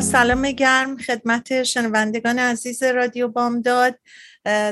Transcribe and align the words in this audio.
سلام 0.00 0.50
گرم 0.50 0.96
خدمت 0.98 1.62
شنوندگان 1.62 2.38
عزیز 2.38 2.82
رادیو 2.82 3.28
بامداد. 3.28 3.98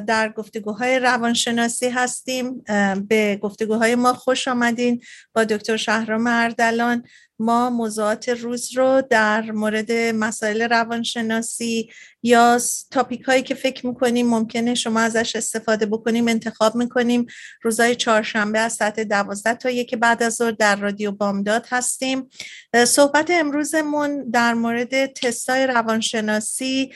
در 0.07 0.33
گفتگوهای 0.37 0.99
روانشناسی 0.99 1.89
هستیم. 1.89 2.65
به 3.09 3.39
گفتگوهای 3.43 3.95
ما 3.95 4.13
خوش 4.15 4.49
آمدین 4.49 5.03
با 5.35 5.45
دکتر 5.45 5.77
شهرام 5.77 6.27
اردلان. 6.27 7.05
ما 7.39 7.71
موضوعات 7.71 8.29
روز 8.29 8.77
رو 8.77 9.03
در 9.11 9.51
مورد 9.51 9.93
مسائل 9.93 10.63
روانشناسی 10.63 11.91
یا 12.23 12.61
تاپیک 12.91 13.23
هایی 13.23 13.43
که 13.43 13.55
فکر 13.55 13.87
می‌کنیم 13.87 14.27
ممکنه 14.27 14.75
شما 14.75 15.01
ازش 15.01 15.37
استفاده 15.37 15.87
بکنیم 15.87 16.29
انتخاب 16.29 16.77
می‌کنیم. 16.77 17.27
روزهای 17.63 17.97
چهارشنبه 17.97 18.59
از 18.59 18.73
ساعت 18.73 19.01
دوازده 19.01 19.55
تا 19.55 19.71
یک 19.71 19.95
بعد 19.95 20.23
از 20.23 20.35
ظهر 20.35 20.51
در 20.51 20.77
رادیو 20.77 21.13
بامداد 21.13 21.67
هستیم. 21.69 22.29
صحبت 22.87 23.31
امروزمون 23.31 24.31
در 24.31 24.55
مورد 24.55 25.07
تستای 25.07 25.67
روانشناسی 25.67 26.93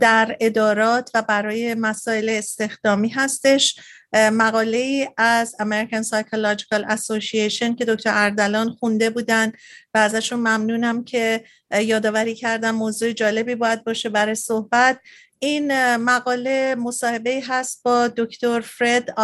در 0.00 0.36
ادارات 0.40 1.10
و 1.14 1.22
برای 1.22 1.74
مسائل 1.74 2.28
استخدامی 2.28 3.08
هستش. 3.08 3.76
مقاله 4.14 4.76
ای 4.76 5.08
از 5.16 5.56
American 5.60 6.04
Psychological 6.08 6.90
Association 6.90 7.76
که 7.78 7.84
دکتر 7.88 8.10
اردلان 8.14 8.70
خونده 8.70 9.10
بودن 9.10 9.52
و 9.94 9.98
ازشون 9.98 10.38
ممنونم 10.38 11.04
که 11.04 11.44
یادآوری 11.80 12.34
کردم 12.34 12.70
موضوع 12.70 13.12
جالبی 13.12 13.54
باید 13.54 13.84
باشه 13.84 14.08
برای 14.08 14.34
صحبت. 14.34 15.00
این 15.38 15.96
مقاله 15.96 16.74
مصاحبه 16.74 17.42
هست 17.46 17.82
با 17.84 18.08
دکتر 18.08 18.60
فرد 18.60 19.14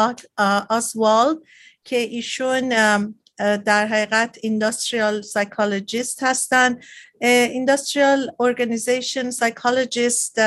آسوالد 0.68 1.38
که 1.84 1.96
ایشون 1.96 2.72
در 3.38 3.86
حقیقت 3.86 4.38
industrial 4.42 5.22
psychologist 5.22 6.22
هستن. 6.22 6.80
industrial 7.20 8.30
organization 8.40 9.30
psychologist 9.30 10.40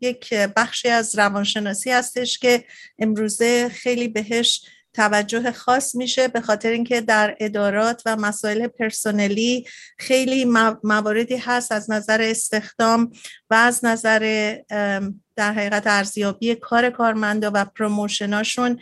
یک 0.00 0.34
بخشی 0.34 0.88
از 0.88 1.18
روانشناسی 1.18 1.90
هستش 1.90 2.38
که 2.38 2.64
امروزه 2.98 3.68
خیلی 3.68 4.08
بهش 4.08 4.62
توجه 4.94 5.52
خاص 5.52 5.94
میشه 5.94 6.28
به 6.28 6.40
خاطر 6.40 6.70
اینکه 6.70 7.00
در 7.00 7.36
ادارات 7.40 8.02
و 8.06 8.16
مسائل 8.16 8.66
پرسونلی 8.66 9.66
خیلی 9.98 10.44
مواردی 10.84 11.36
هست 11.36 11.72
از 11.72 11.90
نظر 11.90 12.22
استخدام 12.22 13.10
و 13.50 13.54
از 13.54 13.84
نظر 13.84 14.54
در 15.36 15.52
حقیقت 15.52 15.82
ارزیابی 15.86 16.54
کار 16.54 16.90
کارمندا 16.90 17.50
و 17.54 17.64
promotion 17.64 18.44
اشون 18.44 18.80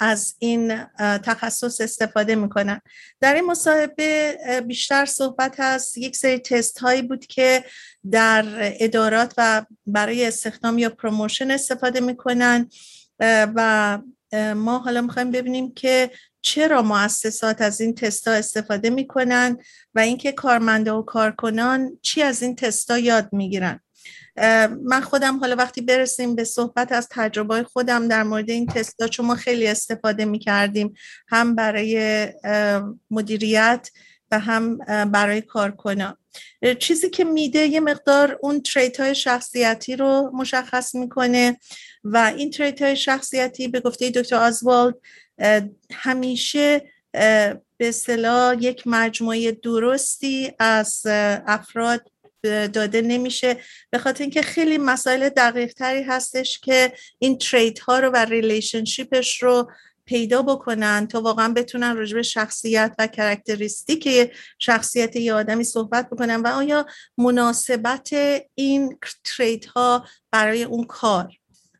از 0.00 0.34
این 0.38 0.84
تخصص 0.98 1.80
استفاده 1.80 2.34
می‌کنن. 2.34 2.80
در 3.20 3.34
این 3.34 3.46
مصاحبه 3.46 4.38
بیشتر 4.66 5.04
صحبت 5.04 5.54
هست 5.58 5.98
یک 5.98 6.16
سری 6.16 6.38
تست 6.38 6.78
هایی 6.78 7.02
بود 7.02 7.26
که 7.26 7.64
در 8.10 8.44
ادارات 8.58 9.34
و 9.38 9.64
برای 9.86 10.26
استخدام 10.26 10.78
یا 10.78 10.90
promotion 10.90 11.50
استفاده 11.50 12.00
می‌کنن 12.00 12.68
و 13.20 13.98
ما 14.32 14.78
حالا 14.78 15.00
می‌خوایم 15.00 15.30
ببینیم 15.30 15.74
که 15.74 16.10
چرا 16.42 16.82
مؤسسات 16.82 17.62
از 17.62 17.80
این 17.80 17.94
تستا 17.94 18.32
استفاده 18.32 18.90
می‌کنن 18.90 19.58
و 19.94 20.00
اینکه 20.00 20.32
کارمنده 20.32 20.92
و 20.92 21.02
کارکنان 21.02 21.98
چی 22.02 22.22
از 22.22 22.42
این 22.42 22.56
تستا 22.56 22.98
یاد 22.98 23.28
می‌گیرن. 23.32 23.80
من 24.82 25.00
خودم 25.00 25.38
حالا 25.38 25.56
وقتی 25.56 25.80
برسیم 25.80 26.34
به 26.34 26.44
صحبت 26.44 26.92
از 26.92 27.08
تجربه 27.10 27.62
خودم 27.62 28.08
در 28.08 28.22
مورد 28.22 28.50
این 28.50 28.66
تستا 28.66 29.08
چون 29.08 29.26
ما 29.26 29.34
خیلی 29.34 29.66
استفاده 29.66 30.24
می‌کردیم 30.24 30.94
هم 31.28 31.54
برای 31.54 32.28
مدیریت 33.10 33.90
و 34.30 34.38
هم 34.38 34.78
برای 35.04 35.40
کارکنان. 35.40 36.16
چیزی 36.78 37.10
که 37.10 37.24
میده 37.24 37.58
یه 37.58 37.80
مقدار 37.80 38.38
اون 38.42 38.62
تریت 38.62 39.00
های 39.00 39.14
شخصیتی 39.14 39.96
رو 39.96 40.30
مشخص 40.34 40.94
می‌کنه 40.94 41.58
و 42.04 42.32
این 42.36 42.50
تریت 42.50 42.82
های 42.82 42.96
شخصیتی 42.96 43.68
به 43.68 43.80
گفته 43.80 44.10
دکتر 44.10 44.36
آزوالد 44.36 44.94
همیشه 45.92 46.82
به 47.76 47.90
صلاح 47.92 48.56
یک 48.60 48.82
مجموعه 48.86 49.52
درستی 49.52 50.52
از 50.58 51.02
افراد 51.46 52.10
داده 52.42 53.02
نمیشه. 53.02 53.56
به 53.90 53.98
خاطر 53.98 54.22
اینکه 54.22 54.42
خیلی 54.42 54.78
مسائل 54.78 55.28
دقیق 55.28 55.72
تری 55.72 56.02
هستش 56.02 56.58
که 56.58 56.92
این 57.18 57.38
trait 57.38 57.78
ها 57.78 57.98
رو 57.98 58.10
و 58.10 58.16
relationship 58.16 59.24
ش 59.24 59.42
رو 59.42 59.70
پیدا 60.08 60.42
بکنن 60.42 61.06
تا 61.06 61.20
واقعا 61.20 61.52
بتونن 61.52 61.96
راجع 61.96 62.14
به 62.14 62.22
شخصیت 62.22 62.94
و 62.98 63.06
characteristic 63.06 64.32
شخصیت 64.58 65.16
یه 65.16 65.34
آدمی 65.34 65.64
صحبت 65.64 66.10
بکنن 66.10 66.40
و 66.40 66.46
آیا 66.46 66.86
مناسبت 67.18 68.10
این 68.54 68.98
trait 69.24 69.66
ها 69.66 70.06
برای 70.30 70.64
اون 70.64 70.84
کار؟ 70.84 71.32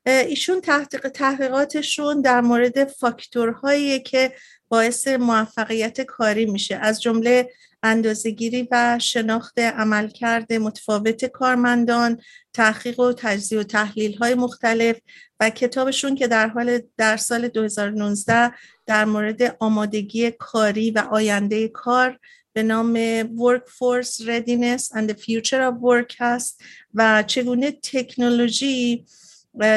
ایشون 0.06 0.60
تحقیق 0.60 1.08
تحقیقاتشون 1.08 2.20
در 2.20 2.40
مورد 2.40 2.84
فاکتورهایی 2.84 4.00
که 4.00 4.32
باعث 4.68 5.08
موفقیت 5.08 6.00
کاری 6.00 6.46
میشه. 6.46 6.76
از 6.76 7.02
جمله 7.02 7.50
اندازهگیری 7.82 8.68
و 8.70 8.98
شناخت 8.98 9.58
عملکرد 9.58 10.52
متفاوت 10.52 11.24
کارمندان 11.24 12.20
تحقیق 12.54 13.00
و 13.00 13.12
تجزیه 13.12 13.60
و 13.60 13.62
تحلیل 13.62 14.16
های 14.16 14.34
مختلف 14.34 14.96
و 15.40 15.50
کتابشون 15.50 16.14
که 16.14 16.26
در 16.26 16.48
حال 16.48 16.80
در 16.96 17.16
سال 17.16 17.48
2019 17.48 18.52
در 18.86 19.04
مورد 19.04 19.56
آمادگی 19.60 20.30
کاری 20.30 20.90
و 20.90 20.98
آینده 20.98 21.68
کار 21.68 22.18
به 22.52 22.62
نام 22.62 23.22
Workforce 23.22 24.20
Readiness 24.20 24.96
and 24.96 25.10
the 25.10 25.14
Future 25.14 25.62
of 25.70 25.74
Work 25.82 26.14
هست 26.18 26.60
و 26.94 27.22
چگونه 27.26 27.70
تکنولوژی 27.70 29.04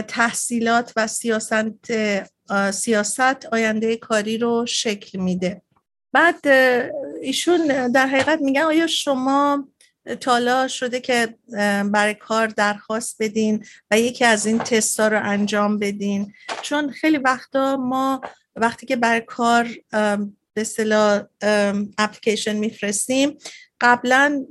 تحصیلات 0.08 0.94
و 0.96 1.08
سیاست, 1.08 1.92
سیاست 2.72 3.46
آینده 3.46 3.98
کاری 3.98 4.38
رو 4.38 4.66
شکل 4.66 5.20
میده. 5.20 5.62
بعد 6.14 6.48
ایشون 7.22 7.92
در 7.92 8.08
حقیقت 8.08 8.42
میگن 8.42 8.62
آیا 8.62 8.88
شما 8.88 9.68
تالا 10.20 10.68
شده 10.68 11.00
که 11.00 11.36
برای 11.92 12.14
کار 12.14 12.48
درخواست 12.48 13.16
بدین 13.20 13.66
و 13.92 14.00
یکی 14.00 14.26
از 14.26 14.46
این 14.46 14.58
تستا 14.58 15.08
رو 15.08 15.20
انجام 15.24 15.80
بدین؟ 15.80 16.34
چون 16.62 16.92
خیلی 16.92 17.18
وقتا 17.18 17.78
ما 17.78 18.22
وقتی 18.56 18.86
که 18.86 18.96
برای 18.96 19.22
کار 19.22 19.68
به 20.54 20.62
اصطلاح 20.62 21.22
اپلیکیشن 21.98 22.56
میفرستیم 22.56 23.38
قبلا 23.82 24.46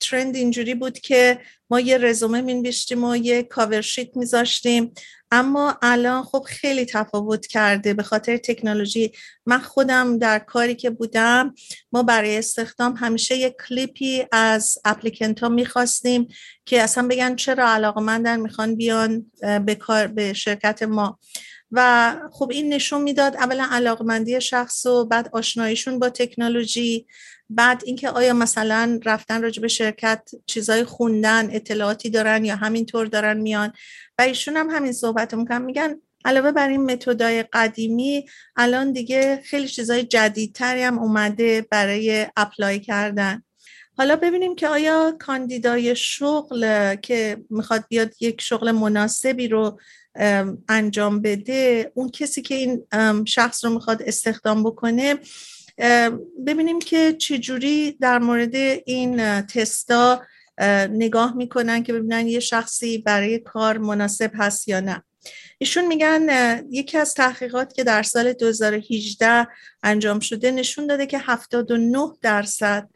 ترند 0.00 0.36
اینجوری 0.36 0.74
بود 0.74 0.98
که 0.98 1.38
ما 1.70 1.80
یه 1.80 1.98
رزومه 1.98 2.40
مینوشتیم 2.40 3.04
و 3.04 3.16
یه 3.16 3.42
کاور 3.42 3.80
شیت 3.80 4.16
میذاشتیم. 4.16 4.92
اما 5.32 5.78
الان 5.82 6.22
خب 6.22 6.44
خیلی 6.46 6.84
تفاوت 6.84 7.46
کرده 7.46 7.94
به 7.94 8.02
خاطر 8.02 8.36
تکنولوژی. 8.36 9.12
من 9.46 9.58
خودم 9.58 10.18
در 10.18 10.38
کاری 10.38 10.74
که 10.74 10.90
بودم 10.90 11.54
ما 11.92 12.02
برای 12.02 12.38
استخدام 12.38 12.94
همیشه 12.96 13.36
یک 13.36 13.54
کلیپی 13.68 14.24
از 14.32 14.78
اپلیکنت 14.84 15.40
ها 15.40 15.48
می‌خواستیم 15.48 16.28
که 16.66 16.82
اصلا 16.82 17.08
بگن 17.08 17.36
چرا 17.36 17.68
علاقمندن 17.68 18.40
می‌خوان 18.40 18.76
بیان 18.76 19.30
به 19.66 19.74
کار 19.74 20.06
به 20.06 20.32
شرکت 20.32 20.82
ما. 20.82 21.18
و 21.72 22.16
خب 22.32 22.50
این 22.50 22.74
نشون 22.74 23.02
می‌داد 23.02 23.36
اولا 23.36 23.68
علاقمندی 23.70 24.40
شخص 24.40 24.86
و 24.86 25.04
بعد 25.04 25.28
آشناییشون 25.32 25.98
با 25.98 26.10
تکنولوژی. 26.10 27.06
بعد 27.50 27.82
اینکه 27.86 28.10
آیا 28.10 28.32
مثلا 28.32 29.00
رفتن 29.04 29.42
راجع 29.42 29.62
به 29.62 29.68
شرکت 29.68 30.30
چیزای 30.46 30.84
خوندن 30.84 31.48
اطلاعاتی 31.52 32.10
دارن 32.10 32.44
یا 32.44 32.56
همینطور 32.56 33.06
دارن 33.06 33.36
میان؟ 33.36 33.72
و 34.18 34.22
ایشون 34.22 34.56
هم 34.56 34.70
همین 34.70 34.92
صحبت 34.92 35.34
می‌کنن. 35.34 35.62
میگن 35.62 35.96
علاوه 36.24 36.52
بر 36.52 36.68
این 36.68 36.82
متدای 36.92 37.42
قدیمی 37.52 38.26
الان 38.56 38.92
دیگه 38.92 39.40
خیلی 39.44 39.68
چیزای 39.68 40.02
جدیدتری 40.02 40.82
هم 40.82 40.98
اومده 40.98 41.66
برای 41.70 42.26
اپلای 42.36 42.80
کردن. 42.80 43.42
حالا 43.96 44.16
ببینیم 44.16 44.54
که 44.54 44.68
آیا 44.68 45.16
کاندیدای 45.18 45.96
شغل 45.96 46.94
که 46.94 47.44
می‌خواد 47.50 47.84
بیاد 47.88 48.14
یک 48.20 48.40
شغل 48.40 48.70
مناسبی 48.70 49.48
رو 49.48 49.80
انجام 50.68 51.22
بده 51.22 51.92
اون 51.94 52.08
کسی 52.08 52.42
که 52.42 52.54
این 52.54 52.86
شخص 53.24 53.64
رو 53.64 53.70
می‌خواد 53.70 54.02
استخدام 54.02 54.62
بکنه 54.62 55.18
ببینیم 56.46 56.78
که 56.78 57.12
چجوری 57.12 57.92
در 58.00 58.18
مورد 58.18 58.54
این 58.86 59.40
تستا 59.40 60.22
نگاه 60.90 61.36
می‌کنن 61.36 61.82
که 61.82 61.92
ببینن 61.92 62.28
یه 62.28 62.40
شخصی 62.40 62.98
برای 62.98 63.38
کار 63.38 63.78
مناسب 63.78 64.30
هست 64.34 64.68
یا 64.68 64.80
نه. 64.80 65.04
ایشون 65.58 65.86
میگن 65.86 66.28
یکی 66.70 66.98
از 66.98 67.14
تحقیقات 67.14 67.74
که 67.74 67.84
در 67.84 68.02
سال 68.02 68.32
2018 68.32 69.46
انجام 69.82 70.20
شده 70.20 70.50
نشون 70.50 70.86
داده 70.86 71.06
که 71.06 71.18
79 71.18 72.08
درصد 72.22 72.88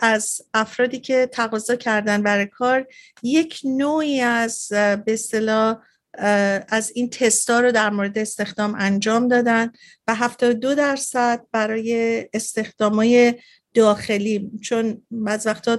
از 0.00 0.40
افرادی 0.54 1.00
که 1.00 1.28
تقاضا 1.32 1.76
کردن 1.76 2.22
برای 2.22 2.46
کار 2.46 2.86
یک 3.22 3.60
نوعی 3.64 4.20
از 4.20 4.68
به 5.06 5.16
از 6.68 6.92
این 6.94 7.10
تستا 7.10 7.60
رو 7.60 7.72
در 7.72 7.90
مورد 7.90 8.18
استخدام 8.18 8.74
انجام 8.78 9.28
دادن 9.28 9.72
و 10.08 10.14
72 10.14 10.74
درصد 10.74 11.46
برای 11.52 12.24
استخدامای 12.32 13.34
داخلی 13.74 14.50
چون 14.62 15.02
بعض 15.10 15.46
وقتا 15.46 15.78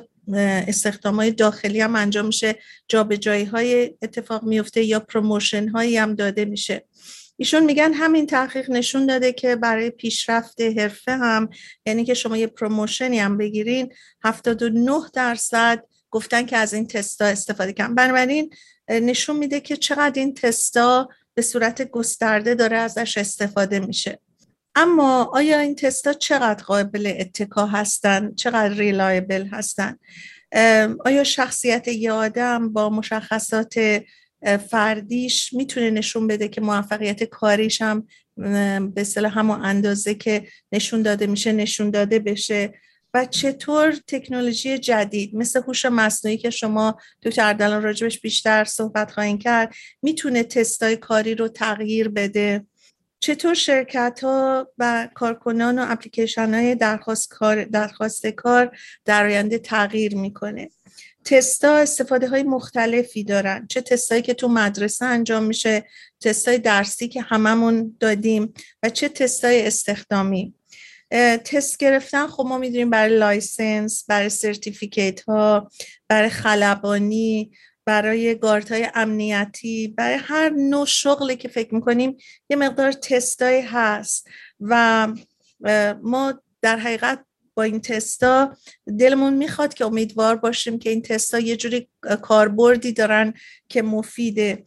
استخدام 0.68 1.16
های 1.16 1.31
داخلی 1.31 1.81
هم 1.81 1.95
انجام 1.95 2.25
میشه 2.25 2.56
جابجایی 2.88 3.45
های 3.45 3.94
اتفاق 4.01 4.44
میفته 4.44 4.84
یا 4.84 5.00
promotion 5.00 5.68
هایی 5.68 5.98
هم 5.98 6.16
داده 6.16 6.45
میشه. 6.45 6.86
ایشون 7.38 7.63
میگن 7.63 7.94
همین 7.94 8.28
تحقیق 8.28 8.69
نشون 8.69 9.06
داده 9.06 9.34
که 9.34 9.56
برای 9.56 9.89
پیشرفت 9.89 10.62
حرفه 10.62 11.12
هم 11.12 11.50
یعنی 11.86 12.06
که 12.06 12.13
شما 12.13 12.38
یه 12.38 12.48
promotion 12.47 13.12
ی 13.12 13.19
هم 13.19 13.38
بگیرین 13.38 13.94
79 14.24 15.01
درصد 15.13 15.84
گفتن 16.12 16.45
که 16.45 16.57
از 16.57 16.74
این 16.74 16.88
تستا 16.88 17.25
استفاده 17.25 17.74
کردن. 17.74 17.95
بنابراین 17.95 18.54
نشون 18.89 19.38
میده 19.38 19.60
که 19.60 19.78
چقدر 19.78 20.19
این 20.19 20.34
تستا 20.34 21.10
به 21.34 21.42
صورت 21.42 21.89
گسترده 21.92 22.56
داره 22.56 22.78
ازش 22.78 23.18
استفاده 23.18 23.80
میشه. 23.80 24.19
اما 24.75 25.24
آیا 25.24 25.60
این 25.60 25.75
تستا 25.75 26.13
چقدر 26.13 26.63
قابل 26.63 27.13
اتکا 27.19 27.66
هستن؟ 27.66 28.36
چقدر 28.36 28.74
reliable 28.74 29.47
هستن؟ 29.48 29.98
آیا 31.06 31.24
شخصیت 31.24 31.88
یه 31.88 32.12
آدم 32.12 32.74
با 32.74 32.89
مشخصات 32.89 34.04
فردیش 34.69 35.54
می‌تونه 35.54 35.89
نشون 35.89 36.28
بده 36.28 36.48
که 36.48 36.62
موفقیت 36.62 37.24
کاریش 37.24 37.81
هم 37.81 38.07
به 38.94 39.04
صلاح 39.04 39.39
همون 39.39 39.66
اندازه 39.66 40.16
که 40.16 40.48
نشون 40.72 41.01
داده 41.01 41.28
میشه 41.28 41.51
نشون 41.51 41.89
داده 41.89 42.19
بشه؟ 42.19 42.74
و 43.17 43.25
چطور 43.25 43.95
تکنولوژی 44.07 44.77
جدید 44.77 45.35
مثل 45.35 45.61
هوش 45.61 45.85
مصنوعی 45.85 46.37
که 46.37 46.49
شما 46.49 46.97
دکتر 47.23 47.41
اردلان 47.47 47.83
راجبش 47.83 48.19
بیشتر 48.19 48.63
صحبت 48.63 49.11
خواهیم 49.11 49.37
کرد 49.37 49.73
می‌تونه 50.01 50.43
تستای 50.43 50.97
کاری 50.97 51.35
رو 51.35 51.47
تغییر 51.47 52.09
بده؟ 52.09 52.65
چطور 53.19 53.53
شرکت 53.53 54.19
ها 54.23 54.67
و 54.77 55.09
کارکنان 55.13 55.79
و 55.79 55.85
اپلیکیشن 55.87 56.53
های 56.53 56.75
درخواست 56.75 57.29
کار, 57.29 57.63
درخواست 57.63 58.27
کار 58.27 58.77
در 59.05 59.25
آینده 59.25 59.57
تغییر 59.57 60.15
می‌کنه؟ 60.15 60.69
تستا 61.25 61.75
استفاده 61.75 62.27
های 62.27 62.43
مختلفی 62.43 63.23
دارن. 63.23 63.67
چه 63.69 63.81
تستایی 63.81 64.21
که 64.21 64.33
تو 64.33 64.47
مدرسه 64.47 65.05
انجام 65.05 65.43
میشه 65.43 65.85
تستای 66.21 66.57
درسی 66.57 67.07
که 67.07 67.21
هممون 67.21 67.97
دادیم 67.99 68.53
و 68.83 68.89
چه 68.89 69.09
تستای 69.09 69.67
استخدامی. 69.67 70.56
تست 71.45 71.77
گرفتن 71.77 72.27
خب 72.27 72.45
ما 72.45 72.57
می‌دونیم 72.57 72.89
برای 72.89 73.18
license 73.18 74.06
برای 74.07 74.30
certificate 74.29 75.21
ها 75.21 75.71
برای 76.07 76.30
خلبانی 76.30 77.51
برای 77.86 78.36
گارد 78.35 78.71
های 78.71 78.88
امنیتی 78.95 79.88
برای 79.88 80.18
هر 80.21 80.50
نوع 80.50 80.86
شغلی 80.86 81.36
که 81.36 81.48
فکر 81.48 81.75
می‌کنیم 81.75 82.18
یه 82.50 82.57
مقدار 82.57 82.92
تستایی 82.92 83.62
هست. 83.62 84.27
و 84.62 85.07
ما 86.04 86.42
در 86.62 86.77
حقیقت 86.77 87.25
با 87.57 87.63
این 87.63 87.81
تستا 87.81 88.57
دلمون 89.00 89.33
می‌خواد 89.33 89.74
که 89.74 89.86
امیدوار 89.86 90.36
باشیم 90.36 90.80
که 90.80 90.89
این 90.89 91.01
تستا 91.01 91.39
یه 91.39 91.57
جوری 91.57 91.89
کاربردی 92.21 92.92
دارن 92.92 93.33
که 93.69 93.81
مفیده. 93.81 94.63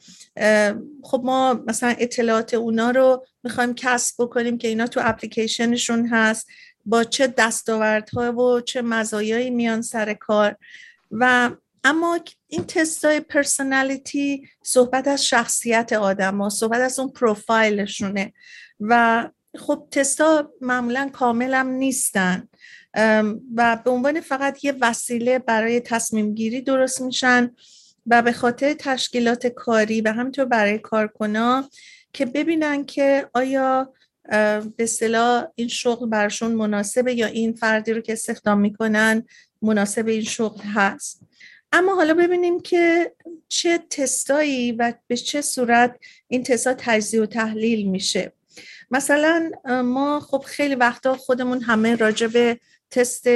خب 1.03 1.23
ما 1.25 1.63
مثلا 1.67 1.95
اطلاعات 1.99 2.55
اونا 2.55 2.91
رو 2.91 3.27
می‌خوایم 3.43 3.75
کسب 3.75 4.15
بکنیم 4.19 4.59
که 4.59 4.69
اینا 4.69 4.87
تو 4.87 5.01
اپلیکیشنشون 5.05 6.07
هست 6.07 6.47
با 6.87 7.05
چه 7.05 7.27
دستاوردها 7.27 8.33
و 8.33 8.61
چه 8.61 8.83
مزایایی 8.83 9.51
میان 9.51 9.83
سر 9.83 10.15
کار. 10.15 10.57
و 11.11 11.51
اما 11.85 12.21
این 12.49 12.65
تستای 12.65 13.21
پرسنالیتی 13.21 14.49
صحبت 14.63 15.09
از 15.09 15.27
شخصیت 15.27 15.93
آدم 15.93 16.39
ها 16.39 16.49
صحبت 16.49 16.81
از 16.81 16.99
اون 16.99 17.09
پروفایلشونه. 17.13 18.33
و 18.81 19.29
خب 19.59 19.89
تستا 19.91 20.53
معمولا 20.61 21.11
کامل 21.13 21.55
هم 21.55 21.67
نیستن. 21.69 22.49
و 23.57 23.79
به 23.85 23.91
عنوان 23.91 24.21
فقط 24.21 24.65
یه 24.65 24.75
وسیله 24.81 25.39
برای 25.39 25.81
تصمیم 25.81 26.35
گیری 26.35 26.61
درست 26.61 27.01
میشن 27.01 27.51
و 28.07 28.23
به 28.23 28.33
خاطر 28.33 28.75
تشکیلات 28.75 29.47
کاری 29.47 30.01
و 30.01 30.13
همینطور 30.13 30.45
برای 30.45 30.79
کارکنا 30.79 31.69
که 32.13 32.27
ببینن 32.27 32.85
که 32.85 33.29
آیا 33.35 33.93
به 34.77 34.87
صلاح 34.87 35.47
این 35.55 35.69
شغل 35.69 36.09
برشون 36.09 36.53
مناسبه 36.53 37.15
یا 37.15 37.27
این 37.27 37.53
فردی 37.53 37.93
رو 37.93 38.01
که 38.01 38.13
استخدام 38.13 38.61
می‌کنن 38.61 39.23
مناسب 39.63 40.07
این 40.07 40.23
شغل 40.23 40.61
هست. 40.63 41.23
اما 41.73 41.95
حالا 41.95 42.15
ببینیم 42.15 42.61
که 42.61 43.15
چه 43.49 43.79
تستایی 43.91 44.73
و 44.73 44.93
به 45.07 45.17
چه 45.17 45.43
صورت 45.43 45.97
این 46.29 46.43
تستا 46.43 46.75
تجزیه 46.79 47.23
و 47.23 47.27
تحلیل 47.27 47.89
میشه. 47.89 48.33
مثلا 48.91 49.51
ما 49.85 50.21
خب 50.21 50.45
خیلی 50.47 50.75
وقتا 50.75 51.17
خودمون 51.17 51.63
همه 51.63 51.97
راجع 51.97 52.27
به 52.27 52.61
تست 52.91 53.29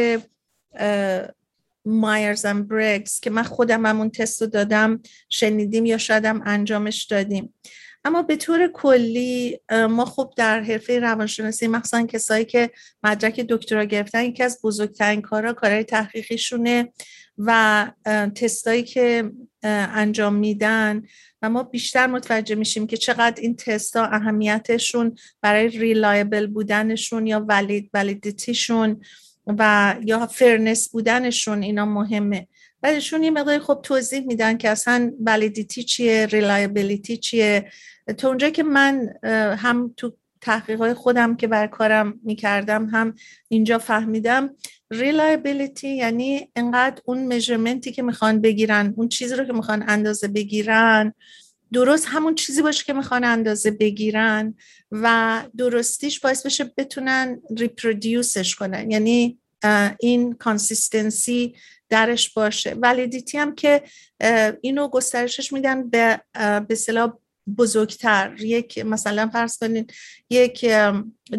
مایرز 1.84 2.44
اند 2.44 2.68
برگز 2.68 3.20
که 3.20 3.30
من 3.30 3.42
خودم 3.42 3.86
همون 3.86 4.10
تست 4.10 4.42
رو 4.42 4.48
دادم 4.48 5.00
شنیدیم 5.28 5.86
یا 5.86 5.98
شایدم 5.98 6.42
انجامش 6.46 7.04
دادیم. 7.04 7.54
اما 8.04 8.22
به 8.22 8.36
طور 8.36 8.68
کلی 8.68 9.60
ما 9.70 10.04
خب 10.04 10.32
در 10.36 10.60
حرفه 10.60 10.98
روانشناسی 10.98 11.66
مخصوصا 11.66 12.06
کسایی 12.06 12.44
که 12.44 12.70
مدرک 13.02 13.40
دکترا 13.40 13.84
گرفتن 13.84 14.24
یکی 14.24 14.42
از 14.42 14.58
بزرگترین 14.64 15.22
کارها 15.22 15.52
کارهای 15.52 15.84
تحقیقیشونه 15.84 16.92
و 17.38 17.90
تستایی 18.34 18.82
که 18.82 19.30
انجام 19.62 20.34
میدن 20.34 21.02
و 21.42 21.50
ما 21.50 21.62
بیشتر 21.62 22.06
متوجه 22.06 22.54
میشیم 22.54 22.86
که 22.86 22.96
چقدر 22.96 23.42
این 23.42 23.56
تستا 23.56 24.04
اهمیتشون 24.04 25.16
برای 25.40 25.68
reliable 25.68 26.46
بودنشون 26.46 27.26
یا 27.26 27.44
valid 27.48 27.90
validity 27.94 28.65
شون 28.65 29.00
و 29.46 29.94
یا 30.04 30.26
fairness 30.26 30.88
بودنشون 30.88 31.62
اینا 31.62 31.84
مهمه. 31.84 32.48
بعدشون 32.80 33.22
یه 33.22 33.30
مقدار 33.30 33.58
خب 33.58 33.80
توضیح 33.82 34.26
میدن 34.26 34.56
که 34.56 34.70
اصلا 34.70 35.12
validity 35.20 35.82
چیه 35.82 36.26
reliability 36.26 37.16
چیه. 37.16 37.70
تا 38.18 38.28
اونجا 38.28 38.50
که 38.50 38.62
من 38.62 39.08
هم 39.58 39.94
تو 39.96 40.16
تحقیقات 40.40 40.92
خودم 40.92 41.36
که 41.36 41.46
بر 41.46 41.66
کارم 41.66 42.20
می‌کردم 42.24 42.86
هم 42.86 43.14
اینجا 43.48 43.78
فهمیدم. 43.78 44.50
reliability 44.90 45.88
یعنی 45.88 46.50
انقدر 46.56 47.02
اون 47.04 47.18
measurement 47.26 47.87
ی 47.87 47.92
که 47.92 48.02
می‌خوان 48.02 48.40
بگیرن 48.40 48.94
اون 48.96 49.08
چیزی 49.08 49.34
رو 49.34 49.44
که 49.44 49.52
می‌خوان 49.52 49.84
اندازه 49.88 50.28
بگیرن. 50.28 51.14
درست 51.74 52.06
همون 52.08 52.34
چیزی 52.34 52.62
باشه 52.62 52.84
که 52.84 52.92
می‌خوان 52.92 53.24
اندازه 53.24 53.70
بگیرن 53.70 54.54
و 54.92 55.42
درستیش 55.56 56.20
باعث 56.20 56.46
بشه 56.46 56.72
بتونن 56.76 57.40
reproduce 57.58 58.37
ش 58.37 58.54
کنن. 58.54 58.90
یعنی 58.90 59.38
این 60.00 60.32
consistency 60.32 61.54
درش 61.88 62.30
باشه. 62.30 62.74
validity 62.74 63.38
هم 63.38 63.54
که 63.54 63.82
اینو 64.60 64.88
گسترشش 64.88 65.52
میدن 65.52 65.90
به 65.90 66.20
به 66.68 66.74
بزرگتر. 67.58 68.36
یک 68.40 68.78
مثلا 68.78 69.28
فرض 69.32 69.58
کنین 69.58 69.86
یک 70.30 70.66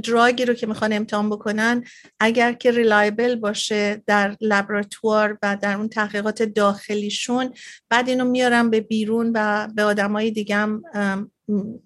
drug 0.04 0.38
ی 0.38 0.46
رو 0.46 0.54
که 0.54 0.68
می‌خوان 0.68 0.94
امتحان 0.94 1.30
بکنن 1.30 1.84
اگر 2.20 2.54
که 2.54 2.72
reliable 2.72 3.36
باشه 3.36 4.04
در 4.08 4.38
لابراتوار 4.42 5.38
و 5.44 5.58
در 5.62 5.78
اون 5.78 5.90
تحقیقات 5.90 6.44
داخلیشون 6.44 7.54
بعد 7.90 8.10
اینو 8.10 8.26
میارن 8.26 8.70
به 8.70 8.82
بیرون 8.82 9.32
و 9.36 9.68
به 9.76 9.84
آدمای 9.84 10.32
دیگه 10.32 10.56
هم 10.56 10.84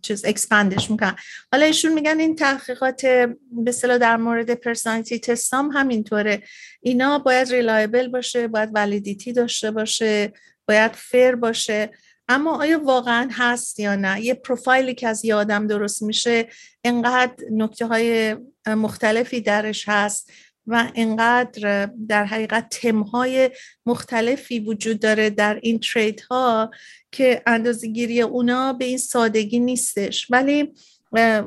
چیز 0.01 0.25
expand 0.25 0.75
ش 0.75 0.91
می‌کنن. 0.91 1.15
حالا 1.51 1.65
ایشون 1.65 1.93
میگن 1.93 2.19
این 2.19 2.35
تحقیقات 2.35 3.05
به 3.51 3.71
در 3.81 4.17
مورد 4.17 4.53
personality 4.53 5.19
تستام 5.19 5.71
همینطوره. 5.71 6.43
اینا 6.81 7.19
باید 7.19 7.51
reliable 7.51 8.07
باشه 8.07 8.47
باید 8.47 8.69
validity 8.73 9.33
داشته 9.33 9.71
باشه 9.71 10.33
باید 10.67 10.91
fair 10.91 11.35
باشه. 11.35 11.91
اما 12.29 12.61
آیا 12.61 12.83
واقعا 12.83 13.29
هست 13.31 13.79
یا 13.79 13.95
نه؟ 13.95 14.21
یه 14.21 14.33
پروفایلی 14.33 14.93
که 14.93 15.07
از 15.07 15.25
یه 15.25 15.35
آدم 15.35 15.67
درست 15.67 16.03
میشه 16.03 16.47
انقدر 16.83 17.33
نکته 17.51 17.85
های 17.85 18.35
مختلفی 18.67 19.41
درش 19.41 19.89
هست 19.89 20.31
و 20.67 20.91
اینقدر 20.93 21.89
در 22.07 22.25
حقیقت 22.25 22.69
تمهای 22.69 23.51
مختلفی 23.85 24.59
وجود 24.59 24.99
داره 24.99 25.29
در 25.29 25.59
این 25.63 25.79
ترید 25.79 26.21
ها 26.21 26.71
که 27.11 27.41
اندازگیری 27.45 28.21
اونا 28.21 28.73
به 28.73 28.85
این 28.85 28.97
سادگی 28.97 29.59
نیستش. 29.59 30.31
ولی 30.31 30.73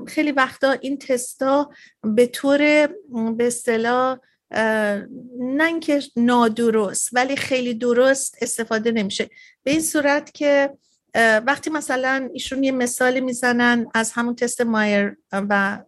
خیلی 0.06 0.32
وقتا 0.32 0.72
این 0.72 0.98
تستا 0.98 1.70
به 2.02 2.26
طور 2.26 2.86
به 3.36 3.46
اصطلاح 3.46 4.18
نه 5.38 5.64
اینکه 5.64 6.02
نادرست 6.16 7.09
ولی 7.12 7.37
خیلی 7.37 7.75
درست 7.75 8.37
استفاده 8.40 8.92
نمیشه. 8.92 9.30
به 9.62 9.71
این 9.71 9.80
صورت 9.80 10.35
که 10.35 10.71
وقتی 11.47 11.71
مثلا 11.71 12.28
ایشون 12.32 12.64
یه 12.64 12.73
مثالی 12.73 13.21
می‌زنن 13.21 13.87
از 13.94 14.12
همون 14.12 14.35
تست 14.35 14.61
مایر 14.61 15.16
و 15.32 15.78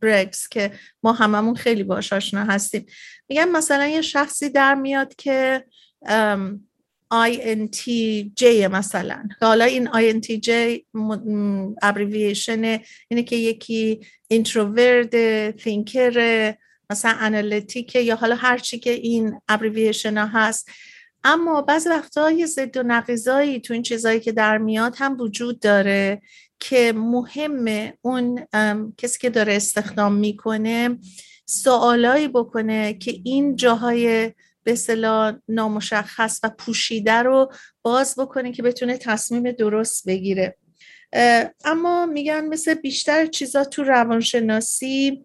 برگز 0.00 0.48
که 0.48 0.70
ما 1.02 1.12
هممون 1.12 1.54
خیلی 1.54 1.82
باش 1.82 2.12
آشنا 2.12 2.44
هستیم 2.44 2.86
میگن 3.28 3.48
مثلا 3.48 3.86
یه 3.86 4.02
شخصی 4.02 4.50
در 4.50 4.74
میاد 4.74 5.14
که 5.14 5.64
INTJ 7.14 8.42
مثلا. 8.70 9.28
حالا 9.40 9.64
این 9.64 9.88
INTJ 9.88 10.50
abbreviation 11.82 12.80
اینه 13.08 13.22
که 13.22 13.36
یکی 13.36 14.00
introvert 14.28 15.50
thinker 15.50 16.54
مثلا 16.90 17.16
analytic 17.20 17.94
یا 17.94 18.16
حالا 18.16 18.34
هر 18.34 18.58
چی 18.58 18.78
که 18.78 18.90
این 18.90 19.40
abbreviation 19.48 20.18
ها 20.18 20.26
هست. 20.26 20.70
اما 21.24 21.62
بعض 21.62 21.86
وقتا 21.86 22.30
یه 22.30 22.46
ضد 22.46 22.76
و 22.76 22.82
نقیضایی 22.82 23.60
تو 23.60 23.74
این 23.74 23.82
چیزایی 23.82 24.20
که 24.20 24.32
در 24.32 24.58
میاد 24.58 24.94
هم 24.98 25.20
وجود 25.20 25.60
داره 25.60 26.20
که 26.60 26.92
مهمه 26.96 27.94
اون 28.00 28.46
کسی 28.98 29.18
که 29.18 29.30
داره 29.30 29.54
استخدام 29.54 30.14
می‌کنه 30.14 30.98
سوالایی 31.46 32.28
بکنه 32.28 32.94
که 32.94 33.20
این 33.24 33.56
جاهای 33.56 34.32
به 34.64 34.74
صلاح 34.74 35.36
نامشخص 35.48 36.40
و 36.42 36.50
پوشیده 36.58 37.12
رو 37.12 37.52
باز 37.82 38.14
بکنه 38.18 38.52
که 38.52 38.62
بتونه 38.62 38.98
تصمیم 38.98 39.52
درست 39.52 40.06
بگیره. 40.06 40.56
اما 41.64 42.06
میگن 42.06 42.46
مثل 42.46 42.74
بیشتر 42.74 43.26
چیزا 43.26 43.64
تو 43.64 43.82
روانشناسی 43.84 45.24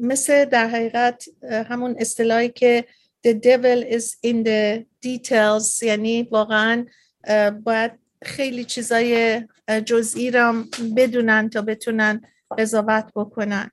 مثل 0.00 0.44
در 0.44 0.68
حقیقت 0.68 1.24
همون 1.42 1.96
اصطلاحی 1.98 2.48
که 2.48 2.84
the 3.26 3.30
devil 3.30 3.92
is 3.92 4.04
in 4.26 4.44
the 4.44 4.84
details 5.06 5.82
یعنی 5.82 6.22
واقعا 6.22 6.86
باید 7.64 7.92
خیلی 8.24 8.64
چیزای 8.64 9.42
جزئی 9.84 10.30
را 10.30 10.64
بدونن 10.96 11.50
تا 11.50 11.62
بتونن 11.62 12.20
قضاوت 12.58 13.12
بکنن 13.16 13.70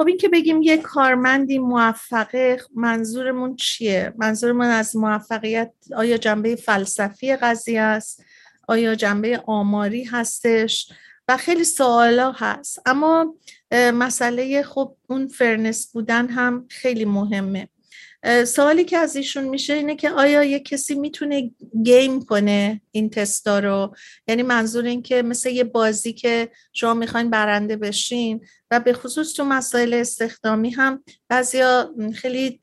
خب 0.00 0.06
این 0.06 0.16
که 0.16 0.28
بگیم 0.28 0.62
یه 0.62 0.76
کارمندی 0.76 1.58
موفقه 1.58 2.60
منظورمون 2.74 3.56
چیه؟ 3.56 4.12
منظورمون 4.18 4.66
از 4.66 4.96
موفقیت 4.96 5.72
آیا 5.96 6.16
جنبه 6.16 6.56
فلسفی 6.56 7.36
قضیه 7.36 7.80
است؟ 7.80 8.24
آیا 8.68 8.94
جنبه 8.94 9.42
آماری 9.46 10.04
هستش؟ 10.04 10.92
و 11.30 11.36
خیلی 11.36 11.64
سوالا 11.64 12.32
هست. 12.32 12.82
اما 12.86 13.34
مسئله 13.72 14.62
خب 14.62 14.96
اون 15.06 15.28
fairness 15.28 15.92
بودن 15.92 16.28
هم 16.28 16.66
خیلی 16.70 17.04
مهمه. 17.04 17.68
سوالی 18.46 18.84
که 18.84 18.98
از 18.98 19.16
ایشون 19.16 19.44
میشه 19.44 19.72
اینه 19.72 19.96
که 19.96 20.10
آیا 20.10 20.44
یه 20.44 20.60
کسی 20.60 20.94
می‌تونه 20.94 21.50
game 21.84 22.24
کنه 22.24 22.80
این 22.90 23.10
تستا 23.10 23.58
رو؟ 23.58 23.94
یعنی 24.28 24.42
منظور 24.42 24.84
این 24.84 25.02
که 25.02 25.22
مثل 25.22 25.50
یه 25.50 25.64
بازی 25.64 26.12
که 26.12 26.50
شما 26.72 26.94
می‌خواین 26.94 27.30
برنده 27.30 27.76
بشین 27.76 28.40
و 28.70 28.80
به 28.80 28.92
خصوص 28.92 29.32
تو 29.32 29.44
مسائل 29.44 29.94
استخدامی 29.94 30.70
هم 30.70 31.04
بعضیا 31.28 31.94
خیلی 32.14 32.60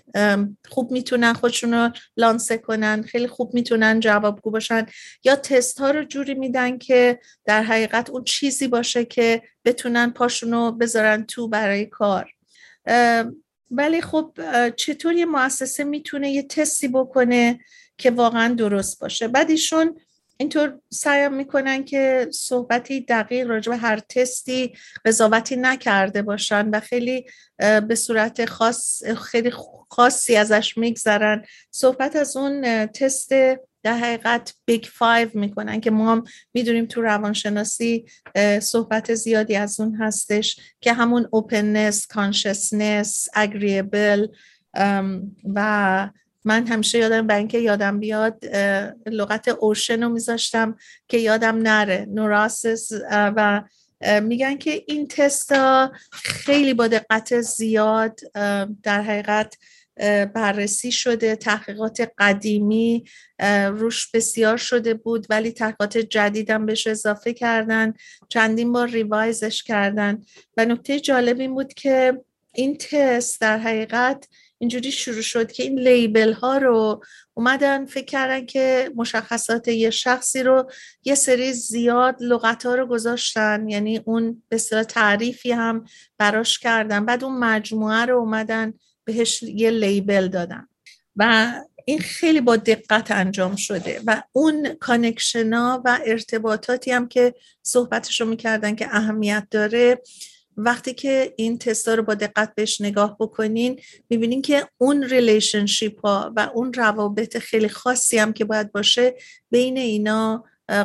خوب 0.70 0.92
می‌تونن 0.92 1.34
خودشون 1.34 1.74
رو 1.74 1.92
لانسه 2.18 2.58
کنن 2.58 3.02
خیلی 3.02 3.28
خوب 3.28 3.54
می‌تونن 3.54 4.00
جوابگو 4.00 4.52
باشن 4.52 4.86
یا 5.24 5.36
تست 5.36 5.80
ها 5.80 5.92
رو 5.92 6.04
جوری 6.04 6.34
میدن 6.34 6.78
که 6.78 7.20
در 7.46 7.64
حقیقت 7.64 8.10
اون 8.10 8.24
چیزی 8.24 8.68
باشه 8.68 9.06
که 9.06 9.42
بتونن 9.66 10.10
پاشون 10.10 10.52
رو 10.52 10.72
بذارن 10.72 11.24
تو 11.24 11.48
برای 11.48 11.86
کار؟ 11.86 12.34
ولی 13.72 14.02
خب 14.02 14.34
چطور 14.76 15.14
یه 15.14 15.26
مؤسسه 15.26 15.84
می‌تونه 15.84 16.32
یه 16.32 16.44
تستی 16.44 16.88
بکنه 16.88 17.60
که 17.98 18.12
واقعا 18.12 18.54
درست 18.54 19.00
باشه؟ 19.00 19.28
بعد 19.28 19.50
ایشون 19.50 20.00
اینطور 20.38 20.80
سعی 20.90 21.30
می‌کنن 21.30 21.86
که 21.86 22.28
صحبتی 22.32 23.02
دقیق 23.02 23.48
راجع 23.48 23.72
به 23.72 23.78
هر 23.78 24.00
تستی 24.00 24.74
قضاوتی 25.06 25.56
نکرده 25.56 26.22
باشن 26.22 26.70
و 26.70 26.80
خیلی 26.80 27.26
به 27.88 27.96
صورت 27.96 28.46
خاص 28.46 29.04
خیلی 29.04 29.52
خاصی 29.90 30.36
ازش 30.36 30.78
میگذرن. 30.78 31.46
صحبت 31.72 32.16
از 32.16 32.38
اون 32.38 32.86
تست 32.86 33.30
در 33.88 33.98
حقیقت 33.98 34.54
Big 34.66 34.86
Five 34.94 35.30
می‌کنن 35.34 35.82
که 35.82 35.92
ما 35.92 36.12
هم 36.12 36.24
می‌دونیم 36.54 36.86
تو 36.86 37.02
روانشناسی 37.02 38.06
صحبت 38.62 39.14
زیادی 39.14 39.56
از 39.56 39.80
اون 39.80 39.96
هستش 39.96 40.60
که 40.82 40.94
همون 40.94 41.28
openness 41.32 42.08
conscientiousness 42.08 43.28
agreeable 43.34 44.28
و 45.56 46.10
من 46.46 46.68
همیشه 46.68 46.98
یادم 46.98 47.28
برای 47.28 47.40
اینکه 47.40 47.60
یادم 47.60 48.00
بیاد 48.00 48.46
لغت 49.06 49.48
OCEAN 49.48 50.04
رو 50.04 50.10
میذاشتم 50.10 50.76
که 51.08 51.18
یادم 51.18 51.58
نره. 51.58 52.08
neurosis 52.10 52.92
و 53.12 53.64
میگن 54.22 54.58
که 54.58 54.84
این 54.88 55.08
تستا 55.08 55.92
خیلی 56.12 56.74
با 56.74 56.88
دقت 56.88 57.42
زیاد 57.42 58.20
در 58.84 59.02
حقیقت 59.02 59.58
بررسی 60.34 60.92
شده 60.92 61.36
تحقیقات 61.36 62.12
قدیمی 62.18 63.04
روش 63.70 64.12
بسیار 64.12 64.58
شده 64.58 64.94
بود 64.94 65.28
ولی 65.30 65.52
تحقیقات 65.52 65.98
جدیدم 65.98 66.66
بهش 66.66 66.88
اضافه 66.88 67.34
کردن 67.34 67.94
چندین 68.30 68.72
بار 68.72 68.88
ریوایزش 68.88 69.64
کردن. 69.64 70.22
و 70.58 70.66
نکته 70.66 71.00
جالب 71.00 71.40
این 71.40 71.54
بود 71.54 71.74
که 71.74 72.22
این 72.54 72.78
تست 72.78 73.42
در 73.42 73.58
حقیقت 73.58 74.28
اینجوری 74.60 74.92
شروع 74.92 75.22
شد 75.22 75.52
که 75.52 75.64
این 75.64 75.80
لیبل 75.80 76.34
ها 76.34 76.58
رو 76.58 77.04
اومدن 77.34 77.86
فکر 77.86 78.06
کردن 78.06 78.46
که 78.46 78.92
مشخصات 78.96 79.68
یه 79.68 79.90
شخصی 79.90 80.44
رو 80.44 80.72
یه 81.04 81.16
سری 81.16 81.54
زیاد 81.54 82.16
لغت 82.20 82.66
ها 82.66 82.76
رو 82.76 82.86
گذاشتن 82.86 83.70
یعنی 83.70 83.98
اون 84.06 84.44
به 84.50 84.58
تعریفی 84.84 85.52
هم 85.52 85.86
براش 86.18 86.60
کردن. 86.60 87.06
بعد 87.06 87.24
اون 87.24 87.40
مجموعه 87.40 88.06
رو 88.06 88.18
اومدن 88.18 88.74
بهش 89.08 89.44
یه 89.44 89.70
label 89.70 90.28
دادن 90.28 90.68
و 91.16 91.54
این 91.86 92.00
خیلی 92.00 92.42
با 92.42 92.56
دقت 92.56 93.12
انجام 93.12 93.56
شده. 93.56 94.02
و 94.08 94.24
اون 94.32 94.74
connection 94.80 95.54
ها 95.54 95.82
و 95.86 96.00
ارتباطاتی 96.06 96.92
هم 96.92 97.08
که 97.08 97.34
صحبتشو 97.64 98.26
می‌کردن 98.26 98.76
که 98.76 98.88
اهمیت 98.92 99.48
داره 99.52 100.02
وقتی 100.58 100.94
که 100.94 101.34
این 101.38 101.58
تستا 101.58 101.96
رو 101.96 102.04
با 102.04 102.14
دقت 102.14 102.56
بهش 102.56 102.82
نگاه 102.82 103.18
بکنین 103.20 103.80
می‌بینین 104.10 104.42
که 104.42 104.68
اون 104.78 105.04
relationship 105.04 106.06
ها 106.06 106.34
و 106.36 106.52
اون 106.54 106.74
روابط 106.74 107.38
خیلی 107.38 107.70
خاصی 107.70 108.18
هم 108.18 108.34
که 108.34 108.46
باید 108.46 108.72
باشه 108.72 109.16
بین 109.52 109.78
اینا 109.78 110.44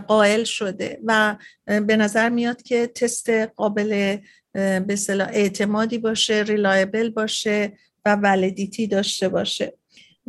قائل 0.09 0.45
شده. 0.45 1.01
و 1.05 1.37
به 1.67 1.97
نظر 1.97 2.29
میاد 2.29 2.63
که 2.63 2.87
تست 2.87 3.31
قابل 3.31 4.17
به 4.53 4.97
اعتمادی 5.11 5.99
باشه 5.99 6.45
reliable 6.47 7.11
باشه. 7.11 7.79
و 8.05 8.17
validity 8.17 8.87
داشته 8.87 9.29
باشه. 9.29 9.75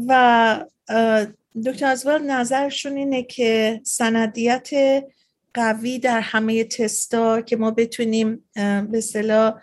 و 0.08 0.66
دکتر 1.66 1.86
ازوالد 1.86 2.22
نظرشون 2.22 2.96
اینه 2.98 3.24
که 3.24 3.82
سندیت 3.84 4.70
قوی 5.54 6.00
در 6.00 6.20
همه 6.20 6.64
تستا 6.64 7.42
که 7.42 7.56
ما 7.56 7.72
بتونیم 7.72 8.50
به 8.92 9.02
اصطلاح 9.02 9.54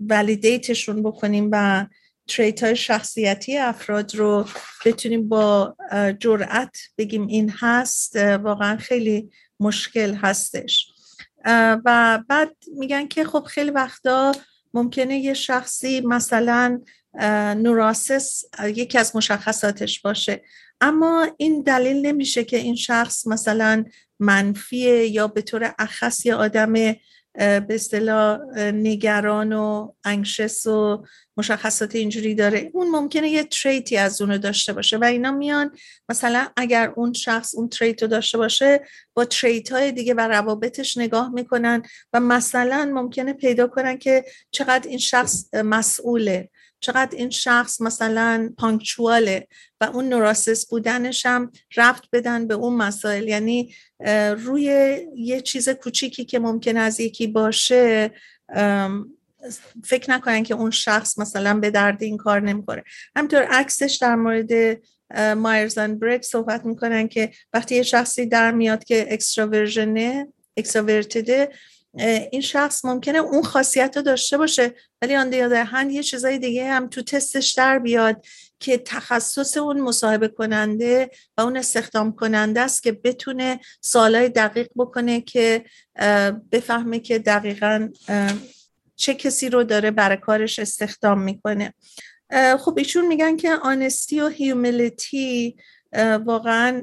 validate 0.00 0.68
شون 0.68 1.02
بکنیم 1.02 1.48
و 1.52 1.86
trait 2.28 2.64
های 2.64 2.76
شخصیتی 2.76 3.56
افراد 3.56 4.14
رو 4.14 4.44
بتونیم 4.84 5.28
با 5.28 5.76
جرأت 6.18 6.76
بگیم 6.98 7.26
این 7.26 7.52
هست 7.60 8.16
واقعا 8.16 8.76
خیلی 8.76 9.30
مشکل 9.60 10.14
هستش. 10.14 10.92
و 11.84 12.18
بعد 12.28 12.56
میگن 12.76 13.06
که 13.06 13.24
خب 13.24 13.42
خیلی 13.42 13.70
وقتا 13.70 14.32
ممکنه 14.74 15.18
یه 15.18 15.34
شخصی 15.34 16.00
مثلا 16.00 16.80
نوراسس 17.56 18.44
یکی 18.64 18.98
از 18.98 19.16
مشخصاتش 19.16 20.00
باشه. 20.00 20.42
اما 20.80 21.28
این 21.36 21.62
دلیل 21.62 22.06
نمیشه 22.06 22.44
که 22.44 22.56
این 22.56 22.76
شخص 22.76 23.26
مثلا 23.26 23.84
منفیه 24.18 25.06
یا 25.06 25.26
به 25.26 25.42
طور 25.42 25.74
اخص 25.78 26.26
یه 26.26 26.34
آدم 26.34 26.94
به 27.40 27.74
اصطلاح 27.74 28.38
نگران 28.58 29.52
و 29.52 29.92
انگشس 30.04 30.66
و 30.66 31.04
مشخصات 31.36 31.94
اینجوری 31.94 32.34
داره. 32.34 32.70
اون 32.74 32.90
ممکنه 32.90 33.28
یه 33.28 33.44
تریتی 33.44 33.96
از 33.96 34.20
اونو 34.20 34.38
داشته 34.38 34.72
باشه 34.72 34.96
و 34.96 35.04
اینا 35.04 35.30
میان. 35.30 35.70
مثلا 36.08 36.46
اگر 36.56 36.92
اون 36.96 37.12
شخص 37.12 37.54
اون 37.54 37.68
تریت 37.68 38.02
رو 38.02 38.08
داشته 38.08 38.38
باشه 38.38 38.80
با 39.14 39.24
تریت 39.24 39.72
های 39.72 39.92
دیگه 39.92 40.14
و 40.14 40.20
روابطش 40.20 40.96
نگاه 40.96 41.32
می‌کنن 41.34 41.82
و 42.12 42.20
مثلا 42.20 42.90
ممکنه 42.94 43.32
پیدا 43.32 43.66
کنن 43.66 43.98
که 43.98 44.24
چقدر 44.50 44.88
این 44.88 44.98
شخص 44.98 45.54
مسئوله. 45.54 46.50
چقدر 46.80 47.16
این 47.16 47.30
شخص 47.30 47.80
مثلا 47.80 48.50
پانکچواله 48.58 49.46
و 49.80 49.84
اون 49.84 50.08
نوراسس 50.08 50.66
بودنش 50.66 51.26
هم 51.26 51.52
رفت 51.76 52.08
بدن 52.12 52.46
به 52.46 52.54
اون 52.54 52.76
مسائل. 52.76 53.28
یعنی 53.28 53.74
روی 54.36 54.96
یه 55.16 55.40
چیز 55.40 55.68
کوچیکی 55.68 56.24
که 56.24 56.38
ممکن 56.38 56.76
از 56.76 57.00
یکی 57.00 57.26
باشه 57.26 58.10
فکر 59.84 60.10
نکنن 60.10 60.42
که 60.42 60.54
اون 60.54 60.70
شخص 60.70 61.18
مثلا 61.18 61.60
به 61.60 61.70
درد 61.70 62.02
این 62.02 62.16
کار 62.16 62.40
نمی‌خوره. 62.40 62.84
همینطور 63.16 63.42
عکسش 63.42 63.98
در 64.00 64.14
مورد 64.14 64.80
مایرزن 65.36 65.98
بریک 65.98 66.24
صحبت 66.24 66.64
می‌کنن 66.64 67.08
که 67.08 67.30
وقتی 67.52 67.74
یه 67.74 67.82
شخصی 67.82 68.26
در 68.26 68.50
میاد 68.50 68.84
که 68.84 69.06
اکستراورژنه 69.10 70.28
اکستراورتده 70.56 71.48
این 72.30 72.40
شخص 72.40 72.84
ممکنه 72.84 73.18
اون 73.18 73.42
خاصیت 73.42 73.96
رو 73.96 74.02
داشته 74.02 74.38
باشه 74.38 74.74
ولی 75.02 75.16
آن 75.16 75.34
هند 75.34 75.90
یه 75.90 76.02
چیزای 76.02 76.38
دیگه 76.38 76.70
هم 76.70 76.88
تو 76.88 77.02
تستش 77.02 77.52
در 77.52 77.78
بیاد 77.78 78.24
که 78.60 78.78
تخصص 78.78 79.56
اون 79.56 79.80
مصاحبه 79.80 80.28
کننده 80.28 81.10
و 81.38 81.40
اون 81.40 81.56
استخدام 81.56 82.12
کننده 82.12 82.60
است 82.60 82.82
که 82.82 82.92
بتونه 82.92 83.60
سالای 83.80 84.28
دقیق 84.28 84.68
بکنه 84.76 85.20
که 85.20 85.64
بفهمه 86.52 87.00
که 87.00 87.18
دقیقا 87.18 87.88
چه 88.96 89.14
کسی 89.14 89.48
رو 89.48 89.64
داره 89.64 89.90
برای 89.90 90.16
کارش 90.16 90.58
استخدام 90.58 91.22
می‌کنه. 91.22 91.74
خب 92.58 92.74
ایشون 92.78 93.06
میگن 93.06 93.36
که 93.36 93.54
آنستی 93.54 94.20
و 94.20 94.28
هیومیلیتی 94.28 95.56
واقعا 96.24 96.82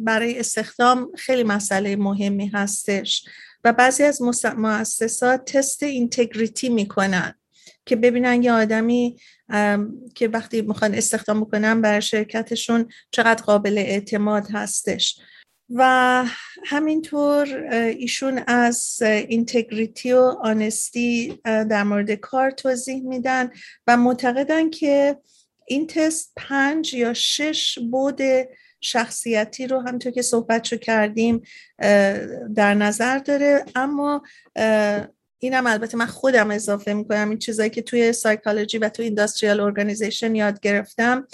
برای 0.00 0.38
استخدام 0.38 1.12
خیلی 1.16 1.42
مسئله 1.42 1.96
مهمی 1.96 2.46
هستش. 2.46 3.24
و 3.64 3.72
بعضی 3.72 4.02
از 4.02 4.22
مؤسسات 4.56 5.44
تست 5.44 5.82
اینتگریتی 5.82 6.68
می‌کنن 6.68 7.34
که 7.86 7.96
ببینن 7.96 8.42
یه 8.42 8.52
آدمی 8.52 9.16
که 10.14 10.28
وقتی 10.28 10.62
می‌خوان 10.62 10.94
استخدام 10.94 11.40
بکنن 11.40 11.80
برای 11.80 12.02
شرکتشون 12.02 12.88
چقدر 13.10 13.42
قابل 13.42 13.78
اعتماد 13.78 14.46
هستش. 14.52 15.18
و 15.70 16.24
همینطور 16.64 17.68
ایشون 17.98 18.38
از 18.46 19.02
integrity 19.02 20.12
و 20.12 20.34
honesty 20.42 21.40
در 21.44 21.82
مورد 21.82 22.10
کار 22.10 22.50
توضیح 22.50 23.02
میدن 23.02 23.50
و 23.86 23.96
معتقدن 23.96 24.70
که 24.70 25.18
این 25.66 25.86
تست 25.86 26.32
پنج 26.36 26.94
یا 26.94 27.14
شش 27.14 27.78
بعد 27.90 28.20
شخصیتی 28.84 29.66
رو 29.66 29.80
همطور 29.80 30.12
که 30.12 30.22
صحبت 30.22 30.64
شو 30.64 30.76
کردیم 30.76 31.42
در 32.54 32.74
نظر 32.74 33.18
داره. 33.18 33.64
اما 33.74 34.22
اینم 35.38 35.66
البته 35.66 35.96
من 35.96 36.06
خودم 36.06 36.50
اضافه 36.50 36.92
می‌کنم 36.92 37.30
این 37.30 37.38
چیزایی 37.38 37.70
که 37.70 37.82
توی 37.82 38.12
سایکولوژی 38.12 38.78
و 38.78 38.88
توی 38.88 39.04
industrial 39.04 39.60
organization 39.60 40.34
یاد 40.34 40.60
گرفتم 40.60 41.26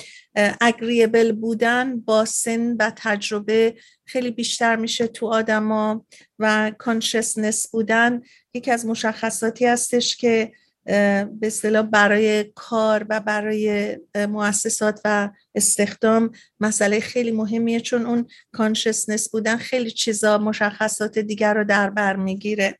اگریبل 0.60 1.32
بودن 1.32 2.00
با 2.00 2.24
سن 2.24 2.76
و 2.76 2.92
تجربه 2.96 3.74
خیلی 4.04 4.30
بیشتر 4.30 4.76
میشه 4.76 5.06
تو 5.06 5.26
آدما 5.26 6.06
و 6.38 6.72
کانشسنس 6.78 7.70
بودن. 7.70 8.20
یکی 8.54 8.70
از 8.70 8.86
مشخصاتی 8.86 9.66
هستش 9.66 10.16
که 10.16 10.52
به 10.90 11.46
اصطلاح 11.46 11.82
برای 11.82 12.44
کار 12.54 13.06
و 13.08 13.20
برای 13.20 13.96
مؤسسات 14.28 15.00
و 15.04 15.30
استخدام 15.54 16.30
مسئله 16.60 17.00
خیلی 17.00 17.30
مهمیه 17.30 17.80
چون 17.80 18.06
اون 18.06 18.26
کانشسنس 18.52 19.30
بودن 19.30 19.56
خیلی 19.56 19.90
چیزا 19.90 20.38
مشخصات 20.38 21.18
دیگر 21.18 21.54
رو 21.54 21.64
در 21.64 21.90
بر 21.90 22.16
می‌گیره. 22.16 22.78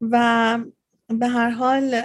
و 0.00 0.58
به 1.08 1.28
هر 1.28 1.50
حال 1.50 2.02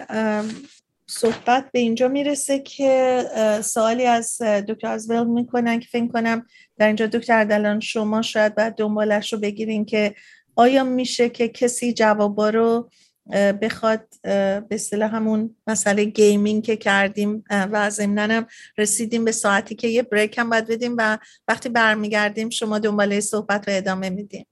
صحبت 1.08 1.70
به 1.72 1.80
اینجا 1.80 2.08
می‌رسه 2.08 2.60
که 2.60 3.24
سوالی 3.64 4.06
از 4.06 4.42
دکتر 4.42 4.88
ازوالد 4.88 5.28
می‌کنن 5.28 5.80
که 5.80 5.88
فکر 5.92 6.08
کنم 6.08 6.46
در 6.78 6.88
اینجا 6.88 7.08
دکتر 7.08 7.44
دلان 7.44 7.80
شما 7.80 8.22
شاید 8.22 8.56
باید 8.56 8.76
دنبالش 8.76 9.34
رو 9.34 9.40
بگیرین 9.40 9.86
که 9.86 10.16
آیا 10.56 10.84
میشه 10.84 11.30
که 11.30 11.48
کسی 11.48 11.94
جوابا 11.94 12.50
رو 12.50 12.90
بخواد 13.32 14.08
به 14.24 14.66
اصطلاح 14.72 15.16
همون 15.16 15.56
مسئله 15.68 16.04
gaming 16.04 16.64
که 16.64 16.76
کردیم 16.76 17.44
و 17.50 17.90
ضمناً 17.90 18.44
رسیدیم 18.78 19.26
به 19.26 19.32
ساعتی 19.32 19.76
که 19.76 19.88
یه 19.88 20.04
break 20.04 20.38
هم 20.38 20.50
باید 20.50 20.68
بدیم 20.68 20.96
و 20.98 21.18
وقتی 21.48 21.70
برمیگردیم 21.70 22.50
شما 22.50 22.80
دنباله 22.80 23.20
صحبت 23.20 23.70
رو 23.70 23.76
ادامه 23.78 24.10
میدیم. 24.10 24.46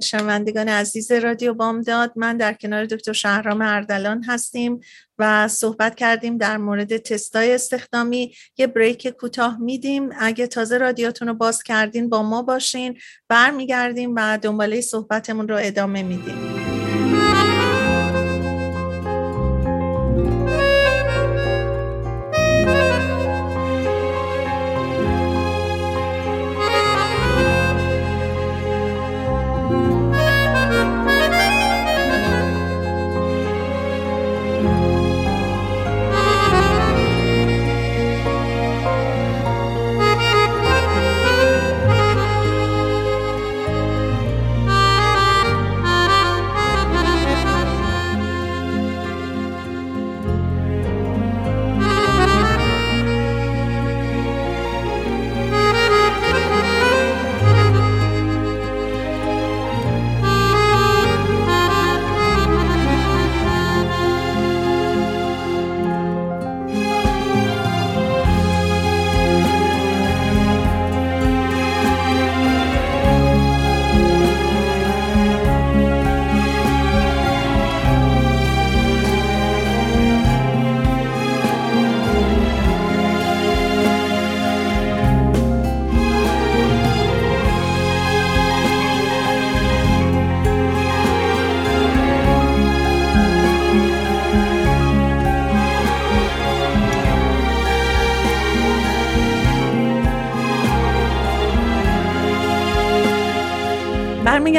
شنوندگان 0.00 0.68
عزیز 0.68 1.12
رادیو 1.12 1.54
بامداد 1.54 2.12
من 2.16 2.36
در 2.36 2.52
کنار 2.52 2.84
دکتر 2.86 3.12
شهرام 3.12 3.62
اردلان 3.62 4.24
هستیم 4.24 4.80
و 5.18 5.48
صحبت 5.48 5.94
کردیم 5.94 6.38
در 6.38 6.56
مورد 6.56 6.96
تستای 6.96 7.54
استخدامی. 7.54 8.34
یه 8.58 8.66
بریک 8.66 9.08
کوتاه 9.08 9.58
میدیم. 9.60 10.10
اگه 10.18 10.46
تازه 10.46 10.78
رادیاتون 10.78 11.28
رو 11.28 11.34
باز 11.34 11.62
کردین 11.62 12.08
با 12.08 12.22
ما 12.22 12.42
باشین. 12.42 12.98
برمیگردیم 13.28 14.14
و 14.16 14.38
دنباله 14.42 14.80
صحبتمون 14.80 15.48
رو 15.48 15.56
ادامه 15.60 16.02
میدیم. 16.02 16.71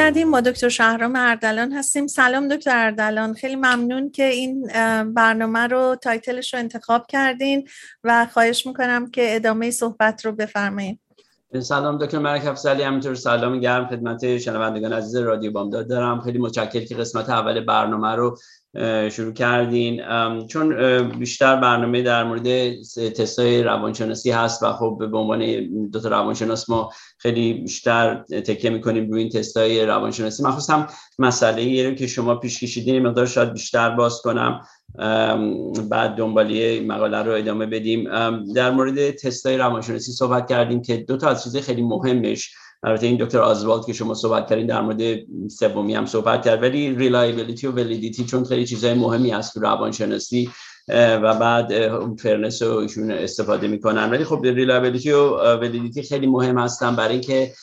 برمیگردیم 0.04 0.32
با 0.32 0.42
دکتر 0.42 0.70
شهرام 0.70 1.16
اردلان 1.16 1.72
هستیم. 1.72 2.08
سلام 2.08 2.48
دکتر 2.48 2.86
اردلان. 2.86 3.34
خیلی 3.34 3.56
ممنون 3.56 4.12
که 4.12 4.24
این 4.24 4.68
برنامه 5.04 5.60
رو 5.60 5.96
تایتلش 6.02 6.54
رو 6.54 6.60
انتخاب 6.60 7.08
کردین 7.08 7.68
و 8.04 8.28
خواهش 8.34 8.68
می‌کنم 8.68 9.12
که 9.12 9.36
ادامه 9.36 9.72
صحبت 9.72 10.26
رو 10.26 10.32
بفرمایید 10.32 11.00
سلام 11.60 11.98
دکتر 11.98 12.20
مرک 12.20 12.46
افزلی 12.46 12.84
همینطور 12.84 13.16
سلام 13.16 13.60
گرم 13.60 13.88
خدمت 13.88 14.38
شنوندگان 14.38 14.94
عزیز 14.94 15.16
رادیو 15.16 15.52
بامداد 15.52 15.90
دارم. 15.90 16.22
خیلی 16.22 16.40
متشکرم 16.40 16.86
که 16.86 16.96
قسمت 16.96 17.30
اول 17.30 17.66
برنامه 17.66 18.16
رو 18.16 18.38
شروع 19.10 19.34
کردین. 19.34 20.02
چون 20.48 20.78
بیشتر 21.20 21.56
برنامه 21.56 22.02
در 22.02 22.24
مورد 22.24 22.82
تستای 22.94 23.64
روانشناسی 23.64 24.32
هست 24.32 24.64
و 24.64 24.74
خب 24.74 24.98
به 25.12 25.18
عنوان 25.18 25.70
دو 25.90 26.00
تا 26.00 26.10
روانشناس 26.10 26.70
ما 26.70 26.92
خیلی 27.18 27.54
بیشتر 27.54 28.16
تکیه 28.24 28.70
می‌کنیم 28.70 29.12
روی 29.12 29.22
این 29.22 29.30
تستای 29.32 29.86
روانشناسی. 29.86 30.44
مخصوصا 30.44 30.88
مسئله 31.20 31.90
رو 31.90 31.96
که 31.96 32.08
شما 32.08 32.36
پیش 32.36 32.60
کشیدین 32.60 33.08
مقدار 33.08 33.26
شاید 33.26 33.54
بیشتر 33.54 33.90
باز 33.90 34.22
کنم. 34.22 34.62
بعد 35.90 36.16
دنباله 36.16 36.80
مقاله 36.80 37.18
رو 37.18 37.32
ادامه 37.32 37.66
بدیم. 37.66 38.04
در 38.54 38.72
مورد 38.72 39.12
تستای 39.12 39.58
روانشناسی 39.58 40.12
صحبت 40.12 40.50
کردیم 40.50 40.82
که 40.82 40.98
دو 40.98 41.18
تا 41.18 41.30
از 41.30 41.44
چیزهای 41.44 41.62
خیلی 41.62 41.82
مهمش 41.82 42.54
البته 42.84 43.08
این 43.08 43.18
دکتر 43.20 43.40
آزوالد 43.40 43.86
که 43.86 43.94
شما 43.94 44.14
صحبت 44.14 44.50
کردین 44.50 44.68
در 44.68 44.82
مورد 44.82 45.20
سومی 45.50 45.96
هم 45.96 46.06
صحبت 46.06 46.46
کرد 46.46 46.64
ولی 46.64 46.96
reliability 46.96 47.68
و 47.68 47.72
validity 47.72 48.26
چون 48.26 48.44
خیلی 48.44 48.66
چیزای 48.66 48.94
مهمی 48.94 49.32
هست 49.32 49.54
تو 49.54 49.60
روانشناسی 49.60 50.50
و 50.90 51.34
بعد 51.40 51.72
fairness 52.18 52.62
رو 52.62 52.78
ایشون 52.78 53.12
استفاده 53.12 53.68
می‌کنن. 53.68 54.12
ولی 54.12 54.24
خب 54.24 54.42
reliability 54.44 55.12
و 55.12 55.38
validity 55.56 56.02
خیلی 56.04 56.28
مهم 56.28 56.58
هستن 56.58 56.96
برای 56.96 57.12
اینکه 57.12 57.54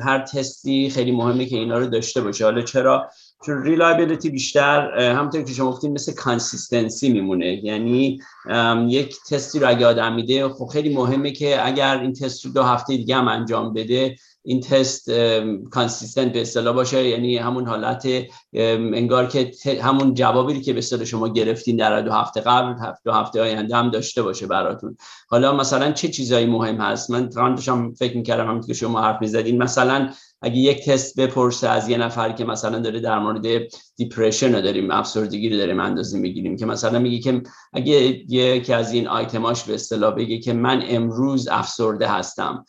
هر 0.00 0.24
تستی 0.32 0.90
خیلی 0.90 1.12
مهمه 1.12 1.46
که 1.46 1.56
اینا 1.56 1.78
رو 1.78 1.86
داشته 1.86 2.20
باشه. 2.20 2.44
حالا 2.44 2.62
چرا 2.62 3.10
چون 3.46 3.62
reliability 3.62 4.30
بیشتر 4.30 4.98
همونطور 4.98 5.42
که 5.42 5.52
شما 5.52 5.70
گفتین 5.70 5.92
مثل 5.92 6.12
consistency 6.12 7.08
میمونه. 7.08 7.64
یعنی 7.64 8.20
یک 8.88 9.16
تستی 9.30 9.58
رو 9.58 9.68
اگه 9.68 9.86
آدم 9.86 10.14
میده 10.14 10.48
خب 10.48 10.66
خیلی 10.66 10.94
مهمه 10.94 11.30
که 11.30 11.66
اگر 11.66 12.00
این 12.00 12.12
تست 12.12 12.44
رو 12.44 12.52
دو 12.52 12.62
هفته 12.62 12.96
دیگه 12.96 13.16
هم 13.16 13.28
انجام 13.28 13.72
بده 13.72 14.16
این 14.42 14.60
تست 14.60 15.10
consistent 15.70 16.32
به 16.32 16.40
اصطلاح 16.40 16.74
باشه. 16.74 17.08
یعنی 17.08 17.36
همون 17.36 17.66
حالت 17.66 18.08
انگار 18.52 19.26
که 19.26 19.52
همون 19.82 20.14
جوابی 20.14 20.60
که 20.60 20.72
به 20.72 20.78
اصطلاح 20.78 21.04
شما 21.04 21.28
گرفتین 21.28 21.76
در 21.76 22.00
دو 22.00 22.12
هفته 22.12 22.40
قبل 22.40 22.74
دو 23.04 23.12
هفته 23.12 23.40
آینده 23.40 23.76
هم 23.76 23.90
داشته 23.90 24.22
باشه 24.22 24.46
براتون. 24.46 24.96
حالا 25.28 25.56
مثلا 25.56 25.92
چه 25.92 26.08
چیزایی 26.08 26.46
مهم 26.46 26.76
هست؟ 26.76 27.10
من 27.10 27.28
داشتم 27.28 27.94
فکر 27.94 28.16
می‌کردم 28.16 28.48
همون 28.48 28.60
که 28.60 28.74
شما 28.74 29.02
حرف 29.02 29.16
می‌زدین. 29.20 29.62
مثلا 29.62 30.10
اگه 30.42 30.56
یک 30.56 30.84
تست 30.84 31.20
بپرسه 31.20 31.68
از 31.68 31.88
یه 31.88 31.98
نفر 31.98 32.32
که 32.32 32.44
مثلا 32.44 32.78
داره 32.78 33.00
در 33.00 33.18
مورد 33.18 33.46
دیپرشن 33.96 34.54
رو 34.54 34.60
داریم 34.60 34.90
افسردگی 34.90 35.48
رو 35.48 35.56
داریم 35.56 35.80
اندازه 35.80 36.18
می‌گیریم 36.18 36.56
که 36.56 36.66
مثلا 36.66 36.98
میگه 36.98 37.18
که 37.18 37.42
اگه 37.72 37.94
یکی 38.28 38.72
از 38.72 38.92
این 38.92 39.08
آیتماش 39.08 39.64
به 39.64 39.74
اصطلاح 39.74 40.14
بگه 40.14 40.38
که 40.38 40.52
من 40.52 40.82
امروز 40.88 41.48
افسرده 41.48 42.08
هستم. 42.08 42.64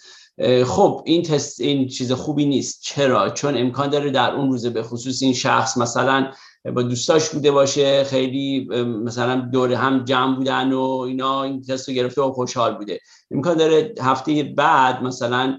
خب 0.65 1.03
این 1.05 1.23
تست 1.23 1.61
این 1.61 1.87
چیز 1.87 2.11
خوبی 2.11 2.45
نیست. 2.45 2.81
چرا؟ 2.83 3.29
چون 3.29 3.57
امکان 3.57 3.89
داره 3.89 4.09
در 4.09 4.31
اون 4.31 4.51
روز 4.51 4.65
به 4.65 4.83
خصوص 4.83 5.23
این 5.23 5.33
شخص 5.33 5.77
مثلا 5.77 6.31
با 6.75 6.81
دوستاش 6.81 7.29
بوده 7.29 7.51
باشه 7.51 8.03
خیلی 8.03 8.67
مثلا 9.03 9.35
دور 9.35 9.73
هم 9.73 10.05
جمع 10.05 10.35
بودن 10.35 10.73
و 10.73 10.81
اینا 10.81 11.43
این 11.43 11.61
تست 11.61 11.89
رو 11.89 11.95
گرفته 11.95 12.21
و 12.21 12.31
خوشحال 12.31 12.77
بوده. 12.77 12.99
امکان 13.31 13.57
داره 13.57 13.93
هفته 14.01 14.43
بعد 14.43 15.03
مثلا 15.03 15.57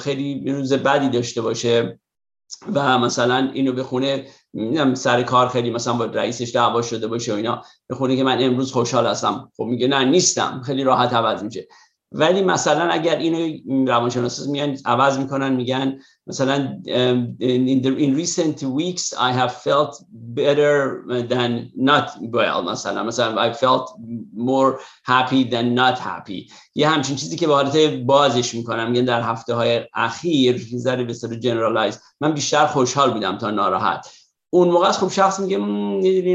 خیلی 0.00 0.52
روز 0.52 0.72
بدی 0.72 1.08
داشته 1.08 1.42
باشه 1.42 2.00
و 2.74 2.98
مثلا 2.98 3.50
اینو 3.52 3.72
بخونه 3.72 4.26
سر 4.94 5.22
کار 5.22 5.48
خیلی 5.48 5.70
مثلا 5.70 5.92
با 5.92 6.04
رئیسش 6.04 6.50
دعوا 6.54 6.82
شده 6.82 7.06
باشه 7.06 7.32
و 7.32 7.36
اینا 7.36 7.62
بخونه 7.90 8.16
که 8.16 8.24
من 8.24 8.42
امروز 8.42 8.72
خوشحال 8.72 9.06
هستم. 9.06 9.52
خب 9.56 9.64
میگه 9.64 9.88
نه 9.88 10.04
نیستم. 10.04 10.62
خیلی 10.66 10.84
راحت 10.84 11.12
عوض 11.12 11.42
میشه. 11.42 11.68
ولی 12.12 12.42
مثلا 12.42 12.88
اگر 12.90 13.16
اینو 13.16 13.58
روانشناسا 13.86 14.50
میان 14.50 14.78
عوض 14.84 15.18
می‌کنن 15.18 15.52
میگن 15.52 15.98
مثلا 16.26 16.80
in, 17.40 17.82
the, 17.82 17.88
in 17.88 18.16
recent 18.16 18.62
weeks 18.62 19.12
I 19.12 19.32
have 19.32 19.52
felt 19.52 20.02
better 20.12 21.04
than 21.28 21.70
not 21.76 22.10
well 22.20 22.62
مثلا 22.70 23.02
مثلا 23.02 23.50
I 23.50 23.54
felt 23.54 23.90
more 24.36 24.80
happy 25.04 25.44
than 25.44 25.74
not 25.74 25.98
happy. 25.98 26.52
یه 26.74 26.88
همچین 26.88 27.16
چیزی 27.16 27.36
که 27.36 27.46
به 27.46 27.54
حالت 27.54 27.76
بازش 28.06 28.54
می‌کنم 28.54 28.90
میگن 28.90 29.04
در 29.04 29.22
هفته 29.22 29.54
های 29.54 29.80
اخیر 29.94 30.66
ذره 30.76 31.04
به 31.04 31.14
صورت 31.14 31.32
generalize 31.32 32.00
من 32.20 32.32
بیشتر 32.34 32.66
خوشحال 32.66 33.12
بودم 33.12 33.38
تا 33.38 33.50
ناراحت. 33.50 34.06
اون 34.50 34.68
موقع 34.68 34.92
خب 34.92 35.08
شخص 35.08 35.40
میگه 35.40 35.58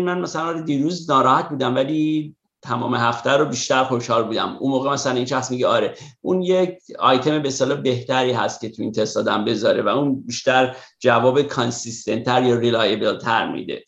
من 0.02 0.20
مثلا 0.22 0.62
دیروز 0.62 1.10
ناراحت 1.10 1.50
بودم 1.50 1.76
ولی 1.76 2.36
تمام 2.64 2.96
هفته 2.96 3.32
رو 3.32 3.46
بیشتر 3.46 3.84
خوشحال 3.84 4.24
بودم. 4.24 4.58
اون 4.60 4.72
موقع 4.72 4.94
مثلا 4.94 5.14
این 5.14 5.26
شخص 5.26 5.52
میگه 5.52 5.68
آره 5.68 5.96
اون 6.22 6.42
یک 6.42 6.78
آیتم 7.00 7.76
بهتری 7.76 8.32
هست 8.32 8.62
که 8.62 8.70
تو 8.70 8.82
این 8.82 8.92
تست 8.92 9.18
آدم 9.18 9.46
بذاره 9.46 9.82
و 9.82 9.88
اون 9.88 10.24
بیشتر 10.26 10.76
جواب 11.00 11.42
consistent 11.42 12.24
تر 12.24 12.44
یا 12.44 12.56
reliable 12.56 13.18
تر 13.18 13.52
میده. 13.52 13.84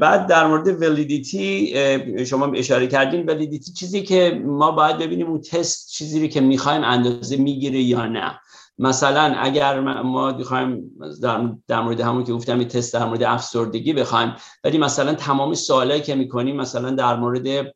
بعد 0.00 0.26
در 0.26 0.46
مورد 0.46 0.82
ولیدیتی 0.82 1.74
شما 2.26 2.52
اشاره 2.54 2.86
کردین 2.86 3.26
ولیدیتی 3.26 3.72
چیزی 3.72 4.02
که 4.02 4.42
ما 4.44 4.70
باید 4.70 4.98
ببینیم 4.98 5.26
اون 5.26 5.40
تست 5.40 5.90
چیزی 5.90 6.28
که 6.28 6.40
می‌خوایم 6.40 6.84
اندازه 6.84 7.36
می‌گیره 7.36 7.80
یا 7.80 8.06
نه. 8.06 8.40
مثلا 8.78 9.34
اگر 9.38 9.80
ما 10.02 10.32
بخوایم 10.32 10.90
در 11.68 11.80
مورد 11.80 12.00
همون 12.00 12.24
که 12.24 12.32
گفتم 12.32 12.64
تست 12.64 12.94
در 12.94 13.04
مورد 13.04 13.22
افسردگی 13.22 13.92
بخوایم 13.92 14.34
ولی 14.64 14.78
مثلا 14.78 15.14
تمام 15.14 15.54
سوالایی 15.54 16.00
که 16.00 16.14
می‌کنیم 16.14 16.56
مثلا 16.56 16.90
در 16.90 17.16
مورد 17.16 17.74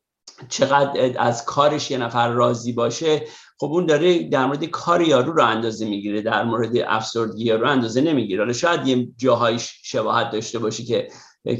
چقدر 0.49 1.15
از 1.17 1.45
کارش 1.45 1.91
یه 1.91 1.97
نفر 1.97 2.29
راضی 2.29 2.71
باشه 2.71 3.21
خب 3.59 3.67
اون 3.67 3.85
داره 3.85 4.29
در 4.29 4.45
مورد 4.45 4.65
کار 4.65 5.01
یارو 5.01 5.33
رو 5.33 5.43
اندازه 5.43 5.85
می‌گیره 5.85 6.21
در 6.21 6.43
مورد 6.43 6.71
افسردگی 6.87 7.43
یارو 7.43 7.69
اندازه 7.69 8.01
نمی‌گیره. 8.01 8.39
حالا 8.41 8.53
شاید 8.53 8.87
یه 8.87 9.07
جاهایش 9.17 9.79
شباهت 9.83 10.31
داشته 10.31 10.59
باشی 10.59 10.85
که 10.85 11.07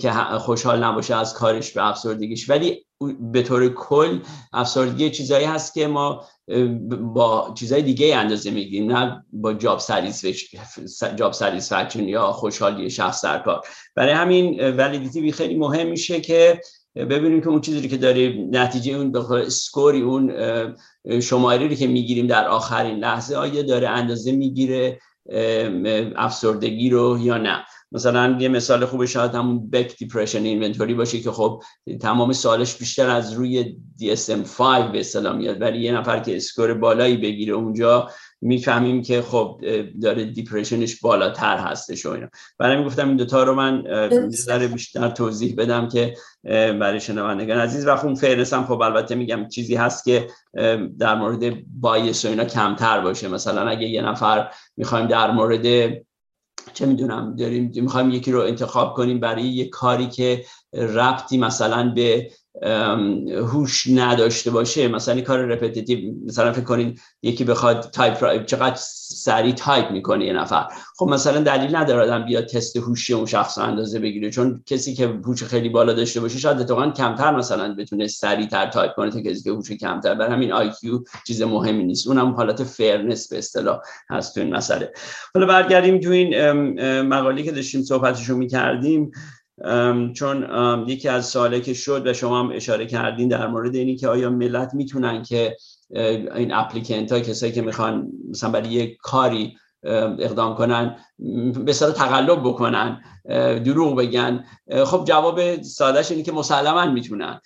که 0.02 0.12
خوشحال 0.40 0.84
نباشه 0.84 1.16
از 1.16 1.34
کارش 1.34 1.72
به 1.72 1.88
افسردگیش 1.88 2.50
ولی 2.50 2.86
به 3.32 3.44
طور 3.44 3.70
کل 3.70 4.20
افسردگی 4.54 5.10
چیزایی 5.10 5.46
هست 5.46 5.74
که 5.74 5.88
ما 5.88 6.26
با 7.14 7.54
چیزای 7.58 7.82
دیگه 7.82 8.16
اندازه 8.16 8.52
می‌گیریم 8.52 8.92
نه 8.92 9.26
با 9.34 9.54
job 9.54 9.82
job 11.16 11.34
satisfaction 11.34 12.04
یا 12.10 12.32
خوشحالی 12.32 12.90
شخص 12.90 13.26
در 13.26 13.40
کار. 13.40 13.62
برای 13.96 14.14
همین 14.14 14.70
validity 14.70 15.32
خیلی 15.32 15.56
مهم 15.56 15.88
میشه 15.88 16.22
که 16.22 16.62
ببینیم 16.96 17.42
که 17.42 17.48
اون 17.48 17.62
چیزی 17.62 17.88
که 17.88 17.98
داره 17.98 18.48
نتیجه 18.52 18.94
اون 18.94 19.12
به 19.12 19.32
score 19.32 19.90
ی 19.90 20.02
اون 20.02 20.34
شماری 21.22 21.76
که 21.76 21.88
می‌گیریم 21.88 22.28
در 22.28 22.48
آخرین 22.48 22.98
لحظه 23.00 23.36
آیا 23.36 23.62
داره 23.62 23.90
اندازه 23.90 24.32
می‌گیره 24.32 25.00
افسردگی 26.16 26.90
رو 26.90 27.18
یا 27.22 27.38
نه؟ 27.38 27.66
مثلا 27.92 28.38
یه 28.40 28.48
مثال 28.48 28.86
خوبش 28.86 29.14
شاید 29.14 29.36
همون 29.36 29.70
Beck 29.70 29.98
Depression 29.98 30.44
Inventory 30.44 30.94
باشه 30.94 31.20
که 31.20 31.32
خب 31.32 31.64
تمام 32.02 32.34
سوالاش 32.34 32.76
بیشتر 32.76 33.10
از 33.10 33.34
روی 33.34 33.78
DSM-5 34.00 34.62
به 34.92 35.00
اصطلاح 35.00 35.36
میاد 35.36 35.62
ولی 35.62 35.80
یه 35.80 35.92
نفر 35.92 36.20
که 36.20 36.36
score 36.36 36.74
بالایی 36.74 37.18
بگیره 37.18 37.54
اونجا 37.54 38.10
می‌فهمیم 38.42 39.02
که 39.02 39.22
خب 39.22 39.62
داره 40.02 40.26
depression 40.26 40.88
ش 40.88 41.00
بالاتر 41.00 41.58
هستش 41.58 42.06
و 42.06 42.10
اینا. 42.10 42.28
برای 42.60 42.86
گفتم 42.86 43.08
این 43.08 43.18
دوتا 43.18 43.44
رو 43.44 43.56
من 43.56 43.84
ذره 44.30 44.68
بیشتر 44.68 45.10
توضیح 45.10 45.56
بدم 45.58 45.88
که 45.90 46.16
برای 46.80 47.00
شنوندگان 47.00 47.58
عزیز 47.58 47.88
و 47.88 47.96
خب 47.96 48.14
فهرست 48.14 48.54
هم 48.54 48.66
خب 48.66 48.82
البته 48.82 49.16
میگم 49.16 49.48
چیزی 49.48 49.76
هست 49.76 50.06
که 50.06 50.28
در 51.00 51.16
مورد 51.16 51.54
bias 51.80 52.26
و 52.26 52.28
اینا 52.28 52.46
کمتر 52.46 53.02
باشه. 53.02 53.28
مثلا 53.28 53.70
اگه 53.70 53.88
یه 53.88 54.02
نفر 54.02 54.52
می‌خوایم 54.78 55.08
در 55.08 55.32
مورد 55.32 55.94
چه 56.74 56.86
می‌دونم 56.86 57.36
داریم 57.36 57.72
می‌خوایم 57.76 58.10
یکی 58.10 58.32
رو 58.32 58.42
انتخاب 58.42 58.94
کنیم 58.94 59.20
برای 59.20 59.44
یه 59.44 59.70
کاری 59.70 60.08
که 60.08 60.46
ربطی 60.74 61.38
مثلا 61.38 61.92
به 61.96 62.32
هوش 63.38 63.88
نداشته 63.88 64.52
باشه. 64.52 64.88
مثلا 64.88 65.22
کار 65.22 65.40
repetitive 65.40 66.14
مثلا 66.26 66.54
فکر 66.54 66.64
کنین 66.64 67.00
یکی 67.24 67.44
بخواد 67.44 67.90
تایپ 67.94 68.46
چقدر 68.46 68.76
سریع 68.78 69.54
تایپ 69.54 69.92
می‌کنه 69.92 70.26
یه 70.26 70.34
نفر. 70.34 70.66
خب 70.98 71.08
مثلا 71.08 71.42
دلیل 71.42 71.76
نداره 71.76 72.26
بیاد 72.26 72.46
تست 72.46 72.78
هوشی 72.78 73.14
اون 73.14 73.26
شخص 73.26 73.58
اندازه 73.58 74.00
بگیره. 74.00 74.30
چون 74.30 74.64
کسی 74.66 74.94
که 74.94 75.08
هوش 75.08 75.44
خیلی 75.44 75.70
بالا 75.70 75.94
داشته 75.94 76.20
باشه 76.20 76.40
شاید 76.40 76.60
اتفاقا 76.60 76.90
کمتر 76.92 77.36
مثلا 77.36 77.76
بتونه 77.76 78.08
سریع 78.08 78.48
تر 78.48 78.68
تایپ 78.68 78.96
کنه. 78.96 79.12
تا 79.12 79.22
کسی 79.22 79.44
که 79.44 79.52
هوش 79.52 79.72
کمتر 79.72 80.16
بر 80.16 80.32
همین 80.32 80.52
آی 80.52 80.72
چیز 81.28 81.42
مهمی 81.42 81.84
نیست. 81.84 82.08
اونم 82.08 82.32
حالت 82.32 82.64
fairness 82.64 83.30
به 83.30 83.38
اصطلاح 83.38 83.80
هست 84.10 84.36
تو 84.36 84.42
این 84.42 84.56
مسئله. 84.56 84.94
حالا 85.34 85.48
برگردیم 85.48 86.00
تو 86.00 86.10
این 86.10 87.02
مقاله 87.02 87.44
که 87.44 87.52
داشتیم 87.52 87.84
صحبتشو 87.84 88.38
می‌کردیم. 88.38 89.12
چون 90.14 90.48
یکی 90.88 91.10
از 91.10 91.26
سواله 91.26 91.62
که 91.62 91.74
شد 91.74 92.08
و 92.08 92.14
شما 92.14 92.40
هم 92.40 92.52
اشاره 92.54 92.86
کردین 92.86 93.28
در 93.28 93.48
مورد 93.48 93.76
اینی 93.76 93.96
که 93.96 94.08
آیا 94.08 94.30
ملت 94.30 94.74
می‌تونن 94.74 95.24
که 95.24 95.58
این 96.36 96.54
applicant 96.54 97.12
ها 97.12 97.20
کسایی 97.20 97.52
که 97.52 97.62
می‌خوان 97.62 98.12
مثلا 98.30 98.50
برای 98.50 98.70
یک 98.70 98.98
کاری 99.02 99.58
اقدام 100.20 100.56
کنن 100.56 100.96
به 101.66 101.74
اصطلاح 101.74 101.92
تقلب 101.92 102.40
بکنن 102.40 103.02
دروغ 103.66 103.98
بگن 103.98 104.46
خب 104.86 105.06
جواب 105.08 105.62
سادهش 105.62 106.12
اینه 106.12 106.24
که 106.24 106.32
مسلما 106.32 106.86
می‌تونن. 106.86 107.42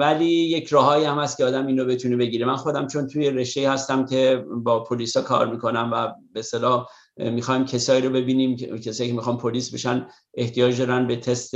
ولی 0.00 0.24
یک 0.24 0.68
راههایی 0.68 1.04
هم 1.04 1.18
هست 1.18 1.36
که 1.36 1.44
آدم 1.44 1.66
اینو 1.66 1.84
بتونه 1.84 2.16
بگیره. 2.16 2.46
من 2.46 2.56
خودم 2.56 2.86
چون 2.86 3.06
توی 3.06 3.30
رشته 3.30 3.70
هستم 3.70 4.06
که 4.06 4.44
با 4.64 4.84
پلیسا 4.84 5.22
کار 5.22 5.50
می‌کنم 5.50 5.90
و 5.92 6.08
به 6.32 6.42
اصطلاح 6.42 6.86
می‌خوایم 7.18 7.64
کسایی 7.64 8.02
رو 8.02 8.10
ببینیم 8.10 8.56
کسایی 8.56 9.10
که 9.10 9.16
می‌خوان 9.16 9.36
پلیس 9.36 9.74
بشن 9.74 10.06
احتیاج 10.34 10.78
دارن 10.78 11.06
به 11.06 11.16
تست 11.16 11.54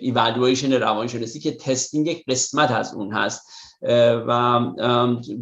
ایوالویشن 0.00 0.72
روانشناسی 0.72 1.40
که 1.40 1.52
testing 1.52 2.06
یک 2.06 2.24
قسمت 2.28 2.70
از 2.70 2.94
اون 2.94 3.12
هست. 3.12 3.46
و 4.28 4.60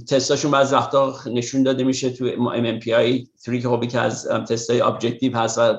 تستاشون 0.09 0.51
بعض 0.51 0.73
وقتا 0.73 1.15
نشون 1.27 1.63
داده 1.63 1.85
میشه 1.85 2.11
تو 2.11 2.31
MMPI 2.31 3.29
3 3.37 3.61
که 3.61 3.69
خب 3.69 3.89
که 3.89 4.01
از 4.01 4.29
تستای 4.29 4.81
objective 4.81 5.37
هست 5.37 5.59
و 5.59 5.79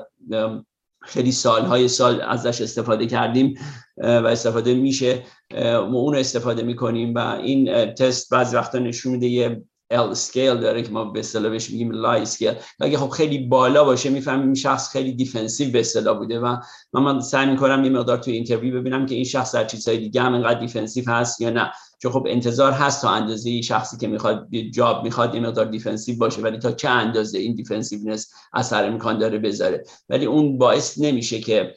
خیلی 1.02 1.32
سالهای 1.32 1.88
سال 1.88 2.20
ازش 2.20 2.60
استفاده 2.60 3.06
کردیم 3.06 3.54
و 3.96 4.26
استفاده 4.26 4.74
میشه. 4.74 5.22
ما 5.62 5.98
اون 5.98 6.16
استفاده 6.16 6.62
می‌کنیم 6.62 7.14
و 7.14 7.18
این 7.18 7.94
تست 7.94 8.30
بعضی 8.30 8.56
وقتا 8.56 8.78
نشون 8.78 9.12
میده 9.12 9.26
یه 9.26 9.62
L 9.90 10.10
scale 10.10 10.54
داره 10.54 10.82
که 10.82 10.90
ما 10.90 11.04
به 11.04 11.20
اصطلاح 11.20 11.50
بهش 11.50 11.70
میگیم 11.70 11.90
lie 11.90 12.22
scale 12.22 12.54
اگه 12.80 12.98
خب 12.98 13.08
خیلی 13.08 13.38
بالا 13.38 13.84
باشه 13.84 14.10
می‌فهمیم 14.10 14.44
این 14.44 14.54
شخص 14.54 14.90
خیلی 14.90 15.12
defensive 15.12 15.72
به 15.72 15.80
اصطلاح 15.80 16.18
بوده 16.18 16.40
و 16.40 16.56
من, 16.92 17.02
من 17.02 17.20
سعی 17.20 17.46
می‌کنم 17.46 17.84
یه 17.84 17.90
مقدار 17.90 18.18
توی 18.18 18.32
interview 18.32 18.80
ببینم 18.80 19.06
که 19.06 19.14
این 19.14 19.24
شخص 19.24 19.54
در 19.54 19.64
چیزهای 19.64 19.98
دیگه 19.98 20.22
هم 20.22 20.32
اینقدر 20.32 20.60
defensive 20.60 21.10
هست 21.10 21.40
یا 21.40 21.50
نه. 21.50 21.72
چون 22.02 22.12
خب 22.12 22.26
انتظار 22.28 22.72
هست 22.72 23.02
تا 23.02 23.10
اندازه 23.10 23.62
شخصی 23.62 23.96
که 23.96 24.08
می‌خواد 24.08 24.48
job 24.74 25.04
می‌خواد 25.04 25.34
یه 25.34 25.40
مقدار 25.40 25.64
defensive 25.64 26.18
باشه 26.18 26.42
ولی 26.42 26.58
تا 26.58 26.72
چه 26.72 26.88
اندازه 26.88 27.38
این 27.38 27.54
defensiveness 27.54 28.32
اثر 28.52 28.86
امکان 28.86 29.18
داره 29.18 29.38
بذاره؟ 29.38 29.84
ولی 30.08 30.26
اون 30.26 30.58
باعث 30.58 30.98
نمیشه 30.98 31.40
که 31.40 31.74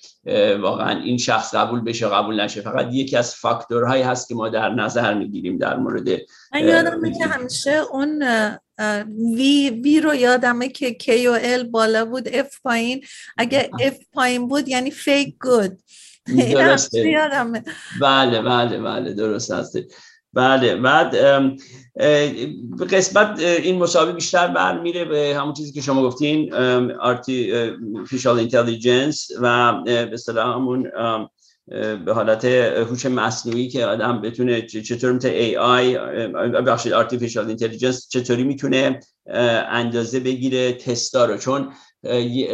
واقعا 0.62 1.00
این 1.04 1.18
شخص 1.18 1.56
قبول 1.56 1.82
بشه 1.82 2.08
قبول 2.08 2.42
نشه. 2.42 2.62
فقط 2.62 2.88
یکی 2.92 3.18
از 3.18 3.36
فاکتورهایی 3.36 4.04
هست 4.04 4.28
که 4.28 4.36
ما 4.36 4.50
در 4.50 4.70
نظر 4.70 5.14
می‌گیریم 5.14 5.58
در 5.58 5.78
مورد 5.78 6.10
من 6.54 6.68
یادمه 6.68 7.18
که 7.18 7.26
همیشه 7.26 7.82
اون 7.92 8.24
وی 9.36 9.70
وی 9.70 10.02
رو 10.02 10.16
یادمه 10.16 10.70
که 10.70 10.94
K 10.94 11.28
و 11.28 11.38
L 11.42 11.64
بالا 11.64 12.06
بود 12.06 12.30
F 12.34 12.62
پایین. 12.64 13.02
اگه 13.38 13.70
F 13.82 13.98
پایین 14.14 14.48
بود 14.48 14.68
یعنی 14.68 14.92
fake 14.92 15.36
good 15.42 15.80
بله 18.02 18.42
بله 18.42 18.80
بله 18.80 19.14
درست 19.14 19.52
هست. 19.52 19.78
بله 20.34 20.76
بعد 20.76 21.16
قسمت 22.92 23.40
این 23.40 23.78
مصاحبه 23.78 24.12
بیشتر 24.12 24.48
برمیگرده 24.48 25.06
به 25.06 25.36
همون 25.40 25.54
چیزی 25.54 25.72
که 25.72 25.82
شما 25.82 26.04
گفتین 26.04 26.54
artificial 27.02 28.40
intelligence 28.40 29.28
و 29.42 29.74
به 29.86 30.10
اصطلاح 30.14 30.56
همون 30.56 30.92
به 32.06 32.14
حالت 32.14 32.46
هوش 32.46 33.06
مصنوعی 33.06 33.68
که 33.68 33.86
آدم 33.86 34.22
بتونه 34.22 34.62
چطور 34.62 35.12
می‌تونه 35.12 35.34
AI 35.34 35.98
بخشید 36.68 36.94
artificial 36.94 37.48
intelligence 37.48 38.08
چطوری 38.10 38.44
می‌تونه 38.44 39.00
اندازه 39.70 40.20
بگیره 40.20 40.74
تستا 40.74 41.26
رو. 41.26 41.38
چون 41.38 41.74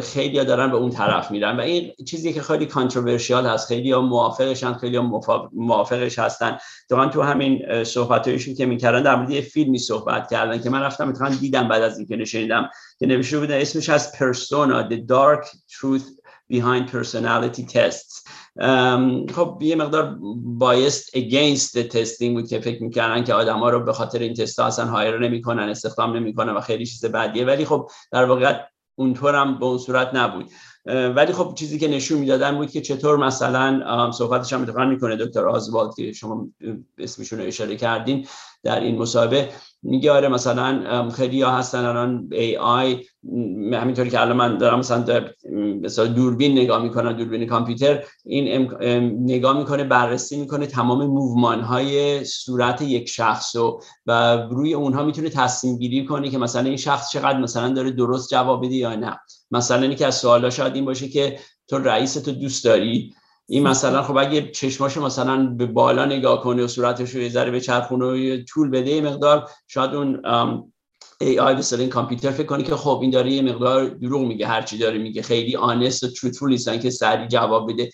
خیلی 0.02 0.38
ها 0.38 0.44
دارن 0.44 0.72
به 0.72 0.78
اون 0.78 0.90
طرف 0.90 1.32
میرن 1.32 1.58
و 1.58 1.62
این 1.62 1.92
چیزی 2.08 2.34
که 2.34 2.42
خیلی 2.42 2.66
controversial 2.66 3.46
هست. 3.46 3.68
خیلی 3.68 3.92
ها 3.92 4.02
موافقشن 4.02 4.74
خیلی 4.74 4.98
ها 4.98 5.50
موافقش 5.54 6.20
هستن. 6.20 6.58
دوان 6.90 7.10
تو 7.10 7.22
همین 7.22 7.84
صحبت 7.84 8.56
که 8.58 8.66
می‌کردن 8.66 9.04
در 9.04 9.16
مورد 9.16 9.30
یه 9.30 9.42
فیلمی 9.42 9.78
صحبت 9.78 10.30
کردن 10.32 10.62
که 10.62 10.70
من 10.70 10.82
رفتم 10.82 11.10
اتفاقا 11.10 11.36
دیدم 11.36 11.68
بعد 11.68 11.82
از 11.82 11.98
اینکه 11.98 12.16
نشنیدم 12.16 12.70
که 13.00 13.06
نوشته 13.06 13.40
بودن 13.40 13.62
اسمش 13.62 13.90
از 13.90 14.12
Persona 14.12 14.90
The 14.90 14.96
Dark 14.96 15.46
Truth 15.46 16.06
Behind 16.54 16.92
Personality 16.92 17.64
Tests. 17.74 18.30
خب 19.36 19.58
یه 19.62 19.76
مقدار 19.76 20.18
biased 20.44 21.10
against 21.14 21.78
testing 21.78 22.36
بود 22.40 22.50
که 22.50 22.60
فکر 22.60 22.84
می‌کردن 22.84 23.24
که 23.24 23.34
آدم 23.34 23.60
ها 23.60 23.70
رو 23.70 23.84
به 23.84 23.94
خاطر 23.94 24.20
این 24.20 24.34
تست 24.34 24.60
ها 24.60 24.66
اصلا 24.66 24.86
hire 24.86 25.20
نمی‌کنن 25.20 25.70
استخدام 25.70 26.16
نمی‌کنن 26.16 26.54
و 26.54 26.62
خیلی 26.62 26.86
چیز 26.86 27.06
بدیه. 27.06 27.46
ولی 27.46 27.66
خب 27.66 27.90
در 28.12 28.26
واقع 28.26 28.60
اونطور 29.00 29.36
هم 29.36 29.60
به 29.60 29.66
اون 29.66 29.78
صورت 29.78 30.10
نبود. 30.14 30.50
ولی 30.86 31.34
خب 31.34 31.54
چیزی 31.56 31.80
که 31.80 31.88
نشون 31.88 32.20
می‌دادن 32.20 32.58
بود 32.58 32.72
که 32.72 32.82
چطور 32.82 33.18
مثلا 33.18 34.12
صحبتش 34.12 34.54
هم 34.54 34.62
اتفاقا 34.62 34.86
می‌کنه. 34.86 35.16
دکتر 35.16 35.48
آزوالد 35.48 35.96
که 35.96 36.14
شما 36.14 36.48
اسمشون 36.98 37.40
رو 37.40 37.46
اشاره 37.46 37.76
کردین 37.76 38.28
در 38.64 38.80
این 38.80 38.98
مصاحبه 38.98 39.50
میگه 39.84 40.12
آره 40.12 40.28
مثلا 40.28 41.10
خیلی 41.10 41.42
ها 41.42 41.52
هستن 41.52 41.86
الان 41.86 42.30
ای 42.32 42.58
آی 42.58 43.06
همینطوری 43.74 44.10
که 44.10 44.22
الان 44.22 44.38
من 44.38 44.58
دارم 44.58 44.80
مثلا 44.80 45.26
مثلا 45.82 46.06
دوربین 46.06 46.52
نگاه 46.52 46.84
می‌کنم 46.84 47.14
دوربین 47.14 47.48
کامپیوتر 47.48 48.04
این 48.26 48.72
نگاه 49.20 49.58
می‌کنه 49.58 49.84
بررسی 49.84 50.40
می‌کنه 50.40 50.66
تمام 50.66 51.06
موومان 51.06 51.62
های 51.62 52.26
صورت 52.26 52.82
یک 52.82 53.10
شخص 53.10 53.56
و 53.56 53.80
و 54.06 54.38
روی 54.50 54.74
اونها 54.74 55.04
می‌تونه 55.04 55.30
تصمیم 55.30 55.78
گیری 55.78 56.06
کنه 56.06 56.30
که 56.30 56.38
مثلا 56.38 56.62
این 56.62 56.78
شخص 56.78 57.12
چقدر 57.12 57.40
مثلا 57.40 57.70
داره 57.70 57.92
درست 57.92 58.30
جواب 58.30 58.66
بده 58.66 58.76
یا 58.76 58.96
نه. 58.96 59.20
مثلا 59.52 59.82
اینکه 59.82 60.08
از 60.08 60.16
سوالا 60.16 60.50
شاید 60.50 60.76
این 60.76 60.86
باشه 60.86 61.08
که 61.08 61.40
تو 61.68 61.78
رئیس 61.78 62.14
تو 62.14 62.32
دوست 62.32 62.66
داری 62.66 63.14
این 63.50 63.68
مثلا 63.68 64.04
خب. 64.04 64.18
اگه 64.18 64.52
چشماشو 64.52 65.06
مثلا 65.06 65.46
به 65.46 65.66
بالا 65.66 66.06
نگاه 66.06 66.42
کنه 66.42 66.64
و 66.64 66.68
صورتش 66.68 67.16
رو 67.16 67.22
یه 67.22 67.30
ذره 67.30 67.52
به 67.52 67.62
چرخونه 67.62 68.06
و 68.06 68.38
طول 68.44 68.70
بده 68.70 69.02
مقدار 69.02 69.50
شاید 69.68 69.96
اون 69.96 70.22
AI 71.22 71.56
به 71.56 71.64
این 71.80 71.90
کامپیوتر 71.90 72.32
فکر 72.32 72.46
کنه 72.46 72.64
که 72.64 72.76
خب 72.76 73.00
این 73.02 73.12
داره 73.12 73.32
یه 73.32 73.42
مقدار 73.42 73.86
دروغ 73.86 74.22
میگه 74.22 74.48
هرچی 74.48 74.78
داره 74.78 74.98
میگه 74.98 75.22
خیلی 75.22 75.56
honest 75.56 76.04
و 76.04 76.08
truthful 76.08 76.50
نیستن 76.50 76.80
که 76.80 76.90
سریع 76.90 77.28
جواب 77.28 77.72
بده. 77.72 77.92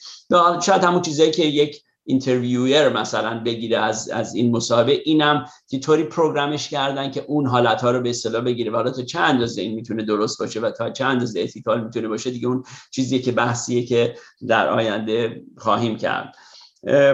شاید 0.65 0.83
همون 0.83 1.01
چیزایی 1.01 1.31
که 1.31 1.43
یک 1.43 1.81
interviewer 2.05 2.93
مثلا 2.93 3.39
بگیره 3.43 3.77
از, 3.77 4.09
از 4.09 4.35
این 4.35 4.51
مصاحبه. 4.51 5.01
اینم 5.05 5.45
طوری 5.83 6.03
program 6.03 6.55
ش 6.55 6.69
کردن 6.69 7.11
که 7.11 7.25
اون 7.27 7.47
حالت 7.47 7.81
ها 7.81 7.91
رو 7.91 8.01
به 8.01 8.09
اصطلاح 8.09 8.41
بگیره. 8.41 8.71
و 8.71 8.75
حالا 8.75 8.91
تا 8.91 9.01
چه 9.01 9.19
اندازه 9.19 9.61
این 9.61 9.75
می‌تونه 9.75 10.03
درست 10.03 10.39
باشه 10.39 10.59
و 10.59 10.71
تا 10.71 10.89
چه 10.89 11.05
اندازه 11.05 11.39
ethical 11.39 11.83
می‌تونه 11.83 12.07
باشه 12.07 12.31
دیگه 12.31 12.47
اون 12.47 12.63
چیزیه 12.91 13.19
که 13.19 13.31
بحثیه 13.31 13.85
که 13.85 14.15
در 14.47 14.69
آینده 14.69 15.41
خواهیم 15.57 15.97
کرد. 15.97 16.35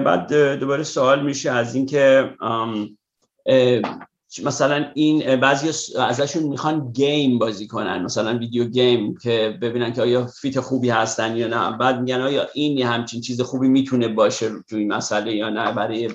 بعد 0.05 0.33
دوباره 0.59 0.83
سوال 0.83 1.25
میشه 1.25 1.51
از 1.51 1.75
اینکه 1.75 2.35
مثلا 4.39 4.85
این 4.93 5.35
بعضی 5.35 5.69
ازشون 5.99 6.43
می‌خوان 6.43 6.91
game 6.91 7.39
بازی 7.39 7.67
کنن 7.67 8.01
مثلا 8.01 8.37
video 8.37 8.65
game 8.65 9.17
که 9.17 9.57
ببینن 9.61 9.93
که 9.93 10.01
آیا 10.01 10.27
fit 10.27 10.59
خوبی 10.59 10.89
هستن 10.89 11.37
یا 11.37 11.47
نه. 11.47 11.77
بعد 11.77 11.99
میگن 12.01 12.21
آیا 12.21 12.47
این 12.53 12.81
همچین 12.81 13.21
چیز 13.21 13.41
خوبی 13.41 13.67
می‌تونه 13.67 14.07
باشه 14.07 14.51
توی 14.69 14.85
مسئله 14.85 15.35
یا 15.35 15.49
نه 15.49 15.71
برای 15.71 16.09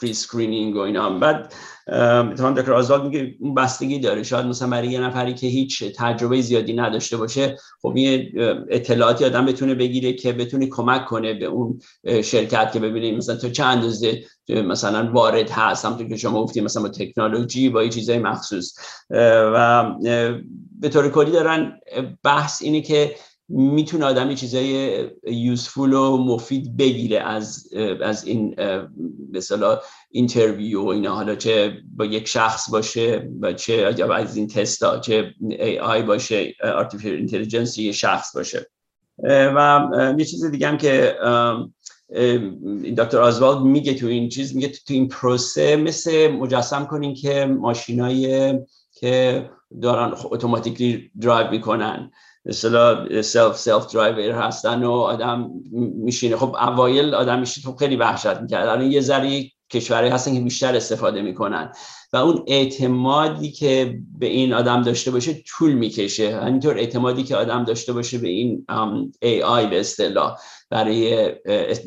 pre-screening 0.00 0.76
و 0.76 0.78
اینا 0.78 1.18
بعد 1.18 1.54
اتفاقا 1.88 2.50
دکتر 2.50 2.72
آزوالد 2.72 3.04
میگه 3.04 3.34
اون 3.40 3.54
بستگی 3.54 3.98
داره. 3.98 4.22
شاید 4.22 4.46
مثلا 4.46 4.68
برای 4.68 4.88
یه 4.88 5.00
نفری 5.00 5.34
که 5.34 5.46
هیچ 5.46 5.84
تجربه 5.96 6.40
زیادی 6.40 6.72
نداشته 6.72 7.16
باشه 7.16 7.56
خب 7.82 7.96
یه 7.96 8.32
اطلاعاتی 8.70 9.24
آدم 9.24 9.46
بتونه 9.46 9.74
بگیره 9.74 10.12
که 10.12 10.32
بتونه 10.32 10.66
کمک 10.66 11.04
کنه 11.04 11.34
به 11.34 11.46
اون 11.46 11.80
شرکت 12.22 12.72
که 12.72 12.80
ببینیم 12.80 13.16
مثلا 13.16 13.36
تا 13.36 13.50
چه 13.50 13.76
اندازه 13.78 14.22
مثلا 14.48 15.10
وارد 15.12 15.50
هست. 15.50 15.84
همونطور 15.84 16.08
که 16.08 16.16
شما 16.16 16.42
گفتیم 16.42 16.64
مثلا 16.64 16.82
با 16.82 16.88
تکنولوژی 16.88 17.68
با 17.68 17.88
چیزای 17.88 18.18
مخصوص. 18.18 18.74
و 19.54 19.84
به 20.80 20.88
طور 20.88 21.08
کلی 21.08 21.30
دارن 21.30 21.80
بحث 22.24 22.62
اینه 22.62 22.80
که 22.80 23.14
می‌تونه 23.52 24.04
آدم 24.04 24.34
چیزای 24.34 25.04
useful 25.26 25.92
و 25.92 26.16
مفید 26.16 26.76
بگیره 26.76 27.20
از 27.20 27.74
از 28.02 28.24
این 28.24 28.56
مثلا 29.32 29.78
interview 30.10 30.82
و 30.82 30.88
اینا. 30.88 31.14
حالا 31.14 31.34
چه 31.34 31.72
با 31.96 32.04
یک 32.04 32.28
شخص 32.28 32.70
باشه 32.70 33.30
و 33.40 33.52
چه 33.52 33.94
از 34.14 34.36
این 34.36 34.46
تستا 34.46 34.98
چه 34.98 35.34
AI 35.40 36.02
باشه 36.02 36.54
artificial 36.64 37.14
intelligence 37.14 37.78
یه 37.78 37.92
شخص 37.92 38.36
باشه. 38.36 38.66
و 39.28 39.88
یه 40.18 40.24
چیز 40.24 40.44
دیگه 40.44 40.68
هم 40.68 40.78
که 40.78 41.16
دکتر 42.98 43.18
آزوالد 43.18 43.62
میگه 43.62 43.94
تو 43.94 44.06
این 44.06 44.28
چیز 44.28 44.56
میگه 44.56 44.68
تو 44.68 44.94
این 44.94 45.08
پروسه 45.08 45.76
مثل 45.76 46.28
مجسم 46.28 46.86
کنین 46.86 47.14
که 47.14 47.46
ماشینای 47.46 48.54
که 48.92 49.50
دارن 49.82 50.14
automatically 50.24 51.10
drive 51.20 51.50
می‌کنن. 51.50 52.10
مثلا 52.44 53.22
self 53.22 53.56
self 53.56 53.92
driver 53.92 54.32
هستن 54.32 54.84
و 54.84 54.90
آدم 54.90 55.50
میشینه. 56.04 56.36
خب 56.36 56.56
اوایل 56.60 57.14
آدم 57.14 57.40
میشینه. 57.40 57.66
خب 57.66 57.76
خیلی 57.78 57.96
وحشت 57.96 58.40
می‌کرد. 58.40 58.68
الان 58.68 58.92
یه 58.92 59.00
ذره 59.00 59.50
کشوری 59.72 60.08
هستن 60.08 60.34
که 60.34 60.40
بیشتر 60.40 60.76
استفاده 60.76 61.22
می‌کنن. 61.22 61.72
و 62.12 62.16
اون 62.16 62.44
اعتمادی 62.46 63.50
که 63.50 63.98
به 64.18 64.26
این 64.26 64.52
آدم 64.52 64.82
داشته 64.82 65.10
باشه 65.10 65.42
طول 65.46 65.72
می‌کشه. 65.72 66.40
همینطور 66.40 66.78
اعتمادی 66.78 67.22
که 67.22 67.36
آدم 67.36 67.64
داشته 67.64 67.92
باشه 67.92 68.18
به 68.18 68.28
این 68.28 68.66
ای 69.22 69.42
آی 69.42 69.66
به 69.66 69.80
اصطلاح. 69.80 70.38
برای 70.70 71.32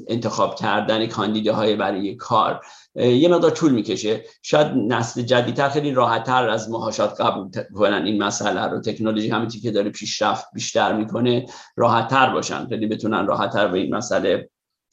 انتخاب 0.08 0.56
کردن 0.56 1.08
کاندیده 1.08 1.52
های 1.52 1.76
برای 1.76 2.16
کار. 2.16 2.62
یه 2.96 3.30
مقدار 3.30 3.52
طول 3.52 3.72
می‌کشه. 3.72 4.24
شاید 4.42 4.68
نسل 4.68 5.22
جدیدتر 5.22 5.70
خیلی 5.70 5.92
راحتتر 5.92 6.50
از 6.50 6.70
مهاشات 6.70 7.22
قبول 7.22 7.50
کنن 7.76 8.06
این 8.06 8.24
مسئله 8.24 8.62
رو. 8.62 8.82
تکنولوژی 8.82 9.30
همینطور 9.30 9.62
که 9.62 9.72
داره 9.72 9.90
پیشرفت 9.90 10.46
بیشتر 10.54 10.94
می‌کنه 10.94 11.46
راحتتر 11.76 12.30
باشن. 12.30 12.68
خیلی 12.68 12.88
بتونن 12.88 13.28
راحتتر 13.28 13.68
به 13.68 13.80
این 13.80 13.96
مسئله 13.96 14.50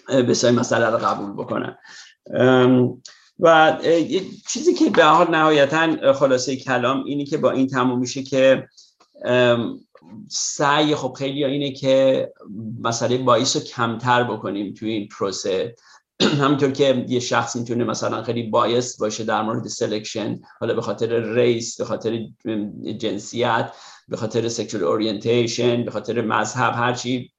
به 0.09 0.50
مسئله 0.53 0.87
رو 0.87 0.98
قبول 0.98 1.33
بکنن. 1.33 1.76
و 3.42 3.79
چیزی 4.48 4.74
که 4.74 4.90
به 4.90 5.05
حال 5.05 5.31
نهایتا 5.31 6.12
خلاصه 6.12 6.57
کلام 6.57 7.05
اینی 7.05 7.24
که 7.24 7.38
با 7.38 7.50
این 7.50 7.66
تموم 7.66 7.98
میشه 7.98 8.22
که 8.22 8.68
سعی 10.28 10.94
خب 10.94 11.14
خیلی 11.18 11.44
اینه 11.44 11.72
که 11.72 12.32
مسئله 12.80 13.18
bias 13.18 13.56
رو 13.56 13.62
کمتر 13.62 14.24
بکنیم 14.24 14.74
توی 14.74 14.90
این 14.90 15.08
پروسه. 15.08 15.74
همینطور 16.42 16.70
که 16.70 17.04
یه 17.08 17.20
شخص 17.20 17.56
می‌تونه 17.56 17.84
مثلا 17.84 18.22
خیلی 18.22 18.42
biased 18.42 19.00
باشه 19.00 19.24
در 19.24 19.42
مورد 19.42 19.68
selection 19.68 20.40
حالا 20.60 20.74
به 20.74 20.82
خاطر 20.82 21.34
race 21.35 21.76
به 21.80 21.84
خاطر 21.84 22.26
جنسیت 22.98 23.72
به 24.08 24.16
خاطر 24.16 24.48
sexual 24.48 24.85
orientation 24.85 25.85
به 25.84 25.90
خاطر 25.90 26.20
مذهب 26.20 26.72
هرچی 26.74 27.32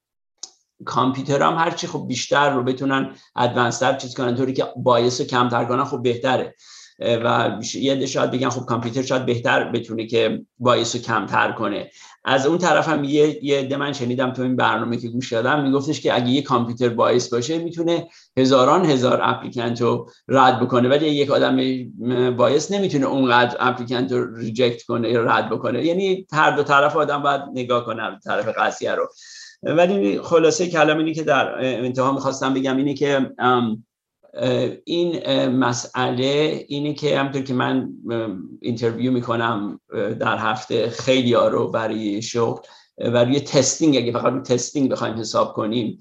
کامپیوتر 0.86 1.42
هم 1.44 1.56
هرچی 1.56 1.88
خب 1.88 2.06
بیشتر 2.08 2.50
رو 2.50 2.64
بتونن 2.64 3.16
advanced 3.36 3.85
تر 3.85 3.98
چیز 3.98 4.14
کنن 4.14 4.36
طوری 4.36 4.54
که 4.54 4.68
bias 4.76 5.22
رو 5.22 5.28
کمتر 5.28 5.66
کنن 5.66 5.84
خب 5.84 6.02
بهتره. 6.02 6.56
و 7.02 7.60
یه 7.76 8.06
شاید 8.06 8.32
بگن 8.32 8.50
خب 8.50 8.66
کامپیوتر 8.66 9.02
شاید 9.02 9.26
بهتر 9.26 9.72
بتونه 9.72 10.08
که 10.08 10.42
bias 10.60 10.96
رو 10.96 11.02
کمتر 11.02 11.52
کنه. 11.52 11.92
از 12.26 12.46
اون 12.46 12.58
طرف 12.58 12.90
هم 12.90 13.04
یه 13.04 13.46
یه 13.46 13.78
من 13.78 13.94
شنیدم 13.94 14.32
تو 14.32 14.42
این 14.42 14.56
برنامه 14.56 14.98
که 14.98 15.08
گوش 15.08 15.34
دادم 15.34 15.64
میگفتش 15.64 16.02
که 16.02 16.16
اگه 16.16 16.30
یه 16.30 16.42
کامپیوتر 16.42 16.90
biased 16.90 17.34
باشه 17.34 17.58
می‌تونه 17.58 18.08
هزاران 18.38 18.86
هزار 18.86 19.20
applicant 19.24 19.82
رو 19.82 20.10
رد 20.28 20.60
بکنه 20.60 20.90
ولی 20.90 21.08
یک 21.08 21.32
آدم 21.32 21.58
biased 22.36 22.72
نمی‌تونه 22.72 23.06
اونقدر 23.06 23.58
applicant 23.60 24.12
رو 24.12 24.36
reject 24.36 24.84
کنه 24.84 25.10
یا 25.10 25.22
رد 25.22 25.50
بکنه. 25.50 25.86
یعنی 25.86 26.28
هر 26.34 26.52
دو 26.52 26.64
طرف 26.64 26.98
آدم 26.98 27.22
باید 27.22 27.42
نگاه 27.54 27.86
کنه 27.86 28.20
طرف 28.24 28.48
قضیه 28.58 28.92
رو. 28.96 29.10
ولی 29.64 30.22
خلاصه 30.22 30.70
کلام 30.70 30.98
اینی 30.98 31.14
که 31.14 31.24
در 31.24 31.56
انتها 31.60 32.12
می‌خواستم 32.12 32.54
بگم 32.54 32.78
اینه 32.78 32.94
که 32.94 33.32
این 34.84 35.48
مسئله 35.48 36.66
اینه 36.68 36.94
که 36.94 37.20
همطور 37.20 37.42
که 37.42 37.54
من 37.54 37.90
interview 38.62 39.12
می‌کنم 39.12 39.80
در 40.20 40.38
هفته 40.38 40.90
خیلی 40.90 41.34
ها 41.34 41.48
رو 41.48 41.68
برای 41.68 42.22
شغل 42.22 42.62
و 42.98 43.24
روی 43.26 43.40
testing 43.40 43.98
اگه 43.98 44.12
فقط 44.12 44.34
روی 44.34 44.42
testing 44.42 44.92
بخوایم 44.92 45.20
حساب 45.20 45.54
کنیم 45.54 46.00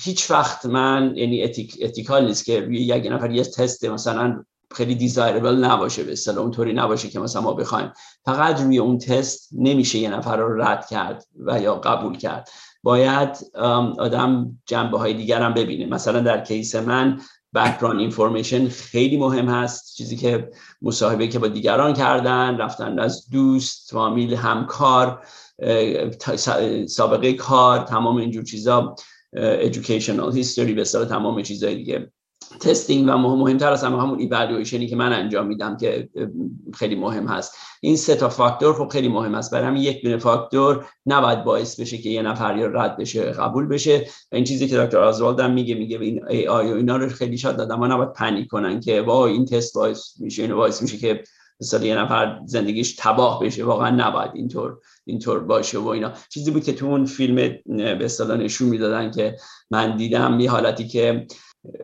هیچ 0.00 0.30
وقت 0.30 0.66
من 0.66 1.12
یعنی 1.16 1.42
ethic، 1.42 1.78
ethical 1.82 2.26
نیست 2.26 2.44
که 2.44 2.60
روی 2.60 2.80
یک 2.80 3.06
نفر 3.06 3.30
یه 3.30 3.44
تست 3.44 3.84
مثلا 3.84 4.44
خیلی 4.74 4.94
desirable 4.94 5.64
نباشه 5.64 6.04
به 6.04 6.12
اصطلاح 6.12 6.38
اونطوری 6.38 6.72
نباشه 6.72 7.08
که 7.08 7.20
مثلا 7.20 7.42
ما 7.42 7.52
بخوایم. 7.52 7.92
فقط 8.24 8.60
روی 8.60 8.78
اون 8.78 8.98
تست 8.98 9.48
نمیشه 9.52 9.98
یه 9.98 10.10
نفر 10.10 10.36
رو 10.36 10.62
رد 10.62 10.86
کرد 10.86 11.24
و 11.46 11.60
یا 11.60 11.74
قبول 11.74 12.16
کرد. 12.16 12.48
باید 12.82 13.38
آدم 13.98 14.58
جنبه 14.66 14.98
های 14.98 15.14
دیگر 15.14 15.42
هم 15.42 15.54
ببینه. 15.54 15.86
مثلا 15.86 16.20
در 16.20 16.40
case 16.40 16.74
من 16.74 17.20
background 17.54 17.98
information 17.98 18.68
خیلی 18.68 19.16
مهم 19.16 19.48
هست. 19.48 19.96
چیزی 19.96 20.16
که 20.16 20.50
مصاحبه 20.82 21.28
که 21.28 21.38
با 21.38 21.48
دیگران 21.48 21.94
کردن 21.94 22.56
رفتن 22.58 22.98
از 22.98 23.30
دوست 23.30 23.90
فامیل 23.92 24.34
همکار 24.34 25.26
سابقه 26.86 27.32
کار 27.32 27.78
تمام 27.78 28.16
اینجور 28.16 28.44
چیزا 28.44 28.94
educational 29.36 30.34
history 30.34 30.72
به 30.72 30.84
تمام 30.84 31.42
چیزهای 31.42 31.74
دیگه. 31.74 32.12
testing 32.60 33.08
و 33.08 33.16
مهمتر 33.16 33.72
از 33.72 33.84
همه 33.84 34.02
همون 34.02 34.18
ایوالویشنی 34.18 34.86
که 34.86 34.96
من 34.96 35.12
انجام 35.12 35.46
میدم 35.46 35.76
که 35.76 36.08
خیلی 36.74 36.94
مهم 36.94 37.26
هست. 37.26 37.54
این 37.80 37.96
سه 37.96 38.14
تا 38.14 38.28
فاکتور 38.28 38.74
خب 38.74 38.88
خیلی 38.88 39.08
مهم 39.08 39.34
است. 39.34 39.52
برای 39.52 39.66
همین 39.66 39.82
یک 39.82 40.02
دونه 40.02 40.16
فاکتور 40.16 40.86
نباید 41.06 41.44
باعث 41.44 41.80
بشه 41.80 41.98
که 41.98 42.10
یه 42.10 42.22
نفر 42.22 42.56
یا 42.56 42.66
رد 42.66 42.96
بشه 42.96 43.22
قبول 43.22 43.66
بشه. 43.66 44.06
و 44.32 44.34
این 44.34 44.44
چیزی 44.44 44.68
که 44.68 44.78
دکتر 44.78 44.98
آزوالد 44.98 45.40
هم 45.40 45.52
میگه 45.52 45.74
میگه 45.74 46.00
این 46.00 46.28
AI 46.28 46.72
و 46.72 46.76
اینا 46.76 46.96
رو 46.96 47.08
خیلی 47.08 47.38
شاید 47.38 47.56
آدم 47.56 47.84
نباید 47.84 48.12
panic 48.12 48.48
کنن 48.48 48.80
که 48.80 49.02
وای 49.02 49.32
این 49.32 49.44
تست 49.44 49.74
باعث 49.74 50.20
میشه 50.20 50.42
اینو 50.42 50.56
باعث 50.56 50.82
میشه 50.82 50.96
که 50.98 51.22
مثلا 51.60 51.84
یه 51.84 51.98
نفر 51.98 52.40
زندگیش 52.44 52.96
تباه 52.98 53.40
بشه. 53.40 53.64
واقعا 53.64 53.90
نباید 53.90 54.30
اینطور 54.34 54.78
اینطور 55.04 55.40
باشه 55.40 55.78
و 55.78 55.88
اینا. 55.88 56.12
چیزی 56.28 56.50
بود 56.50 56.64
که 56.64 56.72
تو 56.72 56.86
اون 56.86 57.04
فیلم 57.04 57.34
به 57.66 58.04
اصطلاح 58.04 58.36
نشون 58.36 58.68
می‌دادن 58.68 59.10
که 59.10 59.36
من 59.70 59.96
دیدم 59.96 60.40
یه 60.40 60.50
حالتی 60.50 60.88
که 60.88 61.26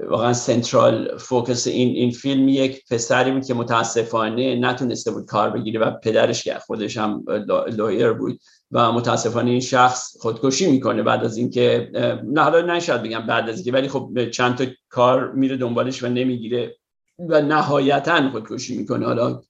واقعا 0.09 0.33
central 0.33 1.19
focus 1.19 1.67
این 1.67 1.89
این 1.89 2.11
فیلم 2.11 2.49
یک 2.49 2.85
پسری 2.91 3.31
بود 3.31 3.47
که 3.47 3.55
متاسفانه 3.55 4.57
نتونسته 4.57 5.11
بود 5.11 5.27
کار 5.27 5.51
بگیره 5.51 5.81
و 5.81 5.91
پدرش 5.91 6.45
که 6.45 6.55
خودش 6.55 6.97
هم 6.97 7.25
lawyer 7.73 8.13
بود 8.13 8.41
و 8.73 8.93
متاسفانه 8.93 9.51
این 9.51 9.61
شخص 9.61 10.17
خودکشی 10.21 10.71
می‌کنه 10.71 11.03
بعد 11.03 11.25
از 11.25 11.37
اینکه 11.37 11.91
نه 12.25 12.43
حالا 12.43 12.75
نشد 12.75 13.03
بگم 13.03 13.27
بعد 13.27 13.49
از 13.49 13.57
اینکه 13.57 13.73
ولی 13.73 13.89
خب 13.89 14.31
چند 14.31 14.57
تا 14.57 14.65
کار 14.89 15.33
میره 15.33 15.57
دنبالش 15.57 16.03
و 16.03 16.09
نمی‌گیره 16.09 16.77
و 17.19 17.41
نهایتا 17.41 18.31
خودکشی 18.31 18.77
می‌کنه. 18.77 19.07
حالا 19.07 19.41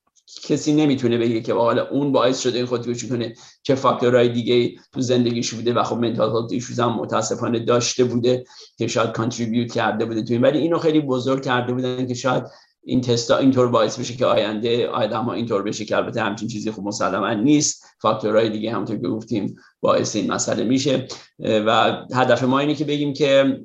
کسی 0.42 0.73
نمی‌تونه 0.73 1.18
بگه 1.18 1.40
که 1.40 1.55
حالا 1.55 1.88
اون 1.88 2.12
باعث 2.12 2.40
شده 2.40 2.59
این 2.59 2.66
خودکشی 2.66 3.09
کنه 3.09 3.35
چه 3.62 3.75
فاکتورهای 3.75 4.29
دیگه 4.29 4.81
تو 4.92 5.01
زندگیش 5.01 5.55
بوده 5.55 5.73
و 5.73 5.83
خب 5.83 5.97
mental 5.96 6.30
health 6.30 6.52
issues 6.52 6.80
هم 6.81 6.92
متاسفانه 6.92 7.59
داشته 7.59 8.05
بوده 8.05 8.44
که 8.79 8.87
شاید 8.87 9.12
contribute 9.12 9.72
کرده 9.73 10.05
بوده 10.05 10.23
تو 10.23 10.33
این. 10.33 10.42
ولی 10.42 10.59
اینو 10.59 10.79
خیلی 10.79 11.01
بزرگ 11.01 11.44
کرده 11.44 11.73
بودن 11.73 12.07
که 12.07 12.14
شاید 12.14 12.44
این 12.87 13.01
تستا 13.01 13.37
اینطور 13.37 13.68
باعث 13.68 13.99
بشه 13.99 14.14
که 14.14 14.27
آینده 14.27 14.88
آدم 14.88 15.25
ها 15.25 15.33
اینطور 15.33 15.62
بشه 15.62 15.85
که 15.85 15.97
البته 15.97 16.23
همچین 16.23 16.49
چیزی 16.49 16.70
خب 16.70 16.83
مسلما 16.83 17.35
نیست. 17.35 17.85
فاکتورهای 18.01 18.51
دیگه 18.51 18.73
همونطور 18.73 18.97
که 18.97 19.09
گفتیم 19.09 19.57
باعث 19.81 20.16
این 20.16 20.33
مسئله 20.33 20.64
میشه. 20.64 21.09
و 21.38 21.97
هدف 22.14 22.42
ما 22.42 22.59
اینه 22.59 22.75
که 22.75 22.85
بگیم 22.85 23.12
که 23.12 23.61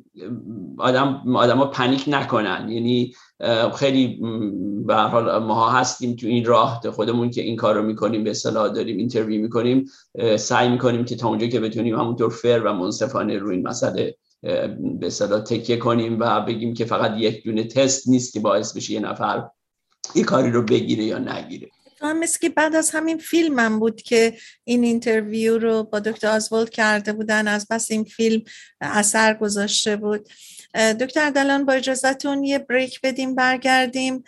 آدم 0.78 1.24
آدم 1.36 1.58
ها 1.58 1.66
panic 1.66 2.04
نکنن. 2.08 2.70
یعنی 2.70 3.14
خیلی 3.76 4.22
به 4.86 4.96
حال 4.96 5.44
ما 5.44 5.70
هستیم 5.70 6.16
تو 6.16 6.28
این 6.28 6.46
راه 6.46 6.82
خودمون 6.92 7.30
که 7.30 7.42
این 7.42 7.56
کار 7.56 7.76
رو 7.76 7.84
می‌کنیم 7.84 8.24
به 8.24 8.30
اصطلاح 8.30 8.74
داریم 8.74 8.98
interview 8.98 9.42
می‌کنیم. 9.42 9.86
سعی 10.38 10.70
می‌کنیم 10.70 11.06
که 11.06 11.16
تا 11.16 11.28
اونجا 11.28 11.48
که 11.48 11.60
بتونیم 11.60 12.00
همونطور 12.00 12.30
fair 12.30 12.62
و 12.66 12.74
منصفانه 12.74 13.38
روی 13.38 13.56
این 13.56 13.68
مسئله 13.68 14.16
به 14.42 15.08
اصطلاح 15.08 15.42
تکیه 15.42 15.78
کنیم 15.78 16.20
و 16.20 16.42
بگیم 16.42 16.74
که 16.74 16.86
فقط 16.86 17.12
یک 17.18 17.44
دونه 17.44 17.64
تست 17.64 18.08
نیست 18.08 18.34
که 18.34 18.40
باعث 18.40 18.78
بشه 18.78 18.94
یه 18.94 19.00
نفر 19.00 19.50
این 20.16 20.26
کاری 20.26 20.52
رو 20.52 20.64
بگیره 20.64 21.04
یا 21.04 21.18
نگیره. 21.18 21.70
هم 22.02 22.20
مثل 22.20 22.40
که 22.40 22.50
بعد 22.50 22.76
از 22.76 22.90
همین 22.90 23.18
فیلمم 23.18 23.80
بود 23.80 24.02
که 24.02 24.38
این 24.64 24.84
interview 24.84 25.58
رو 25.58 25.84
با 25.84 26.00
دکتر 26.00 26.28
آزوالد 26.28 26.70
کرده 26.70 27.14
بودن 27.14 27.48
از 27.48 27.68
بس 27.70 27.92
این 27.92 28.04
فیلم 28.04 28.42
اثر 28.82 29.34
گذاشته 29.34 29.96
بود. 29.96 30.30
دکتر 31.00 31.30
اردلان 31.30 31.66
با 31.66 31.74
اجازتون 31.74 32.44
یه 32.44 32.60
break 32.60 33.02
بدیم 33.02 33.36
برگردیم. 33.36 34.24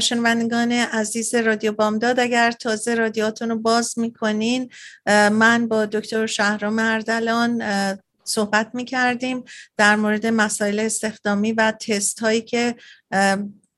شنوندگان 0.00 0.72
عزیز 0.72 1.34
رادیو 1.34 1.72
بامداد 1.72 2.20
اگر 2.20 2.50
تازه 2.50 2.94
رادیوهاتون 2.94 3.48
رو 3.48 3.58
باز 3.58 3.98
می‌کنین 3.98 4.70
من 5.06 5.68
با 5.68 5.86
دکتر 5.86 6.26
شهرام 6.26 6.78
اردلان 6.78 7.62
صحبت 8.28 8.70
می 8.74 8.84
کردیم 8.84 9.44
در 9.76 9.96
مورد 9.96 10.26
مسائل 10.26 10.78
استخدامی 10.78 11.52
و 11.52 11.72
تست 11.72 12.20
هایی 12.20 12.40
که 12.40 12.74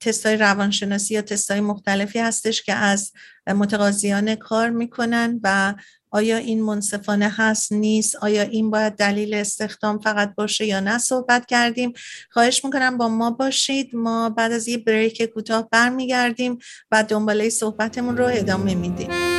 تست 0.00 0.26
های 0.26 0.36
روانشناسی 0.36 1.14
یا 1.14 1.22
تست 1.22 1.50
های 1.50 1.60
مختلفی 1.60 2.18
هستش 2.18 2.62
که 2.62 2.74
از 2.74 3.12
متقاضیان 3.46 4.34
کار 4.34 4.70
می‌کنن 4.70 5.40
و 5.42 5.74
آیا 6.10 6.36
این 6.36 6.62
منصفانه 6.62 7.32
هست 7.36 7.72
نیست 7.72 8.16
آیا 8.16 8.42
این 8.42 8.70
باید 8.70 8.92
دلیل 8.92 9.34
استخدام 9.34 9.98
فقط 9.98 10.34
باشه 10.34 10.66
یا 10.66 10.80
نه 10.80 10.98
صحبت 10.98 11.46
کردیم. 11.46 11.92
خواهش 12.30 12.64
می‌کنم 12.64 12.98
با 12.98 13.08
ما 13.08 13.30
باشید. 13.30 13.94
ما 13.94 14.30
بعد 14.30 14.52
از 14.52 14.68
یه 14.68 14.78
بریک 14.78 15.22
کوتاه 15.22 15.68
برمیگردیم 15.72 16.58
و 16.90 17.04
دنباله 17.04 17.48
صحبتمون 17.48 18.16
رو 18.16 18.24
ادامه 18.24 18.74
میدیم. 18.74 19.37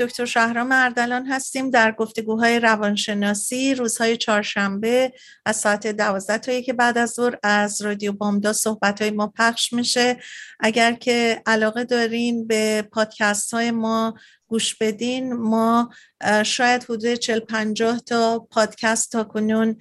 دکتر 0.00 0.24
شهرام 0.24 0.72
اردلان 0.72 1.26
هستیم 1.26 1.70
در 1.70 1.92
گفتگوهای 1.92 2.60
روانشناسی 2.60 3.74
روزهای 3.74 4.16
چهارشنبه 4.16 5.12
از 5.46 5.56
ساعت 5.56 5.86
دوازده 5.86 6.38
تا 6.38 6.52
یک 6.52 6.70
بعد 6.70 6.98
از 6.98 7.10
ظهر 7.10 7.38
از 7.42 7.82
رادیو 7.82 8.12
بامدا 8.12 8.52
صحبت 8.52 9.02
های 9.02 9.10
ما 9.10 9.26
پخش 9.26 9.72
میشه. 9.72 10.16
اگر 10.60 10.92
که 10.92 11.42
علاقه 11.46 11.84
دارین 11.84 12.46
به 12.46 12.82
پادکست 12.92 13.54
های 13.54 13.70
ما 13.70 14.14
گوش 14.50 14.74
بدین. 14.74 15.32
ما 15.32 15.90
شاید 16.44 16.84
حدود 16.84 17.14
40 17.14 17.40
50 17.40 18.00
تا 18.00 18.46
پادکست 18.50 19.12
تا 19.12 19.24
کنون 19.24 19.76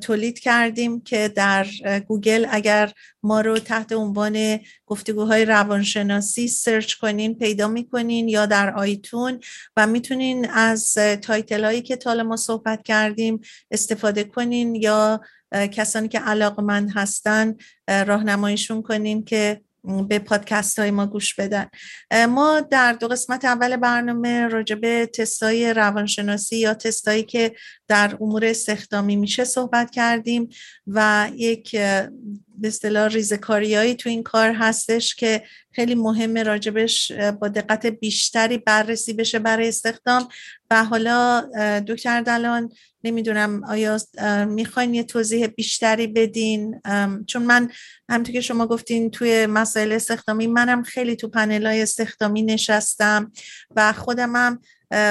تولید 0.00 0.38
کردیم 0.38 1.00
که 1.00 1.28
در 1.28 1.66
گوگل 2.08 2.46
اگر 2.50 2.92
ما 3.22 3.40
رو 3.40 3.58
تحت 3.58 3.92
عنوان 3.92 4.60
گفتگوهای 4.86 5.44
روانشناسی 5.44 6.48
search 6.48 6.94
کنین 6.94 7.38
پیدا 7.38 7.68
می‌کنین 7.68 8.28
یا 8.28 8.46
در 8.46 8.74
iTunes 8.74 9.40
و 9.76 9.86
می‌تونین 9.86 10.50
از 10.50 10.94
title 11.22 11.64
هایی 11.64 11.82
که 11.82 11.96
تال 11.96 12.22
ما 12.22 12.36
صحبت 12.36 12.82
کردیم 12.82 13.40
استفاده 13.70 14.24
کنین 14.24 14.74
یا 14.74 15.20
کسانی 15.52 16.08
که 16.08 16.18
علاقمند 16.18 16.90
هستن 16.94 17.56
راهنماییشون 17.88 18.82
کنین 18.82 19.24
که 19.24 19.60
به 20.08 20.18
پادکست 20.18 20.78
های 20.78 20.90
ما 20.90 21.06
گوش 21.06 21.34
بدن. 21.34 21.66
ما 22.28 22.60
در 22.60 22.92
دو 22.92 23.08
قسمت 23.08 23.44
اول 23.44 23.76
برنامه 23.76 24.48
راجع 24.48 24.74
به 24.74 25.06
تستای 25.06 25.74
روانشناسی 25.74 26.56
یا 26.56 26.74
تستایی 26.74 27.22
که 27.22 27.54
در 27.88 28.16
امور 28.20 28.44
استخدامی 28.44 29.16
میشه 29.16 29.44
صحبت 29.44 29.90
کردیم 29.90 30.48
و 30.86 31.30
یک 31.34 31.76
به 32.62 32.68
اصطلاح 32.68 33.08
ریزکاریایی 33.08 33.94
تو 33.94 34.08
این 34.08 34.22
کار 34.22 34.52
هستش 34.52 35.14
که 35.14 35.42
خیلی 35.72 35.94
مهمه 35.94 36.42
راجبش 36.42 37.12
با 37.12 37.48
دقت 37.48 37.86
بیشتری 37.86 38.58
بررسی 38.58 39.12
بشه 39.12 39.38
برای 39.38 39.68
استخدام. 39.68 40.28
و 40.70 40.84
حالا 40.84 41.40
دکتر 41.88 42.20
دلان 42.20 42.72
نمی‌دونم 43.04 43.64
آیا 43.64 43.98
می‌خواین 44.48 44.94
یه 44.94 45.02
توضیح 45.02 45.46
بیشتری 45.46 46.06
بدین؟ 46.06 46.80
چون 47.26 47.42
من 47.42 47.70
همونطور 48.08 48.32
که 48.32 48.40
شما 48.40 48.66
گفتین 48.66 49.10
توی 49.10 49.46
مسائل 49.46 49.92
استخدامی 49.92 50.46
منم 50.46 50.82
خیلی 50.82 51.16
تو 51.16 51.28
پنل 51.28 51.66
های 51.66 51.82
استخدامی 51.82 52.42
نشستم 52.42 53.32
و 53.76 53.92
خودمم 53.92 54.60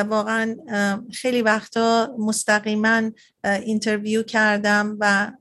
واقعا 0.07 0.55
خیلی 1.13 1.41
وقتا 1.41 2.15
مستقیما 2.19 3.11
interview 3.43 4.23
کردم 4.23 4.97
و 4.99 5.31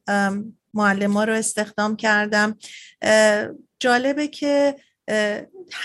معلم 0.74 1.12
ها 1.12 1.24
رو 1.24 1.32
استخدام 1.32 1.96
کردم. 1.96 2.58
جالبه 3.80 4.28
که 4.28 4.76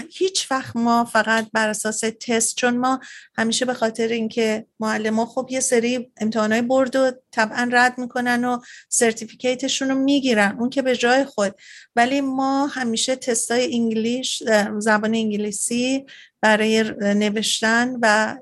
هیچ 0.10 0.52
وقت 0.52 0.76
ما 0.76 1.06
فقط 1.06 1.48
بر 1.54 1.70
اساس 1.70 2.00
تست 2.00 2.56
چون 2.56 2.78
ما 2.78 3.00
همیشه 3.38 3.66
به 3.66 3.74
خاطر 3.74 4.08
اینکه 4.08 4.66
معلم 4.80 5.26
خب 5.26 5.48
یه 5.52 5.60
سری 5.60 6.12
امتحانای 6.22 6.62
board 6.62 6.96
و 6.96 7.12
طبعا 7.32 7.70
رد 7.74 7.98
می‌کنن 7.98 8.46
و 8.46 8.60
certificate 8.90 9.63
شون 9.63 9.90
رو 9.90 9.96
می‌گیرن 9.96 10.58
اون 10.60 10.70
که 10.70 10.82
به 10.82 10.96
جای 10.96 11.26
خود. 11.26 11.56
ولی 11.96 12.22
ما 12.22 12.68
همیشه 12.68 13.16
تستای 13.16 13.74
English 13.74 14.44
زبان 14.78 15.16
انگلیسی 15.16 16.06
برای 16.46 16.94
نوشتن 17.02 17.96
و 18.02 18.38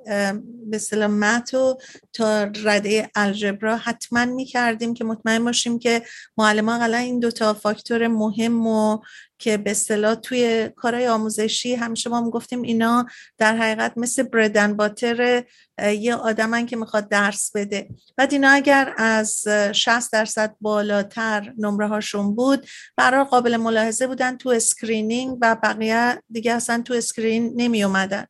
به 0.70 0.76
اصطلاح 0.76 1.08
math 1.08 1.64
و 1.64 1.78
تا 2.14 2.44
رده 2.44 3.10
algebra 3.16 3.78
حتما 3.78 4.26
می 4.26 4.46
کردیم 4.46 4.94
که 4.94 5.04
مطمئن 5.04 5.46
باشیم 5.46 5.80
که 5.80 6.02
معلم 6.38 6.70
ها 6.70 6.86
این 6.86 7.20
دوتا 7.20 7.54
فاکتور 7.54 8.08
مهم 8.08 8.68
و 8.68 9.00
که 9.44 9.58
به 9.58 9.72
اصطلاح 9.72 10.16
توی 10.16 10.70
کارهای 10.76 11.08
آموزشی 11.08 11.76
همیشه 11.76 12.10
ما 12.10 12.18
هم 12.18 12.30
گفتیم 12.30 12.62
اینا 12.62 13.06
در 13.38 13.58
حقیقت 13.58 13.94
مثل 13.98 14.24
bread 14.24 14.57
and 14.58 14.78
butter 14.78 15.44
یه 16.00 16.16
آدمن 16.16 16.66
که 16.66 16.76
می‌خواد 16.76 17.10
درس 17.10 17.52
بده. 17.56 17.88
بعد 18.18 18.34
اینا 18.34 18.50
اگر 18.50 18.94
از 18.98 19.48
60 19.72 20.12
درصد 20.12 20.56
بالاتر 20.62 21.54
نمره 21.58 21.88
هاشون 21.88 22.36
بود 22.36 22.68
برای 22.98 23.24
قابل 23.24 23.58
ملاحظه 23.58 24.08
بودن 24.08 24.38
تو 24.38 24.50
screening 24.50 25.38
و 25.42 25.56
بقیه 25.64 26.22
دیگه 26.32 26.54
اصلا 26.54 26.82
تو 26.86 26.94
screen 26.94 27.54
نمی 27.56 27.84
اومدن 27.84 28.26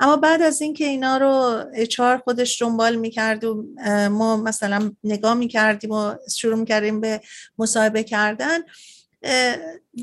اما 0.00 0.16
بعد 0.16 0.42
از 0.42 0.60
اینکه 0.60 0.84
اینا 0.84 1.16
رو 1.16 1.64
اچار 1.74 2.18
خودش 2.18 2.62
دنبال 2.62 2.96
می‌کرد 2.96 3.44
و 3.44 3.64
ما 4.10 4.36
مثلا 4.36 4.92
نگاه 5.04 5.34
می‌کردیم 5.34 5.90
و 5.90 6.14
شروع 6.36 6.58
می‌کردیم 6.58 7.00
به 7.00 7.20
مصاحبه 7.58 8.02
کردن 8.02 8.58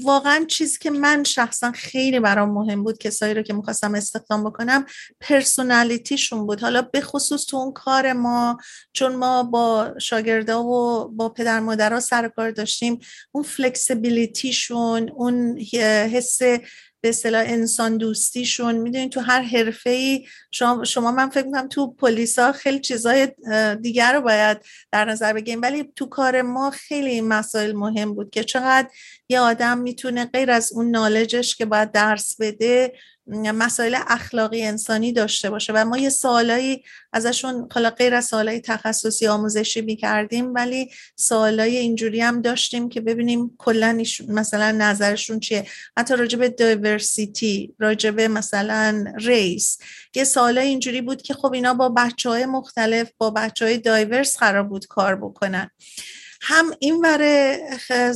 واقعا 0.03 0.45
چیزی 0.47 0.77
که 0.77 0.89
من 0.89 1.23
شخصا 1.23 1.71
خیلی 1.71 2.19
برام 2.19 2.49
مهم 2.49 2.83
بود 2.83 2.97
کسایی 2.97 3.33
رو 3.33 3.41
که 3.41 3.53
می‌خواستم 3.53 3.95
استخدام 3.95 4.43
بکنم 4.43 4.85
پرسونالیتیشون 5.19 6.47
بود. 6.47 6.61
حالا 6.61 6.81
به 6.81 7.01
خصوص 7.01 7.45
تو 7.45 7.57
اون 7.57 7.73
کار 7.73 8.13
ما 8.13 8.57
چون 8.93 9.15
ما 9.15 9.43
با 9.43 9.93
شاگردا 10.01 10.63
و 10.63 11.07
با 11.07 11.29
پدر 11.29 11.59
مادرها 11.59 11.99
سر 11.99 12.27
کار 12.27 12.51
داشتیم 12.51 12.99
اون 13.31 13.43
فلکسیبیلیتیشون 13.43 15.09
اون 15.09 15.59
حس 16.13 16.39
به 17.01 17.09
اصطلاح 17.09 17.43
انسان 17.47 17.97
دوستیشون. 17.97 18.75
می‌دونید 18.75 19.11
تو 19.11 19.19
هر 19.19 19.41
حرفه 19.41 19.89
ای 19.89 20.25
شما, 20.51 20.83
شما 20.83 21.11
من 21.11 21.29
فکر 21.29 21.45
می‌کنم 21.45 21.67
تو 21.67 21.91
پلیسا 21.91 22.51
خیلی 22.51 22.79
چیزای 22.79 23.27
دیگر 23.81 24.13
رو 24.13 24.21
باید 24.21 24.57
در 24.91 25.05
نظر 25.05 25.33
بگیریم. 25.33 25.61
ولی 25.61 25.91
تو 25.95 26.05
کار 26.05 26.41
ما 26.41 26.71
خیلی 26.71 27.21
مسائل 27.21 27.71
مهم 27.71 28.15
بود 28.15 28.29
که 28.29 28.43
چقدر 28.43 28.87
یه 29.29 29.39
آدم 29.39 29.77
می‌تونه 29.77 30.25
غیر 30.25 30.51
از 30.51 30.71
اون 30.73 30.91
نالجش 30.91 31.55
که 31.55 31.65
باید 31.65 31.91
درس 31.91 32.35
بده 32.39 32.93
مسائل 33.31 33.95
اخلاقی 34.07 34.63
انسانی 34.63 35.13
داشته 35.13 35.49
باشه 35.49 35.73
و 35.73 35.85
ما 35.85 35.97
یه 35.97 36.09
سوالایی 36.09 36.83
ازشون 37.13 37.67
حالا 37.71 37.89
غیر 37.89 38.15
از 38.15 38.25
سوالای 38.25 38.59
تخصصی 38.59 39.27
آموزشی 39.27 39.81
می‌کردیم 39.81 40.53
ولی 40.53 40.89
سوالای 41.15 41.77
اینجوری 41.77 42.21
هم 42.21 42.41
داشتیم 42.41 42.89
که 42.89 43.01
ببینیم 43.01 43.55
کلا 43.57 44.03
مثلا 44.27 44.71
نظرشون 44.71 45.39
چیه؟ 45.39 45.65
حتی 45.97 46.15
راجع 46.15 46.39
به 46.39 46.49
دایورسیتی 46.49 47.75
راجع 47.79 48.11
به 48.11 48.27
مثلا 48.27 49.13
ریس 49.17 49.77
یه 50.15 50.23
سوالای 50.23 50.67
اینجوری 50.67 51.01
بود 51.01 51.21
که 51.21 51.33
خب 51.33 51.53
اینا 51.53 51.73
با 51.73 51.89
بچه 51.89 52.29
های 52.29 52.45
مختلف 52.45 53.11
با 53.17 53.29
بچه 53.29 53.65
های 53.65 53.77
دایورس 53.77 54.37
قرار 54.37 54.63
بود 54.63 54.87
کار 54.87 55.15
بکنن. 55.15 55.69
هم 56.41 56.65
این 56.79 57.05
ور 57.05 57.55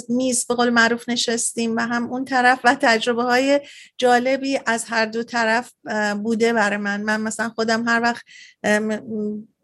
میز 0.09 0.45
به 0.47 0.55
قول 0.55 0.69
معروف 0.69 1.09
نشستیم 1.09 1.75
و 1.75 1.79
هم 1.79 2.13
اون 2.13 2.25
طرف 2.25 2.59
و 2.63 2.75
تجربه 2.81 3.23
های 3.23 3.61
جالبی 3.97 4.59
از 4.65 4.85
هر 4.85 5.05
دو 5.05 5.23
طرف 5.23 5.71
بوده 6.23 6.53
برای 6.53 6.77
من. 6.77 7.01
من 7.01 7.21
مثلا 7.21 7.49
خودم 7.49 7.87
هر 7.87 8.01
وقت 8.01 8.23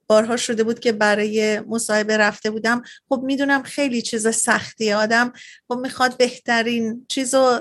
بارها 0.08 0.38
شده 0.38 0.64
بود 0.64 0.80
که 0.80 0.92
برای 0.92 1.60
مصاحبه 1.60 2.18
رفته 2.18 2.52
بودم 2.52 2.84
خب 3.10 3.22
می‌دونم 3.26 3.64
خیلی 3.64 4.02
چیز 4.02 4.28
سختی 4.28 4.94
آدم 4.94 5.34
خب 5.68 5.78
می‌خواد 5.78 6.18
بهترین 6.18 7.06
چیز 7.10 7.34
رو 7.34 7.60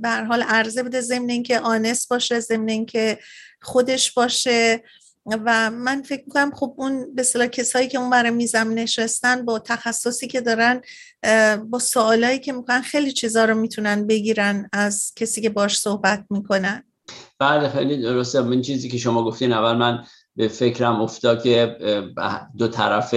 به 0.00 0.10
حال 0.28 0.42
عرضه 0.42 0.82
بده 0.82 1.00
ضمن 1.00 1.30
اینکه 1.30 1.60
آنست 1.60 2.08
باشه 2.08 2.40
ضمن 2.40 2.68
اینکه 2.68 3.18
خودش 3.62 4.12
باشه. 4.12 4.82
و 5.26 5.70
من 5.70 6.02
فکر 6.02 6.22
می‌کنم 6.26 6.50
خب 6.50 6.74
اون 6.76 7.14
به 7.14 7.22
صلاح 7.22 7.46
کسایی 7.46 7.88
که 7.88 7.98
اون 7.98 8.10
برای 8.10 8.30
میزم 8.30 8.72
نشستن 8.74 9.44
با 9.44 9.58
تخصصی 9.58 10.26
که 10.26 10.40
دارن 10.40 10.80
با 11.70 11.78
سوالایی 11.78 12.38
که 12.38 12.52
می‌کنن 12.52 12.80
خیلی 12.80 13.12
چیزا 13.12 13.44
رو 13.44 13.54
می‌تونن 13.54 14.06
بگیرن 14.06 14.68
از 14.72 15.12
کسی 15.16 15.40
که 15.40 15.50
باش 15.50 15.78
صحبت 15.78 16.24
می‌کنن 16.30 16.84
بله 17.38 17.68
خیلی 17.68 18.02
درسته. 18.02 18.40
من 18.40 18.60
چیزی 18.60 18.88
که 18.88 18.98
شما 18.98 19.24
گفتین 19.24 19.52
اول 19.52 19.76
من 19.76 20.04
به 20.36 20.48
فکرم 20.48 21.00
افتاد 21.00 21.42
که 21.42 21.76
دو 22.58 22.68
طرف 22.68 23.14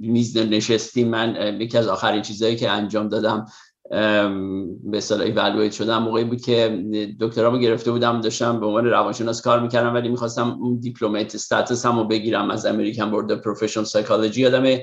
میز 0.00 0.36
نشستیم. 0.36 1.08
من 1.08 1.60
یکی 1.60 1.78
از 1.78 1.86
آخرین 1.86 2.22
چیزهایی 2.22 2.56
که 2.56 2.70
انجام 2.70 3.08
دادم 3.08 3.46
به 3.90 4.96
اصطلاح 4.96 5.26
evaluate 5.26 5.72
شدم. 5.72 6.02
موقعی 6.02 6.24
بود 6.24 6.40
که 6.40 6.84
دکترامو 7.20 7.58
گرفته 7.58 7.90
بودم 7.90 8.20
داشتم 8.20 8.60
به 8.60 8.66
عنوان 8.66 8.86
روانشناس 8.86 9.40
کار 9.42 9.60
می‌کردم 9.60 9.94
ولی 9.94 10.08
می‌خواستم 10.08 10.58
اون 10.60 10.80
diplomate 10.80 11.34
status 11.34 11.86
مو 11.86 12.04
بگیرم. 12.04 12.50
از 12.50 12.66
American 12.66 13.10
Board 13.10 13.40
Professional 13.40 13.86
Psychology 13.86 14.40
یادم 14.40 14.78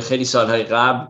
خیلی 0.00 0.24
سالهای 0.24 0.62
قبل 0.62 1.06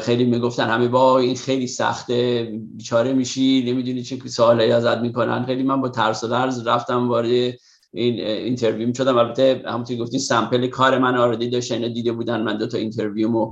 خیلی 0.00 0.24
می‌گفتن 0.24 0.68
همه 0.68 0.88
با 0.88 1.18
این 1.18 1.36
خیلی 1.36 1.66
سخته 1.66 2.48
بیچاره 2.76 3.12
میشی 3.12 3.64
نمی‌دونی 3.66 4.02
چه 4.02 4.18
سوالی 4.26 4.72
ازت 4.72 4.98
می‌کنن. 4.98 5.46
خیلی 5.46 5.62
من 5.62 5.80
با 5.80 5.88
ترس 5.88 6.24
و 6.24 6.26
لرز 6.26 6.66
رفتم 6.66 7.08
وارد 7.08 7.54
این 7.92 8.20
interview 8.20 8.94
شدم. 8.94 9.18
البته 9.18 9.62
همونطور 9.66 9.96
گفتین 9.96 10.20
sample 10.20 10.66
کار 10.66 10.98
من 10.98 11.16
already 11.16 11.50
داشته 11.50 11.74
اینا 11.74 11.88
دیده 11.88 12.12
بودن. 12.12 12.42
من 12.42 12.58
دو 12.58 12.66
تا 12.66 12.78
interview 12.78 13.37
مو 13.37 13.50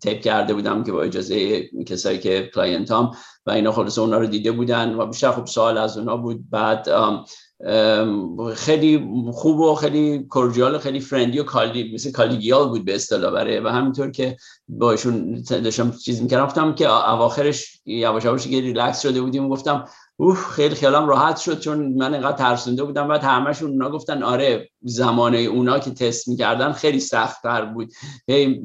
tape 0.00 0.20
کرده 0.20 0.54
بودم 0.54 0.84
که 0.84 0.92
با 0.92 1.02
اجازه 1.02 1.68
کسایی 1.86 2.18
که 2.18 2.50
client 2.54 2.90
هام 2.90 3.10
و 3.46 3.50
اینا 3.50 3.72
خلاص 3.72 3.98
اونا 3.98 4.18
رو 4.18 4.26
دیده 4.26 4.52
بودن 4.52 4.94
و 4.94 5.06
بیشتر 5.06 5.30
خب 5.30 5.46
سوال 5.46 5.78
از 5.78 5.98
اونا 5.98 6.16
بود. 6.16 6.50
بعد 6.50 6.88
خیلی 8.54 9.08
خوب 9.32 9.60
و 9.60 9.74
خیلی 9.74 10.18
cordial 10.18 10.74
و 10.74 10.78
خیلی 10.78 11.00
friendly 11.00 11.38
و 11.38 11.42
colleague 11.42 11.94
مثل 11.94 12.10
collegial 12.10 12.68
بود 12.68 12.84
به 12.84 12.94
اصطلاح 12.94 13.32
برای 13.32 13.58
و 13.58 13.68
همینطور 13.68 14.10
که 14.10 14.36
باشون 14.68 15.42
داشتم 15.50 15.90
چیز 15.90 16.22
می‌کردم. 16.22 16.46
گفتم 16.46 16.74
که 16.74 17.10
اواخرش 17.10 17.80
یواش 17.86 18.24
یواش 18.24 18.46
ریلکس 18.46 19.02
شده 19.02 19.20
بودیم 19.20 19.48
گفتم 19.48 19.84
اوه 20.20 20.36
خیلی 20.36 20.74
خیالم 20.74 21.08
راحت 21.08 21.36
شد 21.36 21.60
چون 21.60 21.94
من 21.96 22.14
اینقدر 22.14 22.36
ترسونده 22.36 22.84
بودم 22.84 23.08
و 23.08 23.12
همشون 23.12 23.70
اونا 23.70 23.90
گفتن 23.90 24.22
آره 24.22 24.68
زمانه 24.82 25.38
اونا 25.38 25.78
که 25.78 25.90
تست 25.90 26.28
می‌کردن 26.28 26.72
خیلی 26.72 27.00
سختتر 27.00 27.64
بود. 27.64 27.92
هی 28.28 28.62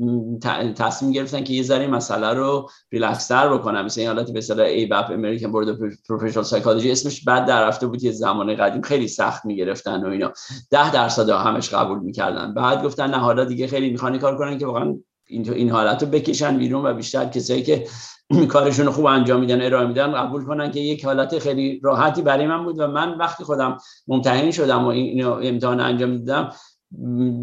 تصمیم 0.78 1.12
گرفتن 1.12 1.44
که 1.44 1.54
یه 1.54 1.64
ذره 1.64 1.88
مسئله 1.88 2.34
رو 2.34 2.70
ریلکس 2.92 3.32
بکنم 3.32 3.86
مثل 3.86 4.02
این 4.02 4.10
حالت 4.10 4.32
به 4.32 4.40
اصطلاح 4.40 4.66
ABPP 4.66 5.12
American 5.12 5.52
Board 5.52 5.68
Professional 6.10 6.46
Psychology 6.46 6.92
اسمش 6.92 7.24
بعد 7.24 7.46
در 7.46 7.68
رفته 7.68 7.88
بود 7.88 8.04
یه 8.04 8.12
زمانه 8.12 8.56
قدیم 8.56 8.82
خیلی 8.82 9.08
سخت 9.08 9.46
می‌گرفتن 9.46 10.06
و 10.06 10.10
اینا. 10.10 10.32
ده 10.72 10.92
درصد 10.92 11.30
همش 11.30 11.70
قبول 11.70 12.00
می‌کردن. 12.00 12.54
بعد 12.54 12.84
گفتن 12.84 13.10
نه 13.10 13.18
حالا 13.18 13.46
دیگه 13.46 13.68
خیلی 13.68 13.90
می‌خوان 13.90 14.18
کار 14.18 14.38
کنن 14.38 14.58
که 14.58 14.66
واقعا 14.66 14.96
این 15.28 15.54
این 15.54 15.70
حالت 15.70 16.04
رو 16.04 16.10
بکشن 16.10 16.58
بیرون 16.58 16.86
و 16.86 16.94
بیشتر 16.94 17.26
کسایی 17.26 17.64
که 17.64 17.88
کارشون 18.54 18.90
خوب 18.90 19.06
انجام 19.06 19.40
میدن 19.40 19.62
ارائه 19.62 19.88
میدن 19.88 20.14
قبول 20.14 20.46
کنن 20.46 20.72
که 20.72 20.80
یک 20.80 21.06
حالت 21.06 21.40
خیلی 21.40 21.80
راحتی 21.84 22.22
برای 22.22 22.48
من 22.48 22.64
بود 22.64 22.80
و 22.80 22.88
من 22.88 23.18
وقتی 23.18 23.44
خودم 23.44 23.78
ممتحن 24.08 24.52
شدم 24.52 24.86
و 24.86 24.88
اینو 24.88 25.32
امتحان 25.32 25.80
انجام 25.80 26.10
میدم 26.10 26.52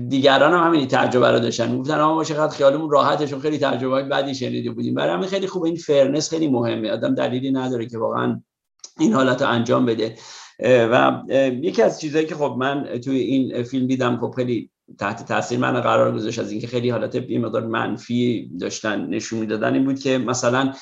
دیگران 0.08 0.52
هم 0.52 0.66
همین 0.66 0.88
تجربه 0.88 1.30
رو 1.30 1.38
داشتن. 1.38 1.78
گفتن 1.78 2.02
ما 2.02 2.24
چقدر 2.24 2.56
خیالمون 2.56 2.90
راحته 2.90 3.26
چون 3.26 3.40
خیلی 3.40 3.58
تجربه 3.58 3.94
های 3.94 4.04
بدی 4.04 4.34
شنیده 4.34 4.70
بودیم. 4.70 4.94
برای 4.94 5.14
همین 5.14 5.28
خیلی 5.28 5.46
خوب 5.46 5.64
این 5.64 5.76
فرنس 5.76 6.30
خیلی 6.30 6.48
مهمه. 6.48 6.90
آدم 6.90 7.14
دلیلی 7.14 7.50
نداره 7.50 7.86
که 7.86 7.98
واقعا 7.98 8.42
این 8.98 9.12
حالت 9.12 9.42
رو 9.42 9.48
انجام 9.48 9.86
بده. 9.86 10.14
و 10.64 11.22
یکی 11.62 11.82
از 11.82 12.00
چیزهایی 12.00 12.26
که 12.26 12.34
خب 12.34 12.54
من 12.58 13.00
توی 13.04 13.18
این 13.18 13.62
فیلم 13.62 13.86
دیدم 13.86 14.18
خب 14.20 14.32
خیلی 14.36 14.70
تحت 14.98 15.28
تاثیر 15.28 15.58
من 15.58 15.80
قرار 15.80 16.14
گذاشت 16.14 16.38
از 16.38 16.50
اینکه 16.50 16.66
خیلی 16.66 16.90
حالت 16.90 17.14
یه 17.14 17.38
مقدار 17.38 17.66
منفی 17.66 18.50
داشتن 18.60 19.06
نشون 19.06 19.38
می‌دادن 19.38 19.74
این 19.74 19.84
بود 19.84 19.98
که 19.98 20.18
مثلا 20.18 20.72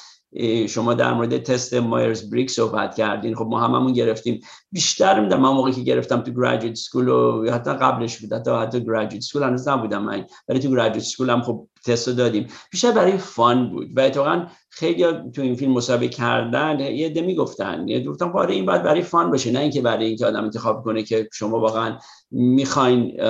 شما 0.69 0.95
در 0.95 1.15
مورد 1.15 1.39
تست 1.39 1.75
Myers 1.75 2.31
Briggs 2.31 2.51
صحبت 2.51 2.95
کردین. 2.95 3.35
خب 3.35 3.47
ما 3.47 3.61
هممون 3.61 3.93
گرفتیم. 3.93 4.41
بیشتر 4.73 5.21
میدم 5.21 5.41
من 5.41 5.51
موقعی 5.51 5.73
که 5.73 5.81
گرفتم 5.81 6.21
تو 6.21 6.33
graduate 6.33 6.75
school 6.75 7.09
و 7.09 7.51
حتی 7.53 7.73
قبلش 7.73 8.19
بود 8.19 8.33
حتی 8.33 8.51
حتی 8.51 8.85
graduate 8.85 9.23
school 9.23 9.43
هنوز 9.43 9.69
نبودم 9.69 10.03
من. 10.03 10.27
ولی 10.49 10.59
تو 10.59 10.69
graduate 10.69 11.05
school 11.05 11.31
هم 11.31 11.43
خب 11.43 11.69
تست 11.87 12.09
رو 12.09 12.15
دادیم. 12.15 12.47
بیشتر 12.71 12.93
برای 12.93 13.19
fun 13.19 13.71
بود 13.71 13.89
و 13.97 14.01
اتفاقا 14.01 14.47
خیلی 14.71 15.05
تو 15.35 15.43
این 15.43 15.55
فیلم 15.55 15.73
مسابقه 15.73 16.09
کردن 16.09 16.81
یه 16.81 17.09
ده 17.09 17.21
می‌گفتن 17.21 17.89
یه 17.89 18.05
گفتم 18.05 18.37
آره 18.37 18.55
این 18.55 18.67
باید 18.67 18.83
برای 18.83 19.03
fun 19.03 19.31
باشه 19.31 19.51
نه 19.51 19.61
اینکه 19.61 19.81
برای 19.81 20.07
اینکه 20.07 20.27
آدم 20.27 20.45
انتخاب 20.45 20.85
کنه 20.85 21.03
که 21.03 21.29
شما 21.33 21.61
واقعا 21.61 21.99
می‌خواین 22.31 23.21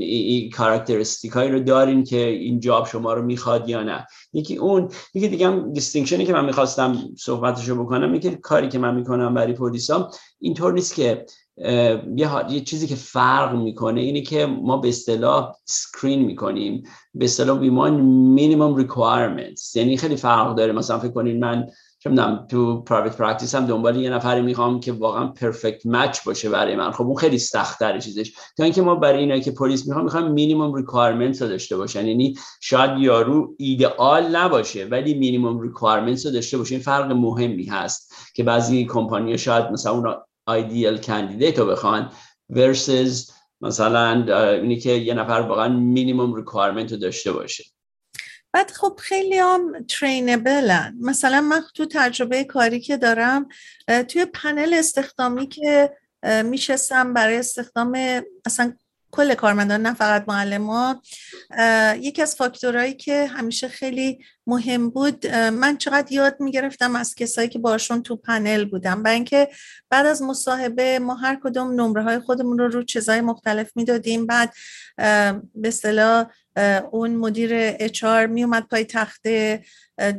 این 0.00 0.50
characteristic 0.50 1.32
هایی 1.32 1.50
رو 1.50 1.60
دارین 1.60 2.04
که 2.04 2.26
این 2.26 2.60
job 2.60 2.86
شما 2.86 3.14
رو 3.14 3.22
می‌خواد 3.22 3.68
یا 3.68 3.82
نه. 3.82 4.06
یکی 4.32 4.56
اون 4.56 4.88
یکی 5.14 5.28
دیگه 5.28 5.46
هم 5.46 5.72
distinction 5.72 6.20
ی 6.20 6.24
که 6.24 6.32
من 6.32 6.44
می‌خواستم 6.44 6.98
صحبتشو 7.18 7.84
بکنم 7.84 8.12
اینکه 8.12 8.30
کاری 8.30 8.68
که 8.68 8.78
من 8.78 8.94
می‌کنم 8.94 9.34
برای 9.34 9.52
پولیسا 9.52 10.10
اینطور 10.40 10.72
نیست 10.72 10.94
که 10.94 11.26
یه, 12.16 12.60
چیزی 12.60 12.86
که 12.86 12.94
فرق 12.94 13.54
می‌کنه 13.54 14.00
اینه 14.00 14.20
که 14.20 14.46
ما 14.46 14.76
به 14.76 14.88
اصطلاح 14.88 15.54
screen 15.64 16.22
می‌کنیم. 16.22 16.82
به 17.14 17.24
اصطلاح 17.24 17.58
بیمان 17.58 18.00
minimum 18.34 18.76
requirements 18.76 19.76
یعنی 19.76 19.96
خیلی 19.96 20.16
فرق 20.16 20.54
داره. 20.54 20.72
مثلا 20.72 20.98
فکر 20.98 21.12
کنین 21.12 21.40
من 21.40 21.66
چه 21.98 22.10
تو 22.50 22.82
private 22.82 23.16
practice 23.16 23.54
م 23.54 23.66
دنبال 23.66 23.96
یه 23.96 24.10
نفری 24.10 24.42
می‌خوام 24.42 24.80
که 24.80 24.92
واقعا 24.92 25.26
perfect 25.26 25.86
match 25.86 26.24
باشه 26.24 26.48
برای 26.50 26.76
من. 26.76 26.90
خب 26.90 27.04
اون 27.04 27.16
خیلی 27.16 27.38
سخت 27.38 27.78
تره 27.78 28.00
چیزش. 28.00 28.32
تا 28.56 28.64
اینکه 28.64 28.82
ما 28.82 28.94
برای 28.94 29.18
اینا 29.18 29.38
که 29.38 29.50
پلیس 29.50 29.86
می‌خوام 29.86 30.04
می‌خوام 30.04 30.32
minimum 30.32 30.74
requirements 30.74 31.42
رو 31.42 31.48
داشته 31.48 31.76
باشن. 31.76 32.06
یعنی 32.06 32.34
شاید 32.60 32.98
یارو 32.98 33.54
ایدئال 33.58 34.36
نباشه 34.36 34.84
ولی 34.84 35.14
minimum 35.14 35.60
requirements 35.60 36.26
رو 36.26 36.32
داشته 36.32 36.58
باشه. 36.58 36.74
این 36.74 36.84
فرق 36.84 37.12
مهمی 37.12 37.64
هست 37.64 38.14
که 38.34 38.42
بعضی 38.42 38.84
کمپانی 38.84 39.38
شاید 39.38 39.64
مثلا 39.70 39.92
اون 39.92 40.14
ideal 40.50 40.98
candidate 40.98 41.58
رو 41.58 41.66
بخوان 41.66 42.12
versus 42.52 43.32
مثلا 43.60 44.24
اینی 44.52 44.78
که 44.78 44.90
یه 44.90 45.14
نفر 45.14 45.40
واقعا 45.40 45.68
minimum 45.68 46.34
requirement 46.34 46.92
رو 46.92 46.98
داشته 46.98 47.32
باشه. 47.32 47.64
بعد 48.52 48.70
خب 48.70 48.98
خیلی 49.02 49.38
هم 49.38 49.84
trainable 49.88 50.85
ن 50.85 50.96
مثلا 51.00 51.40
من 51.40 51.62
تو 51.74 51.86
تجربه 51.86 52.44
کاری 52.44 52.80
که 52.80 52.96
دارم 52.96 53.48
توی 54.08 54.24
پنل 54.24 54.74
استخدامی 54.74 55.46
که 55.46 55.96
میشستم 56.44 57.14
برای 57.14 57.36
استخدام 57.36 57.98
اصلا 58.46 58.72
کل 59.12 59.34
کارمندان 59.34 59.82
نه 59.82 59.94
فقط 59.94 60.24
معلم 60.28 60.70
ها. 60.70 61.02
یکی 61.96 62.22
از 62.22 62.34
فاکتورهایی 62.34 62.94
که 62.94 63.26
همیشه 63.26 63.68
خیلی 63.68 64.24
مهم 64.46 64.90
بود 64.90 65.26
من 65.26 65.76
چقدر 65.76 66.12
یاد 66.12 66.36
می‌گرفتم 66.40 66.96
از 66.96 67.14
کسایی 67.14 67.48
که 67.48 67.58
باشون 67.58 68.02
تو 68.02 68.16
پنل 68.16 68.64
بودم 68.64 69.02
برای 69.02 69.14
اینکه 69.14 69.48
بعد 69.90 70.06
از 70.06 70.22
مصاحبه 70.22 70.98
ما 70.98 71.14
هر 71.14 71.40
کدوم 71.44 71.80
نمره 71.80 72.02
های 72.02 72.18
خودمون 72.18 72.58
رو 72.58 72.68
رو 72.68 72.82
چیزای 72.82 73.20
مختلف 73.20 73.70
می‌دادیم. 73.76 74.26
بعد 74.26 74.52
به 75.54 75.68
اصطلاح 75.68 76.26
اون 76.90 77.16
مدیر 77.16 77.50
اچار 77.54 78.26
می 78.26 78.44
اومد 78.44 78.66
پای 78.70 78.84
تخته 78.84 79.64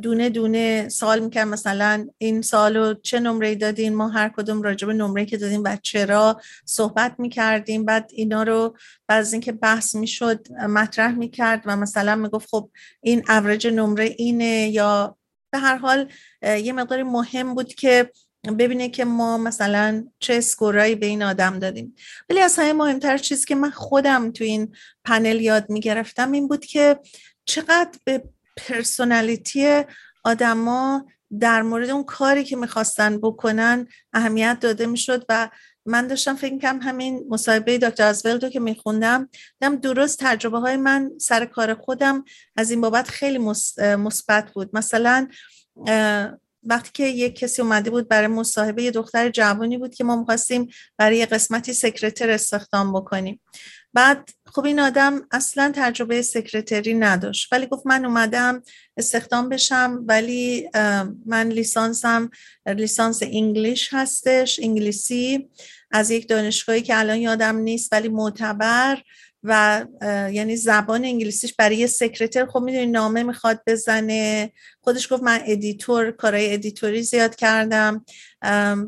دونه 0.02 0.28
دونه 0.28 0.88
سوال 0.88 1.20
می‌کرد. 1.20 1.48
مثلا 1.48 2.06
این 2.18 2.42
سالو 2.42 2.94
چه 2.94 3.20
نمره 3.20 3.54
دادین؟ 3.54 3.94
ما 3.94 4.08
هر 4.08 4.28
کدوم 4.28 4.62
راجب 4.62 4.90
نمره 4.90 5.24
که 5.24 5.36
دادیم 5.36 5.62
و 5.64 5.76
چرا 5.82 6.40
صحبت 6.64 7.14
می‌کردیم. 7.18 7.84
بعد 7.84 8.10
اینا 8.12 8.42
رو 8.42 8.76
بعد 9.08 9.20
از 9.20 9.32
اینکه 9.32 9.52
بحث 9.52 9.94
می‌شد 9.94 10.52
مطرح 10.52 11.14
می‌کرد 11.14 11.62
و 11.66 11.76
مثلا 11.76 12.16
می‌گفت 12.16 12.48
خب 12.50 12.70
این 13.00 13.22
اوریج 13.28 13.66
نمره 13.66 14.04
اینه 14.04 14.68
یا 14.68 15.16
به 15.52 15.58
هر 15.58 15.76
حال 15.76 16.08
یه 16.42 16.72
مقداری 16.72 17.02
مهم 17.02 17.54
بود 17.54 17.74
که 17.74 18.10
ببینه 18.58 18.88
که 18.88 19.04
ما 19.04 19.38
مثلا 19.38 20.06
چه 20.18 20.34
score 20.34 20.77
ایی 20.77 20.94
به 20.94 21.06
این 21.06 21.22
آدم 21.22 21.58
دادیم. 21.58 21.94
ولی 22.30 22.40
از 22.40 22.58
همه 22.58 22.72
مهمتر 22.72 23.18
چیزی 23.18 23.46
که 23.46 23.54
من 23.54 23.70
خودم 23.70 24.30
تو 24.30 24.44
این 24.44 24.74
پنل 25.04 25.40
یاد 25.40 25.70
می‌گرفتم 25.70 26.32
این 26.32 26.48
بود 26.48 26.64
که 26.64 26.98
چقدر 27.44 27.98
به 28.04 28.24
personality 28.56 29.82
آدما 30.24 31.06
در 31.40 31.62
مورد 31.62 31.90
اون 31.90 32.04
کاری 32.04 32.44
که 32.44 32.56
می‌خواستن 32.56 33.18
بکنن 33.18 33.86
اهمیت 34.12 34.58
داده 34.60 34.86
می‌شد 34.86 35.24
و 35.28 35.50
من 35.86 36.06
داشتم 36.06 36.36
فکر 36.36 36.58
کنم 36.58 36.80
همین 36.82 37.24
مصاحبه 37.28 37.78
دکتر 37.78 38.06
ازولدو 38.06 38.48
که 38.48 38.60
میخوندم 38.60 39.28
دم 39.60 39.76
درست 39.76 40.18
تجربه 40.20 40.58
های 40.58 40.76
من 40.76 41.10
سر 41.20 41.44
کار 41.44 41.74
خودم 41.74 42.24
از 42.56 42.70
این 42.70 42.80
بابت 42.80 43.08
خیلی 43.08 43.38
مثبت 43.78 44.50
بود. 44.52 44.70
مثلا 44.72 45.28
وقتی 46.62 46.90
که 46.94 47.06
یک 47.06 47.38
کسی 47.38 47.62
اومده 47.62 47.90
بود 47.90 48.08
برای 48.08 48.26
مصاحبه 48.26 48.82
یه 48.82 48.90
دختر 48.90 49.30
جوانی 49.30 49.78
بود 49.78 49.94
که 49.94 50.04
ما 50.04 50.16
می‌خواستیم 50.16 50.68
برای 50.98 51.16
یه 51.16 51.26
قسمتی 51.26 51.72
سکرتر 51.72 52.30
استخدام 52.30 52.92
بکنیم. 52.92 53.40
بعد 53.94 54.30
خب 54.46 54.64
این 54.64 54.80
آدم 54.80 55.20
اصلا 55.30 55.72
تجربه 55.74 56.22
سکرتری 56.22 56.94
نداشت. 56.94 57.52
ولی 57.52 57.66
گفت 57.66 57.86
من 57.86 58.04
اومدم 58.04 58.62
استخدام 58.96 59.48
بشم 59.48 60.04
ولی 60.08 60.70
من 61.26 61.48
لیسانسم 61.48 62.30
لیسانس 62.66 63.22
English 63.22 63.88
هستش 63.92 64.60
انگلیسی. 64.62 65.48
از 65.90 66.10
یک 66.10 66.28
دانشگاهی 66.28 66.82
که 66.82 66.98
الان 66.98 67.16
یادم 67.16 67.56
نیست 67.56 67.92
ولی 67.92 68.08
معتبر. 68.08 69.02
و 69.44 69.84
یعنی 70.32 70.56
زبان 70.56 71.04
انگلیسیش 71.04 71.54
برای 71.54 71.76
یه 71.76 71.86
سکرتر 71.86 72.46
خب 72.46 72.60
می‌دونی 72.60 72.86
نامه 72.86 73.22
می‌خواد 73.22 73.62
بزنه. 73.66 74.52
خودش 74.80 75.12
گفت 75.12 75.22
من 75.22 75.40
editor 75.46 76.10
کارهای 76.10 76.54
editor 76.54 76.95
ی 76.95 77.02
زیاد 77.02 77.36
کردم. 77.36 78.04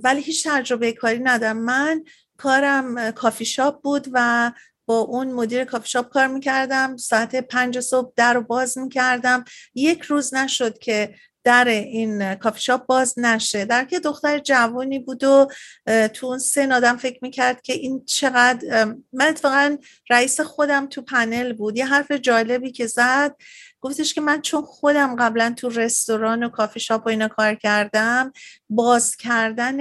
ولی 0.05 0.21
هیچ 0.21 0.49
تجربه 0.49 0.93
کاری 0.93 1.19
ندارم. 1.19 1.59
من 1.59 2.05
کارم 2.37 3.11
کافی 3.11 3.45
شاپ 3.45 3.83
بود 3.83 4.09
و 4.13 4.53
با 4.87 4.99
اون 4.99 5.33
مدیر 5.33 5.65
کافی 5.65 5.89
شاپ 5.89 6.09
کار 6.09 6.27
می‌کردم. 6.27 6.97
ساعت 6.97 7.37
پنج 7.37 7.81
صبح 7.81 8.13
در 8.17 8.35
رو 8.35 8.43
باز 8.43 8.79
می‌کردم. 8.79 9.45
یک 9.75 10.03
روز 10.03 10.35
نشد 10.35 10.79
که 10.79 11.15
در 11.45 11.65
این 11.69 12.35
کافی 12.35 12.61
شاپ 12.61 12.87
باز 12.87 13.15
نشه. 13.17 13.65
در 13.65 13.85
که 13.85 14.01
دختر 14.01 14.39
جوانی 14.39 14.99
بود 14.99 15.25
و 15.25 15.49
تو 16.15 16.27
اون 16.27 16.39
سن 16.39 16.73
آدم 16.73 16.97
فکر 16.97 17.19
می‌کرد 17.23 17.63
که 17.63 17.73
این 17.73 18.05
چقدر 18.05 18.85
من 19.13 19.29
اتفاقا 19.29 19.77
رئیس 20.11 20.41
خودم 20.41 20.87
تو 20.87 21.03
پنل 21.03 21.53
بود. 21.53 21.79
یه 21.79 21.87
حرف 21.87 22.11
جالبی 22.13 22.73
که 22.73 22.87
زد 22.87 23.37
گفتش 23.81 24.15
که 24.15 24.21
من 24.21 24.41
چون 24.41 24.63
خودم 24.63 25.17
قبلا 25.17 25.55
تو 25.57 25.69
رستوران 25.69 26.43
و 26.43 26.49
کافی 26.49 26.81
شاپ 26.81 27.07
و 27.07 27.09
اینا 27.09 27.29
کار 27.29 27.55
کردم 27.55 28.33
باز 28.71 29.17
کردن 29.17 29.81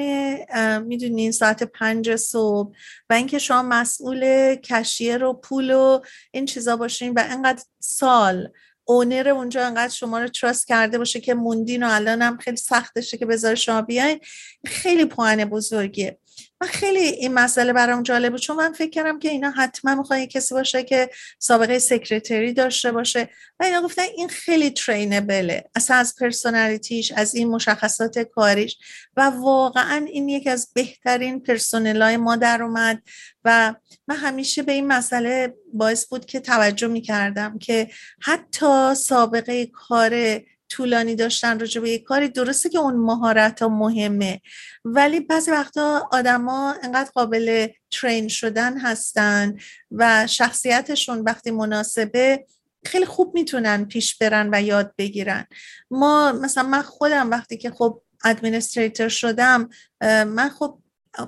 می‌دونین 0.80 1.32
ساعت 1.32 1.64
پنج 1.64 2.16
صبح 2.16 2.76
و 3.09 3.14
اینکه 3.14 3.39
شما 3.39 3.61
مسئول 3.61 4.55
کشیر 4.55 5.24
و 5.24 5.34
پول 5.34 5.72
و 5.72 5.99
این 6.32 6.45
چیزا 6.45 6.78
باشین 6.78 7.14
و 7.14 7.24
انقدر 7.26 7.64
سال 7.80 8.49
owner 8.86 9.30
اونجا 9.29 9.65
انقدر 9.65 9.93
شما 9.93 10.19
رو 10.19 10.27
trust 10.28 10.68
کرده 10.67 10.97
باشه 10.97 11.19
که 11.19 11.34
موندین 11.34 11.84
و 11.84 11.88
الان 11.91 12.21
هم 12.21 12.38
خیلی 12.38 12.57
سختشه 12.57 13.17
که 13.17 13.25
بذاره 13.25 13.55
شما 13.55 13.81
بیاین. 13.81 14.19
خیلی 14.65 15.05
پوان 15.05 15.45
بزرگیه. 15.45 16.17
من 16.61 16.67
خیلی 16.67 16.99
این 16.99 17.34
مسئله 17.34 17.73
برام 17.73 18.03
جالب 18.03 18.31
بود. 18.31 18.41
چون 18.41 18.55
من 18.55 18.73
فکر 18.73 18.89
کردم 18.89 19.19
که 19.19 19.29
اینا 19.29 19.51
حتما 19.51 19.95
می‌خوان 19.95 20.25
کسی 20.25 20.53
باشه 20.53 20.84
که 20.84 21.09
سابقه 21.39 21.79
سکرتری 21.79 22.53
داشته 22.53 22.91
باشه. 22.91 23.29
و 23.59 23.63
اینا 23.63 23.81
گفتن 23.81 24.01
این 24.01 24.27
خیلی 24.27 24.69
trainable 24.70 25.54
ه 25.54 25.64
اصلا 25.75 25.97
از 25.97 26.15
personality 26.16 26.97
ش 26.97 27.11
از 27.11 27.36
این 27.36 27.47
مشخصات 27.47 28.19
کاریش. 28.19 28.77
و 29.17 29.21
واقعا 29.21 30.05
این 30.09 30.29
یکی 30.29 30.49
از 30.49 30.71
بهترین 30.73 31.39
پرسونلای 31.39 32.17
ما 32.17 32.36
در 32.36 32.63
اومد. 32.63 33.01
و 33.43 33.75
من 34.07 34.15
همیشه 34.15 34.63
به 34.63 34.71
این 34.71 34.88
مسئله 34.88 35.53
باعث 35.73 36.05
بود 36.05 36.25
که 36.25 36.39
توجه 36.39 36.88
می‌کردم 36.88 37.59
که 37.59 37.89
حتی 38.21 38.95
سابقه 38.95 39.65
کار 39.65 40.41
طولانی 40.74 41.15
داشتن 41.15 41.59
راجع 41.59 41.82
به 41.82 41.89
یک 41.89 42.03
کاری 42.03 42.30
درسته 42.30 42.69
که 42.69 42.78
اون 42.78 42.95
مهارت 42.95 43.61
ها 43.61 43.67
مهمه 43.67 44.41
ولی 44.86 45.19
بعضی 45.19 45.51
وقتا 45.51 46.09
آدما 46.11 46.76
انقدر 46.84 47.11
قابل 47.13 47.67
ترین 47.91 48.28
شدن 48.28 48.78
هستن 48.78 49.57
و 49.91 50.28
شخصیتشون 50.28 51.19
وقتی 51.19 51.51
مناسبه 51.51 52.45
خیلی 52.86 53.05
خوب 53.05 53.36
می‌تونن 53.36 53.86
پیش 53.86 54.15
برن 54.17 54.49
و 54.53 54.61
یاد 54.61 54.93
بگیرن. 54.97 55.45
ما 55.91 56.32
مثلا 56.32 56.63
من 56.63 56.82
خودم 56.82 57.30
وقتی 57.30 57.57
که 57.57 57.71
خب 57.71 58.01
ادمنستریتر 58.26 59.09
شدم 59.09 59.69
من 60.01 60.49
خب 60.49 60.80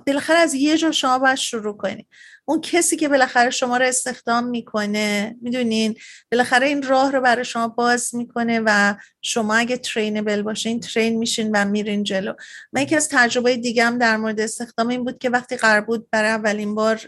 بالاخره 0.08 0.38
از 0.38 0.54
یه 0.54 0.78
جا 0.78 0.92
شما 0.92 1.20
باید 1.20 1.36
شروع 1.36 1.78
کنید 1.78 2.08
اون 2.48 2.62
کسی 2.62 2.98
که 2.98 3.10
بالاخره 3.10 3.50
شما 3.50 3.78
رو 3.78 3.86
استخدام 3.86 4.44
می‌کنه 4.44 5.36
می‌دونین؟ 5.42 5.96
بالاخره 6.32 6.68
این 6.68 6.84
راه 6.84 7.12
رو 7.12 7.22
برای 7.22 7.46
شما 7.46 7.68
باز 7.68 8.16
می‌کنه 8.16 8.62
و 8.66 8.96
شما 9.22 9.56
اگه 9.56 9.78
trainable 9.78 10.42
باشین 10.42 10.80
train 10.80 11.18
میشین 11.18 11.52
و 11.54 11.66
میرین 11.66 12.04
جلو. 12.04 12.34
من 12.74 12.82
یکی 12.82 12.96
از 12.96 13.10
تجربه 13.10 13.58
دیگم 13.58 13.98
در 14.00 14.18
مورد 14.18 14.40
استخدام 14.40 14.88
این 14.88 15.04
بود 15.04 15.18
که 15.18 15.30
وقتی 15.30 15.56
قرار 15.56 15.82
بود 15.82 16.08
برای 16.12 16.30
اولین 16.30 16.76
بار 16.76 17.02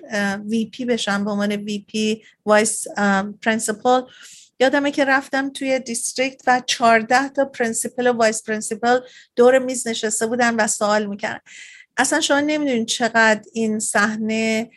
VP 0.49 0.85
بشم 0.85 1.25
به 1.25 1.31
عنوان 1.31 1.51
VP 1.51 1.85
vice 1.87 2.87
principal 3.41 4.01
یادمه 4.59 4.91
که 4.91 5.05
رفتم 5.05 5.49
توی 5.49 5.79
district 5.79 6.41
و 6.47 6.61
14 6.65 7.29
تا 7.29 7.45
principal 7.45 8.07
و 8.07 8.13
vice 8.13 8.43
principal 8.43 8.99
دور 9.35 9.59
میز 9.59 9.87
نشسته 9.87 10.27
بودن 10.27 10.55
و 10.55 10.67
سوال 10.67 11.05
می‌کردن. 11.05 11.39
اصلا 11.97 12.21
شما 12.21 12.39
نمی‌دونین 12.39 12.85
چقدر 12.85 13.41
این 13.53 13.79
صحنه 13.79 14.69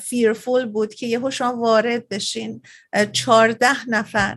فیرفول 0.00 0.66
بود 0.66 0.94
که 0.94 1.06
یهو 1.06 1.30
شما 1.30 1.56
وارد 1.56 2.08
بشین. 2.08 2.62
چارده 3.12 3.88
نفر 3.88 4.36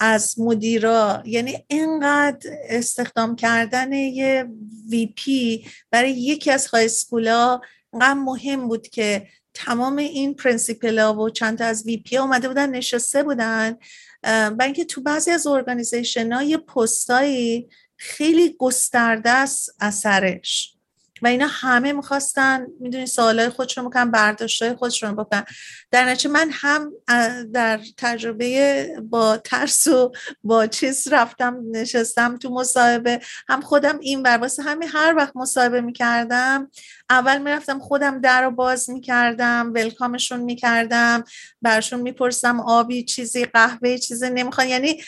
از 0.00 0.40
مدیرا. 0.40 1.22
یعنی 1.26 1.64
اینقدر 1.68 2.50
استخدام 2.68 3.36
کردن 3.36 3.92
یه 3.92 4.46
وی 4.90 5.06
پی 5.06 5.66
برای 5.90 6.10
یکی 6.10 6.50
از 6.50 6.66
های 6.66 6.88
سکولا 6.88 7.60
اینقدر 7.92 8.14
مهم 8.14 8.68
بود 8.68 8.88
که 8.88 9.26
تمام 9.54 9.96
این 9.96 10.36
ها 10.98 11.14
و 11.14 11.30
چند 11.30 11.58
تا 11.58 11.64
از 11.64 11.86
وی 11.86 11.96
پی 11.96 12.16
اومده 12.16 12.48
بودن 12.48 12.70
نشسته 12.70 13.22
بودن. 13.22 13.76
و 14.24 14.56
اینکه 14.62 14.84
تو 14.84 15.00
بعضی 15.00 15.30
از 15.30 15.46
ارگانیزیشن 15.46 16.32
ها 16.32 16.42
یه 16.42 16.56
پستایی 16.56 17.68
خیلی 17.96 18.56
گسترده 18.58 19.30
است 19.30 19.76
اثرش. 19.80 20.76
و 21.22 21.26
اینا 21.26 21.46
همه 21.50 21.92
می‌خواستن 21.92 22.66
می‌دونی 22.80 23.06
سوالای 23.06 23.48
خودشون 23.48 23.88
بکنن 23.88 24.10
برداشتای 24.10 24.74
خودشون 24.74 25.16
بکنن. 25.16 25.44
در 25.90 26.04
نتیجه 26.04 26.30
من 26.30 26.48
هم 26.52 26.92
در 27.52 27.80
تجربه 27.96 28.88
با 29.02 29.36
ترس 29.36 29.86
و 29.86 30.12
با 30.44 30.66
چیز 30.66 31.08
رفتم 31.12 31.62
نشستم 31.70 32.36
تو 32.36 32.50
مصاحبه. 32.50 33.20
هم 33.48 33.60
خودم 33.60 33.98
این 33.98 34.22
بر 34.22 34.38
واسه 34.38 34.62
همین 34.62 34.88
هر 34.88 35.14
وقت 35.16 35.36
مصاحبه 35.36 35.80
می‌کردم 35.80 36.70
اول 37.10 37.38
می‌رفتم 37.38 37.78
خودم 37.78 38.20
در 38.20 38.42
رو 38.42 38.50
باز 38.50 38.90
می‌کردم 38.90 39.72
ولکامشون 39.74 40.40
می‌کردم 40.40 41.24
ازشون 41.62 42.00
می‌پرسم 42.00 42.60
آبی 42.60 43.04
چیزی 43.04 43.44
قهوه 43.44 43.98
چیزی 43.98 44.30
نمی‌خوان. 44.30 44.68
یعنی 44.68 45.02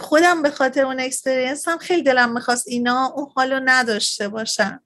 خودم 0.00 0.42
به 0.42 0.50
خاطر 0.50 0.84
اون 0.84 1.00
experience 1.00 1.68
هم 1.68 1.78
خیلی 1.78 2.02
دلم 2.02 2.32
می‌خواست 2.32 2.68
اینا 2.68 3.06
اون 3.16 3.26
حالو 3.36 3.60
نداشته 3.64 4.28
باشن. 4.28 4.80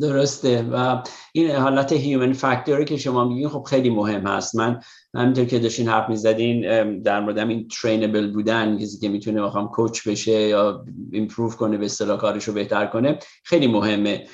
درسته. 0.00 0.62
و 0.72 1.02
این 1.32 1.50
حالت 1.50 1.92
human 1.92 2.32
factor 2.32 2.77
ی 2.77 2.84
که 2.84 2.96
شما 2.96 3.24
میگین 3.24 3.48
خب 3.48 3.62
خیلی 3.62 3.90
مهم 3.90 4.26
هست. 4.26 4.56
من 4.56 4.80
همینطور 5.14 5.44
که 5.44 5.58
داشتین 5.58 5.88
حرف 5.88 6.10
می‌زدین 6.10 6.60
در 7.02 7.20
مورد 7.20 7.38
این 7.38 7.68
trainable 7.68 8.32
بودن 8.32 8.78
کسی 8.78 8.98
که 8.98 9.08
می‌تونه 9.08 9.42
بخوام 9.42 9.68
coach 9.68 10.08
بشه 10.08 10.32
یا 10.32 10.84
improve 11.12 11.50
کنه 11.50 11.76
به 11.76 11.84
اصطلاح 11.84 12.18
کارش 12.18 12.44
رو 12.44 12.54
بهتر 12.54 12.86
کنه 12.86 13.18
خیلی 13.44 13.66
مهمه. 13.66 14.26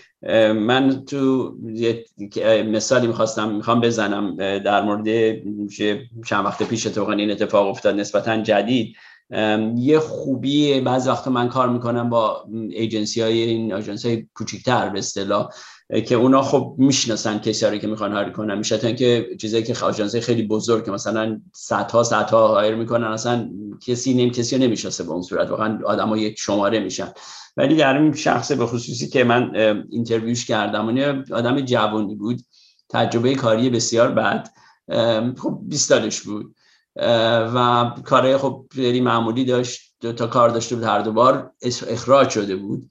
من 0.53 1.05
تو 1.05 1.55
مثالی 2.67 3.07
می‌خواستم 3.07 3.55
می‌خوام 3.55 3.81
بزنم 3.81 4.37
در 4.59 4.83
مورد 4.83 5.37
چند 6.27 6.45
وقت 6.45 6.63
پیش 6.63 6.83
تو 6.83 7.09
این 7.09 7.31
اتفاق 7.31 7.69
افتاد 7.69 7.95
نسبتا 7.95 8.43
جدید. 8.43 8.97
یه 9.77 9.99
خوبی 9.99 10.81
بعض 10.81 11.09
وقت 11.09 11.29
من 11.29 11.49
کار 11.49 11.69
می‌کنم 11.69 12.11
با 12.11 12.45
ایجنسی 12.71 13.21
های 13.21 13.43
این 13.43 13.73
آژانس 13.73 14.07
های 14.07 14.27
کوچیکتر 14.35 14.89
به 14.89 14.99
اصطلاح 14.99 15.49
که 16.07 16.15
اونا 16.15 16.43
خب 16.43 16.75
می‌شناسن 16.79 17.39
کسی 17.39 17.79
که 17.79 17.87
می‌خوان 17.87 18.13
هاری 18.13 18.33
کنن. 18.33 18.59
میشه 18.59 18.79
تا 18.79 18.87
اینکه 18.87 19.29
چیزایی 19.41 19.63
که 19.63 19.85
آژانس 19.85 20.17
خیلی 20.17 20.43
بزرگ 20.43 20.85
که 20.85 20.91
مثلا 20.91 21.41
صدها 21.55 22.03
صدها 22.03 22.49
هایر 22.49 22.75
می‌کنن 22.75 23.07
اصلا 23.07 23.51
کسی 23.87 24.15
نیم 24.15 24.31
کسی 24.31 24.57
رو 24.57 24.63
نمی‌شناسه 24.63 25.05
به 25.05 25.11
اون 25.11 25.23
صورت. 25.23 25.51
واقعا 25.51 25.79
آدم‌ها 25.85 26.17
یک 26.17 26.39
شماره 26.39 26.81
میشن. 26.81 27.09
ولی 27.57 27.77
در 27.77 27.99
این 27.99 28.15
شخص 28.15 28.53
به 28.53 28.67
خصوصی 28.67 29.09
که 29.09 29.25
من 29.25 29.57
interview 29.91 30.37
ش 30.37 30.47
کردم 30.47 30.89
اون 30.89 31.25
آدم 31.33 31.61
جوانی 31.61 32.15
بود 32.15 32.41
تجربه 32.89 33.35
کاری 33.35 33.71
بسیار 33.71 34.13
بد 34.13 34.49
خب 35.39 35.59
20 35.63 35.89
سالش 35.89 36.21
بود. 36.21 36.55
و 37.55 37.91
کارهای 38.05 38.37
خب 38.37 38.67
خیلی 38.75 39.01
معمولی 39.01 39.45
داشت 39.45 39.95
دو 40.01 40.13
تا 40.13 40.27
کار 40.27 40.49
داشته 40.49 40.75
بود 40.77 40.85
هر 40.85 40.99
دو 41.03 41.13
بار 41.13 41.53
اخراج 41.89 42.31
شده 42.31 42.57
بود. 42.57 42.91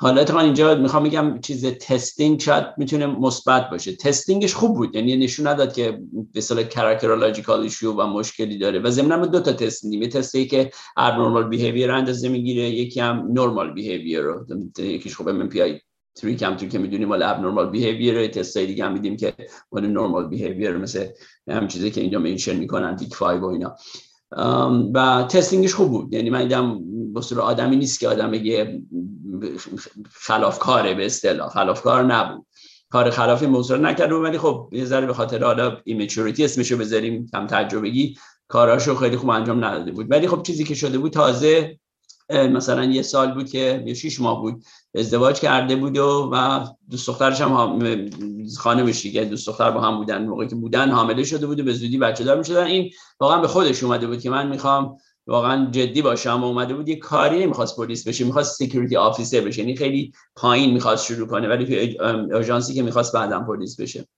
حالا 0.00 0.20
اتفاقا 0.20 0.40
اینجا 0.40 0.74
می‌خوام 0.74 1.04
بگم 1.04 1.40
چیز 1.40 1.66
testing 1.66 2.40
شاید 2.40 2.64
می‌تونه 2.76 3.06
مثبت 3.06 3.70
باشه. 3.70 3.96
testing 3.96 4.41
ش 4.41 4.54
خوب 4.54 4.76
بود 4.76 4.94
یعنی 4.94 5.16
نشون 5.16 5.46
نداد 5.46 5.72
که 5.72 6.00
به 6.32 6.38
اصطلاح 6.38 6.62
characterological 6.62 7.60
issue 7.60 7.92
و 7.92 8.06
مشکلی 8.06 8.58
داره. 8.58 8.78
و 8.78 8.90
ضمن 8.90 9.22
دو 9.22 9.40
تا 9.40 9.52
تست 9.52 9.84
میدیم. 9.84 10.02
یه 10.02 10.08
تستی 10.08 10.46
که 10.46 10.70
abnormal 10.96 11.48
behavior 11.48 11.90
اندازه 11.90 12.28
می‌گیره 12.28 12.70
یکی 12.70 13.00
هم 13.00 13.28
normal 13.32 13.72
behavior 13.72 14.20
رو. 14.20 14.46
یکیش 14.78 15.16
خب 15.16 15.28
MMPI 15.28 15.80
3 16.18 16.34
کم 16.34 16.56
تو 16.56 16.66
که 16.66 16.78
می‌دونیم 16.78 17.08
مال 17.08 17.22
abnormal 17.22 17.70
behavior 17.70 18.26
تست 18.26 18.58
دیگه 18.58 18.84
هم 18.84 18.92
میدیم 18.92 19.16
که 19.16 19.34
مال 19.72 19.86
normal 19.86 20.28
behavior 20.28 20.76
مثل 20.76 21.06
هم 21.48 21.68
چیزی 21.68 21.90
که 21.90 22.00
اینجا 22.00 22.18
mention 22.18 22.56
می‌کنن 22.56 22.96
Big 22.96 23.16
5 23.16 23.42
و 23.42 23.46
اینا. 23.46 23.76
و 24.94 25.26
testing 25.30 25.64
ش 25.64 25.74
خوب 25.74 25.90
بود. 25.90 26.14
یعنی 26.14 26.30
من 26.30 26.42
دیدم 26.42 26.80
بسیار 27.14 27.40
آدمی 27.40 27.76
نیست 27.76 28.00
که 28.00 28.08
آدم 28.08 28.30
بگه 28.30 28.82
خلافکاره 30.10 30.94
به 30.94 31.06
اصطلاح. 31.06 31.48
خلافکار 31.48 32.04
نبود. 32.04 32.46
کار 32.90 33.10
خلافی 33.10 33.46
موضوع 33.46 33.78
نکرد 33.78 34.12
ولی 34.12 34.38
خب 34.38 34.68
یه 34.72 34.84
ذره 34.84 35.06
به 35.06 35.14
خاطر 35.14 35.44
حالا 35.44 35.76
immaturity 35.84 36.44
اسمشو 36.44 36.76
بذاریم 36.76 37.26
کم 37.32 37.46
تجربگی 37.46 38.16
کاراشو 38.48 38.94
خیلی 38.94 39.16
خوب 39.16 39.30
انجام 39.30 39.64
نداده 39.64 39.92
بود. 39.92 40.10
ولی 40.10 40.28
خب 40.28 40.42
چیزی 40.42 40.64
که 40.64 40.74
شده 40.74 40.98
بود 40.98 41.12
تازه 41.12 41.78
مثلا 42.30 42.84
یه 42.84 43.02
سال 43.02 43.34
بود 43.34 43.50
که 43.50 43.82
یه 43.86 43.94
شیش 43.94 44.20
ماه 44.20 44.40
بود 44.40 44.64
ازدواج 44.94 45.40
کرده 45.40 45.76
بود 45.76 45.98
و, 45.98 46.30
و 46.32 46.66
دوست 46.90 47.06
دخترش 47.06 47.40
هم 47.40 48.10
خانمش 48.58 49.02
دیگه 49.02 49.24
دوست 49.24 49.46
دختر 49.46 49.70
با 49.70 49.80
هم 49.80 49.96
بودن 49.96 50.26
موقعی 50.26 50.48
که 50.48 50.54
بودن 50.54 50.90
حامله 50.90 51.24
شده 51.24 51.46
بود 51.46 51.60
و 51.60 51.64
به 51.64 51.72
زودی 51.72 51.98
بچه 51.98 52.24
دار 52.24 52.38
می‌شدن. 52.38 52.64
این 52.64 52.90
واقعا 53.20 53.40
به 53.40 53.48
خودش 53.48 53.82
اومده 53.82 54.06
بود 54.06 54.20
که 54.20 54.30
من 54.30 54.48
می‌خوام 54.48 54.96
واقعا 55.26 55.70
جدی 55.70 56.02
باشم 56.02 56.44
اومده 56.44 56.74
بود 56.74 56.88
یه 56.88 56.96
کاری 56.96 57.42
نمی‌خواست 57.42 57.76
پلیس 57.76 58.08
بشه 58.08 58.24
می‌خواست 58.24 58.64
security 58.64 58.96
officer 58.96 59.40
بشه. 59.40 59.60
یعنی 59.60 59.76
خیلی 59.76 60.12
پایین 60.36 60.72
می‌خواست 60.72 61.04
شروع 61.04 61.28
کنه 61.28 61.48
ولی 61.48 61.66
توی 61.66 61.98
آژانسی 62.34 62.74
که 62.74 62.82
می‌خواست 62.82 63.12
بعدم 63.12 63.46
پلیس 63.46 63.80
بشه. 63.80 64.08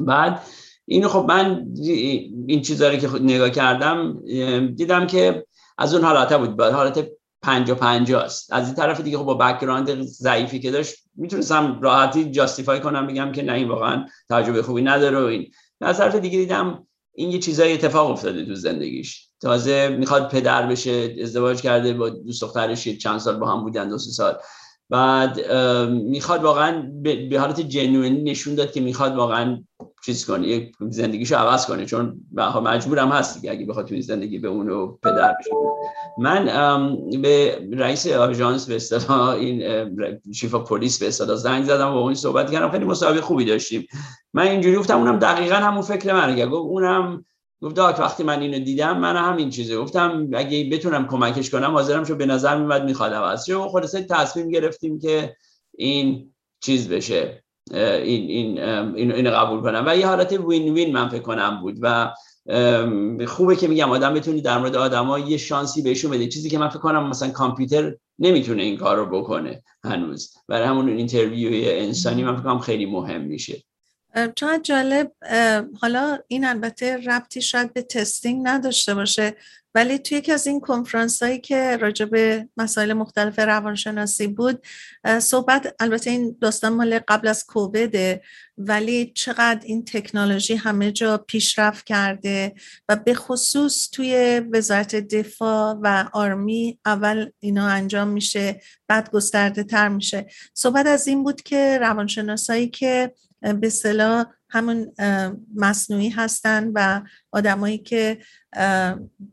بعد 0.00 0.40
اینو 0.86 1.08
خب 1.08 1.24
من 1.28 1.66
این 2.46 2.62
چیزا 2.62 2.88
رو 2.88 2.96
که 2.96 3.08
نگاه 3.08 3.50
کردم 3.50 4.20
دیدم 4.74 5.06
که 5.06 5.46
از 5.78 5.94
اون 5.94 6.04
حالت 6.04 6.32
بود. 6.32 6.60
حالت 6.60 7.08
پنجا 7.44 7.74
پنجا 7.74 8.20
است. 8.20 8.52
از 8.52 8.66
این 8.66 8.74
طرف 8.74 9.00
دیگه 9.00 9.18
خب 9.18 9.24
با 9.24 9.34
background 9.34 10.02
ضعیفی 10.02 10.60
که 10.60 10.70
داشت 10.70 10.96
می‌تونستم 11.16 11.80
راحتی 11.80 12.30
justify 12.30 12.80
کنم 12.80 13.06
بگم 13.06 13.32
که 13.32 13.42
نه 13.42 13.52
این 13.52 13.68
واقعا 13.68 14.06
تجربه 14.30 14.62
خوبی 14.62 14.82
نداره 14.82 15.20
و 15.20 15.24
این. 15.24 15.50
از 15.80 15.98
طرف 15.98 16.14
دیگه 16.14 16.38
دیدم 16.38 16.86
این 17.14 17.30
یه 17.30 17.38
چیزایی 17.38 17.74
اتفاق 17.74 18.10
افتاده 18.10 18.46
تو 18.46 18.54
زندگیش. 18.54 19.28
تازه 19.40 19.96
می‌خواد 19.98 20.28
پدر 20.30 20.66
بشه 20.66 21.16
ازدواج 21.22 21.60
کرده 21.60 21.92
با 21.92 22.08
دوست 22.08 22.42
دخترش 22.42 22.88
چند 22.88 23.18
سال 23.18 23.36
با 23.36 23.52
هم 23.52 23.62
بودن 23.62 23.88
دو 23.88 23.98
سال. 23.98 24.38
بعد 24.90 25.52
می‌خواد 25.88 26.44
واقعا 26.44 26.90
به 27.30 27.36
حالت 27.40 27.60
genuine 27.60 28.14
ی 28.14 28.22
نشون 28.22 28.54
داد 28.54 28.72
که 28.72 28.80
می‌خواد 28.80 29.16
واقعا 29.16 29.62
چیز 30.04 30.26
کنه 30.26 30.48
یک 30.48 30.72
زندگیشو 30.80 31.36
عوض 31.36 31.66
کنه 31.66 31.86
چون 31.86 32.20
مجبورم 32.64 33.08
هست 33.08 33.40
دیگه 33.40 33.50
اگه 33.50 33.66
بخواد 33.66 33.86
توی 33.86 34.02
زندگی 34.02 34.38
به 34.38 34.48
اونو 34.48 34.86
پدر 35.02 35.34
بشه. 35.40 35.50
من 36.18 36.44
به 37.22 37.58
رئیس 37.72 38.06
آژانس 38.06 38.66
به 38.66 38.76
اصطلاح 38.76 39.28
این 39.28 39.62
چیف 40.34 40.54
پلیس 40.54 40.98
به 40.98 41.08
اصطلاح 41.08 41.36
زنگ 41.36 41.64
زدم 41.64 41.92
و 41.92 41.96
اون 41.96 42.14
صحبت 42.14 42.50
کردم. 42.50 42.70
خیلی 42.70 42.84
مصاحبه 42.84 43.20
خوبی 43.20 43.44
داشتیم. 43.44 43.86
من 44.34 44.46
اینجوری 44.46 44.76
گفتم 44.76 44.98
اونم 44.98 45.18
دقیقا 45.18 45.56
همون 45.56 45.82
فکر 45.82 46.12
منه. 46.12 46.46
گفت 46.46 46.70
اونم 46.70 47.24
گفت 47.64 47.74
داک 47.74 47.98
وقتی 48.00 48.22
من 48.22 48.40
اینو 48.40 48.58
دیدم 48.58 48.98
من 48.98 49.16
همین 49.16 49.50
چیزه. 49.50 49.76
گفتم 49.76 50.28
اگه 50.34 50.70
بتونم 50.72 51.06
کمکش 51.06 51.50
کنم 51.50 51.70
حاضرم 51.70 52.04
شو 52.04 52.14
به 52.14 52.26
نظر 52.26 52.56
میاد 52.56 52.84
می‌خواد 52.84 53.12
عوض 53.12 53.46
شه. 53.46 53.56
و 53.56 53.80
تصمیم 53.80 54.48
گرفتیم 54.48 54.98
که 54.98 55.36
این 55.74 56.34
چیز 56.60 56.88
بشه. 56.88 57.44
این 57.70 58.30
این 58.30 58.58
این, 58.94 59.12
این 59.12 59.30
قبول 59.30 59.60
کنم. 59.60 59.84
و 59.86 59.96
یه 59.96 60.06
حالت 60.06 60.32
win 60.32 60.74
win 60.74 60.92
من 60.92 61.08
فکر 61.08 61.22
کنم 61.22 61.60
بود. 61.62 61.78
و 61.80 62.14
خوبه 63.26 63.56
که 63.56 63.68
میگم 63.68 63.90
آدم 63.90 64.14
بتونی 64.14 64.40
در 64.40 64.58
مورد 64.58 64.76
آدما 64.76 65.18
یه 65.18 65.36
شانسی 65.36 65.82
بهشون 65.82 66.10
بده. 66.10 66.26
چیزی 66.26 66.50
که 66.50 66.58
من 66.58 66.68
فکر 66.68 66.78
کنم 66.78 67.08
مثلا 67.08 67.30
کامپیوتر 67.30 67.96
نمی‌تونه 68.18 68.62
این 68.62 68.76
کار 68.76 68.96
رو 68.96 69.06
بکنه 69.06 69.62
هنوز. 69.84 70.34
برای 70.48 70.68
همون 70.68 70.88
interview 70.88 71.50
انسانی 71.66 72.24
من 72.24 72.36
فکر 72.36 72.44
کنم 72.44 72.58
خیلی 72.58 72.86
مهم 72.86 73.20
میشه. 73.20 73.62
چقدر 74.14 74.60
جالب 74.62 75.12
حالا 75.80 76.18
این 76.28 76.44
البته 76.44 76.96
ربطی 76.96 77.42
شاید 77.42 77.72
به 77.72 77.82
testing 77.82 78.42
نداشته 78.44 78.94
باشه 78.94 79.36
ولی 79.74 79.98
توی 79.98 80.18
یکی 80.18 80.32
از 80.32 80.46
این 80.46 80.60
کنفرانس 80.60 81.22
هایی 81.22 81.38
که 81.38 81.76
راجع 81.76 82.04
به 82.04 82.48
مسائل 82.56 82.92
مختلف 82.92 83.38
روانشناسی 83.38 84.26
بود 84.26 84.66
صحبت 85.18 85.74
البته 85.80 86.10
این 86.10 86.36
داستان 86.40 86.72
مال 86.72 86.98
قبل 86.98 87.28
از 87.28 87.46
کوویده 87.46 88.22
ولی 88.58 89.12
چقدر 89.14 89.60
این 89.64 89.84
تکنولوژی 89.84 90.54
همه 90.54 90.92
جا 90.92 91.18
پیشرفت 91.18 91.86
کرده 91.86 92.54
و 92.88 92.96
به 92.96 93.14
خصوص 93.14 93.90
توی 93.90 94.42
وزارت 94.52 94.96
دفاع 94.96 95.78
و 95.82 96.08
آرمی 96.12 96.78
اول 96.86 97.30
اینا 97.40 97.66
انجام 97.66 98.08
میشه 98.08 98.60
بعد 98.88 99.10
گسترده 99.10 99.64
تر 99.64 99.88
میشه. 99.88 100.26
صحبت 100.54 100.86
از 100.86 101.08
این 101.08 101.24
بود 101.24 101.42
که 101.42 101.78
روانشناسایی 101.78 102.68
که 102.68 103.12
به 103.52 103.68
صلاح 103.68 104.26
همون 104.50 104.92
مصنوعی 105.56 106.08
هستن 106.08 106.70
و 106.74 107.02
آدمایی 107.32 107.78
که 107.78 108.18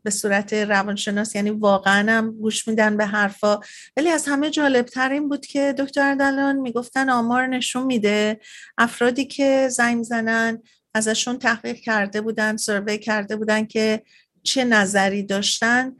به 0.02 0.10
صورت 0.10 0.52
روانشناس 0.52 1.34
یعنی 1.34 1.50
واقعا 1.50 2.12
هم 2.12 2.32
گوش 2.32 2.68
میدن 2.68 2.96
به 2.96 3.06
حرفا. 3.06 3.60
ولی 3.96 4.08
از 4.08 4.26
همه 4.28 4.50
جالب 4.50 4.88
این 4.96 5.28
بود 5.28 5.46
که 5.46 5.74
دکتر 5.78 6.14
دلان 6.14 6.56
می‌گفتن 6.56 7.10
آمار 7.10 7.46
نشون 7.46 7.84
میده 7.84 8.40
افرادی 8.78 9.24
که 9.24 9.68
زنگ 9.68 10.02
زنن 10.04 10.62
ازشون 10.94 11.38
تحقیق 11.38 11.76
کرده 11.76 12.20
بودن 12.20 12.56
سروی 12.56 12.98
کرده 12.98 13.36
بودن 13.36 13.64
که 13.64 14.02
چه 14.42 14.64
نظری 14.64 15.22
داشتن 15.22 15.96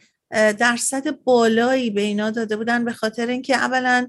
درصد 0.59 1.11
بالایی 1.25 1.91
به 1.91 2.01
اینا 2.01 2.31
داده 2.31 2.57
بودن 2.57 2.85
به 2.85 2.93
خاطر 2.93 3.27
اینکه 3.27 3.57
اولا 3.57 4.09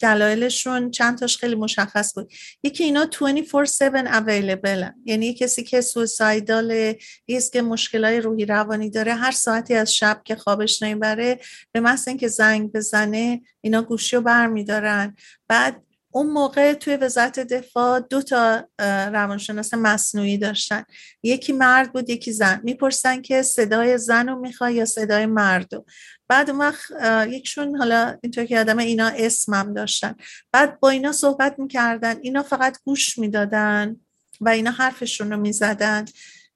دلایلشون 0.00 0.90
چند 0.90 1.18
تاش 1.18 1.36
خیلی 1.36 1.54
مشخص 1.54 2.14
بود. 2.14 2.32
یکی 2.62 2.84
اینا 2.84 3.06
24/7 3.06 4.06
اویلیبل 4.06 4.84
یعنی 5.04 5.34
کسی 5.34 5.62
که 5.62 5.80
سوسایدال 5.80 6.70
یه 7.28 7.40
که 7.52 7.62
مشکلای 7.62 8.20
روحی 8.20 8.46
روانی 8.46 8.90
داره 8.90 9.14
هر 9.14 9.30
ساعتی 9.30 9.74
از 9.74 9.94
شب 9.94 10.20
که 10.24 10.36
خوابش 10.36 10.82
نمی‌بره 10.82 11.40
به 11.72 11.80
محض 11.80 12.08
اینکه 12.08 12.28
زنگ 12.28 12.72
بزنه 12.72 13.42
اینا 13.60 13.82
گوشی 13.82 14.16
رو 14.16 14.22
برمیدارن. 14.22 15.16
بعد 15.48 15.82
اون 16.10 16.26
موقع 16.30 16.74
توی 16.74 16.96
وزارت 16.96 17.40
دفاع 17.40 18.00
دو 18.00 18.22
تا 18.22 18.68
روانشناس 19.12 19.74
مصنوعی 19.74 20.38
داشتن. 20.38 20.84
یکی 21.22 21.52
مرد 21.52 21.92
بود 21.92 22.10
یکی 22.10 22.32
زن. 22.32 22.60
می‌پرسن 22.64 23.22
که 23.22 23.42
صدای 23.42 23.98
زن 23.98 24.28
رو 24.28 24.40
می‌خوای 24.40 24.74
یا 24.74 24.84
صدای 24.84 25.26
مرد 25.26 25.74
رو؟ 25.74 25.84
بعد 26.28 26.50
اون 26.50 26.58
وقت 26.58 26.90
یکشون 27.28 27.76
حالا 27.76 28.18
اینطور 28.22 28.44
که 28.44 28.60
آدم 28.60 28.78
اینا 28.78 29.06
اسمم 29.16 29.74
داشتن. 29.74 30.14
بعد 30.52 30.80
با 30.80 30.90
اینا 30.90 31.12
صحبت 31.12 31.58
می‌کردن 31.58 32.16
اینا 32.22 32.42
فقط 32.42 32.78
گوش 32.84 33.18
می‌دادن 33.18 33.96
و 34.40 34.48
اینا 34.48 34.70
حرفشون 34.70 35.32
رو 35.32 35.36
می‌زدن. 35.40 36.04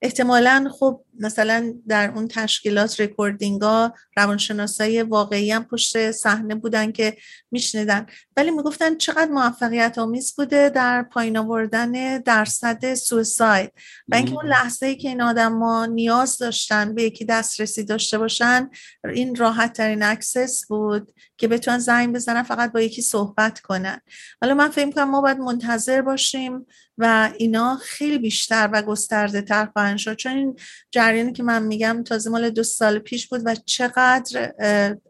احتمالا 0.01 0.71
خب 0.79 1.01
مثلا 1.19 1.73
در 1.87 2.11
اون 2.15 2.27
تشکیلات 2.27 3.01
recording 3.01 3.61
ها 3.61 3.93
روانشناسای 4.17 5.01
واقعی 5.01 5.51
هم 5.51 5.63
پشت 5.63 6.11
صحنه 6.11 6.55
بودن 6.55 6.91
که 6.91 7.17
میشنیدن. 7.51 8.05
ولی 8.37 8.51
می‌گفتن 8.51 8.97
چقدر 8.97 9.31
موفقیت 9.31 9.97
آمیز 9.97 10.35
بوده 10.35 10.69
در 10.69 11.03
پایین 11.03 11.37
آوردن 11.37 12.17
درصد 12.17 12.93
suicide 12.93 13.71
و 14.07 14.15
اینکه 14.15 14.33
اون 14.33 14.45
لحظه 14.45 14.85
ای 14.85 14.95
که 14.95 15.07
این 15.07 15.21
آدم 15.21 15.53
ما 15.53 15.85
نیاز 15.85 16.37
داشتن 16.37 16.95
به 16.95 17.03
یکی 17.03 17.25
دسترسی 17.25 17.83
داشته 17.83 18.17
باشن 18.17 18.69
این 19.13 19.35
راحت 19.35 19.73
ترین 19.73 20.03
access 20.03 20.67
بود 20.67 21.11
که 21.37 21.47
بتونن 21.47 21.79
زنگ 21.79 22.15
بزنن 22.15 22.43
فقط 22.43 22.71
با 22.71 22.81
یکی 22.81 23.01
صحبت 23.01 23.59
کنن. 23.59 24.01
حالا 24.41 24.53
من 24.53 24.69
فکر 24.69 24.91
کنم 24.91 25.09
ما 25.09 25.21
باید 25.21 25.37
منتظر 25.37 26.01
باشیم 26.01 26.65
و 26.99 27.31
اینا 27.37 27.77
خیلی 27.81 28.17
بیشتر 28.17 28.69
و 28.73 28.81
گسترده 28.81 29.41
تر 29.41 29.65
خواهند 29.65 29.97
شد. 29.97 30.15
چون 30.15 30.31
این 30.31 30.55
جریانی 30.91 31.33
که 31.33 31.43
من 31.43 31.63
میگم 31.63 32.03
تازه 32.03 32.29
مال 32.29 32.49
دو 32.49 32.63
سال 32.63 32.99
پیش 32.99 33.27
بود 33.27 33.41
و 33.45 33.55
چقدر 33.65 34.53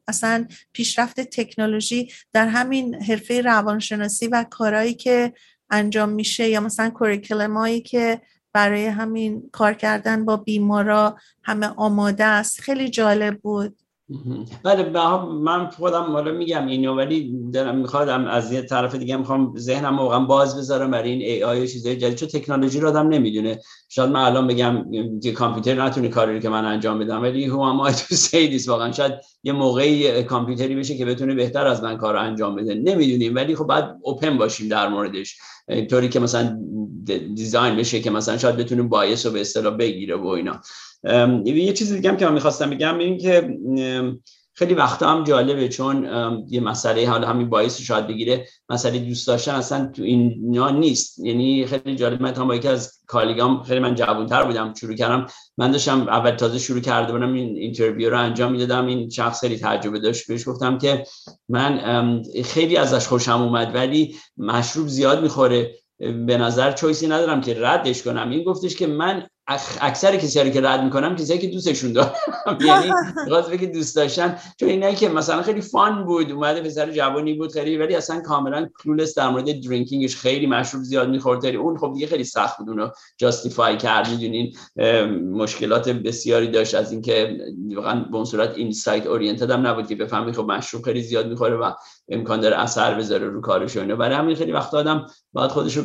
اصلا 0.08 0.48
پیشرفت 0.74 1.20
تکنولوژی 1.20 2.12
در 2.34 2.48
همین 2.48 2.96
حرفه 2.96 3.42
روانشناسی 3.42 4.28
و 4.28 4.46
کارهایی 4.50 4.94
که 4.94 5.34
انجام 5.70 6.10
میشه 6.10 6.50
یا 6.50 6.60
مثلا 6.60 6.90
کوریکلمایی 6.90 7.82
که 7.82 8.22
برای 8.54 8.86
همین 8.86 9.50
کار 9.52 9.74
کردن 9.74 10.26
با 10.26 10.38
بیمارا 10.38 11.18
همه 11.44 11.68
آماده 11.68 12.26
است 12.26 12.62
خیلی 12.62 12.90
جالب 12.90 13.38
بود. 13.38 13.78
بله 14.64 14.90
من 15.42 15.68
خودم 15.68 16.04
حالا 16.04 16.32
میگم 16.32 16.68
اینو 16.68 16.96
ولی 16.96 17.34
دارم 17.54 17.78
میخوادم 17.78 18.26
از 18.26 18.52
یه 18.52 18.62
طرف 18.62 18.96
دیگه 18.96 19.18
می‌خوام 19.18 19.54
ذهنم 19.58 20.00
واقعا 20.00 20.20
باز 20.20 20.58
بذارم 20.58 20.92
برای 20.92 21.10
این 21.10 21.22
ای 21.22 21.44
آی 21.44 21.64
و 21.64 21.66
چیزای 21.66 21.98
جدید. 21.98 22.16
چون 22.16 22.30
تکنولوژی 22.30 22.80
رو 22.80 22.88
آدم 22.88 23.08
نمی‌دونه. 23.08 23.60
شاید 23.90 24.10
من 24.10 24.20
الان 24.20 24.48
بگم 24.48 24.86
که 25.24 25.32
کامپیوتر 25.32 25.82
نتونه 25.82 26.08
کاری 26.08 26.40
که 26.40 26.50
من 26.50 26.66
انجام 26.66 27.00
بدم 27.00 27.22
ولی 27.22 27.46
هو 27.46 27.60
ام 27.60 27.92
تو 27.92 28.16
سی 28.16 28.64
واقعا 28.68 28.92
شاید 28.92 29.14
یه 29.44 29.54
موقعی 29.54 30.24
کامپیوتری 30.24 30.76
بشه 30.76 30.98
که 30.98 31.06
بتونه 31.06 31.36
بهتر 31.36 31.68
از 31.68 31.84
من 31.84 31.98
کار 31.98 32.18
انجام 32.18 32.56
بده. 32.56 32.76
نمی‌دونیم 32.76 33.36
ولی 33.36 33.56
خب 33.56 33.66
باید 33.66 33.86
اوپن 34.02 34.38
باشیم 34.38 34.68
در 34.68 34.88
موردش. 34.88 35.38
طوری 35.90 36.10
که 36.10 36.20
مثلا 36.20 36.60
دیزاین 37.36 37.76
بشه 37.76 38.00
که 38.00 38.10
مثلا 38.12 38.38
شاید 38.38 38.56
بتونه 38.56 38.84
بایس 38.84 39.26
رو 39.26 39.32
به 39.32 39.42
اصطلاح 39.42 39.78
بگیره 39.78 40.16
و 40.16 40.28
اینا. 40.28 40.62
یه 41.46 41.74
چیز 41.74 41.94
دیگه 41.94 42.10
هم 42.10 42.18
که 42.18 42.26
من 42.26 42.34
می‌خواستم 42.34 42.70
بگم 42.70 42.98
این 42.98 43.18
که 43.18 43.58
خیلی 44.54 44.74
وقتا 44.74 45.10
هم 45.10 45.24
جالبه 45.24 45.70
چون 45.70 46.08
یه 46.50 46.60
مسئله 46.60 47.10
حالا 47.10 47.28
همین 47.28 47.50
باعث 47.50 47.82
شاید 47.82 48.08
بگیره 48.08 48.48
مسئله 48.70 49.00
دوست 49.00 49.28
داشتن 49.28 49.56
اصلا 49.56 49.92
تو 49.94 50.04
اینا 50.04 50.70
نیست. 50.70 51.20
یعنی 51.20 51.66
خیلی 51.66 51.96
جالب 51.96 52.22
من 52.22 52.32
با 52.32 52.56
یکی 52.56 52.68
از 52.68 53.00
کالیگام 53.08 53.64
خیلی 53.64 53.80
من 53.80 53.96
جوانتر 53.96 54.44
بودم 54.44 54.74
شروع 54.74 54.96
کردم. 54.96 55.26
من 55.58 55.72
داشتم 55.72 56.02
اول 56.02 56.32
تازه 56.32 56.60
شروع 56.60 56.80
کرده 56.80 57.12
بودم 57.12 57.34
این 57.34 57.58
interview 57.58 58.10
رو 58.10 58.20
انجام 58.20 58.52
می‌دادم. 58.52 58.88
این 58.88 59.10
شخص 59.10 59.40
خیلی 59.40 59.58
تجربه 59.58 60.00
داشت. 60.00 60.28
بهش 60.28 60.48
گفتم 60.48 60.78
که 60.78 61.04
من 61.50 62.24
خیلی 62.46 62.78
ازش 62.78 63.08
خوشم 63.08 63.42
اومد 63.42 63.76
ولی 63.76 64.16
مشروب 64.38 64.88
زیاد 64.88 65.24
می‌خوره. 65.24 65.76
به 66.00 66.38
نظر 66.38 66.72
choice 66.72 67.03
ی 67.03 67.08
ندارم 67.08 67.42
که 67.42 67.58
ردش 67.60 68.04
کنم. 68.04 68.30
این 68.30 68.44
گفتش 68.44 68.76
که 68.76 68.88
من 68.88 69.28
اکثر 69.82 70.18
کسایی 70.18 70.52
که 70.52 70.62
رد 70.62 70.84
می‌کنم 70.84 71.16
کسایی 71.16 71.40
که 71.40 71.48
دوستشون 71.48 71.94
دارم. 71.94 72.14
یعنی 72.68 72.92
غاز 73.30 73.52
که 73.52 73.66
دوست 73.66 73.96
داشتن. 73.96 74.38
چون 74.60 74.70
اینایی 74.70 74.96
که 74.96 75.10
مثلا 75.10 75.42
خیلی 75.42 75.62
fun 75.62 76.06
بود 76.06 76.32
اومده 76.32 76.62
پسر 76.62 76.92
جوانی 76.92 77.34
بود 77.34 77.52
خیلی 77.52 77.78
ولی 77.78 77.96
اصلا 77.96 78.22
کاملا 78.22 78.70
clueless 78.84 79.16
در 79.16 79.30
مورد 79.30 79.62
drinking 79.62 80.05
ش 80.05 80.16
خیلی 80.16 80.48
مشروب 80.48 80.84
زیاد 80.84 81.10
می‌خورد. 81.10 81.46
اون 81.46 81.78
خب 81.78 81.92
دیگه 81.94 82.08
خیلی 82.08 82.24
سخت 82.24 82.58
بود 82.58 82.70
اونو 82.70 82.90
جاستیفای 83.18 83.78
کرد. 83.78 84.10
می‌دونین 84.10 84.56
مشکلات 85.32 85.90
بسیاری 85.90 86.48
داشت. 86.48 86.76
از 86.76 86.92
اینکه 86.92 87.38
واقعا 87.76 88.00
به 88.00 88.16
اون 88.16 88.26
صورت 88.26 88.58
اینسایت 88.58 89.08
اورینتد 89.08 89.52
هم 89.52 89.68
نبود 89.68 89.88
که 89.88 89.96
بفهمی 89.96 90.34
خب 90.34 90.46
مشروب 90.52 90.84
خیلی 90.84 91.02
زیاد 91.02 91.28
می‌خوره 91.28 91.56
و 91.56 91.72
امکان 92.10 92.40
داره 92.40 92.60
اثر 92.60 92.94
بذاره 92.94 93.28
رو 93.28 93.42
کارش 93.42 93.78
و 93.78 93.96
برای 93.96 94.16
همین 94.16 94.36
خیلی 94.36 94.52
وقت 94.52 94.74
آدم 94.74 95.06
باید 95.34 95.52
خودش 95.52 95.78
رو 95.78 95.84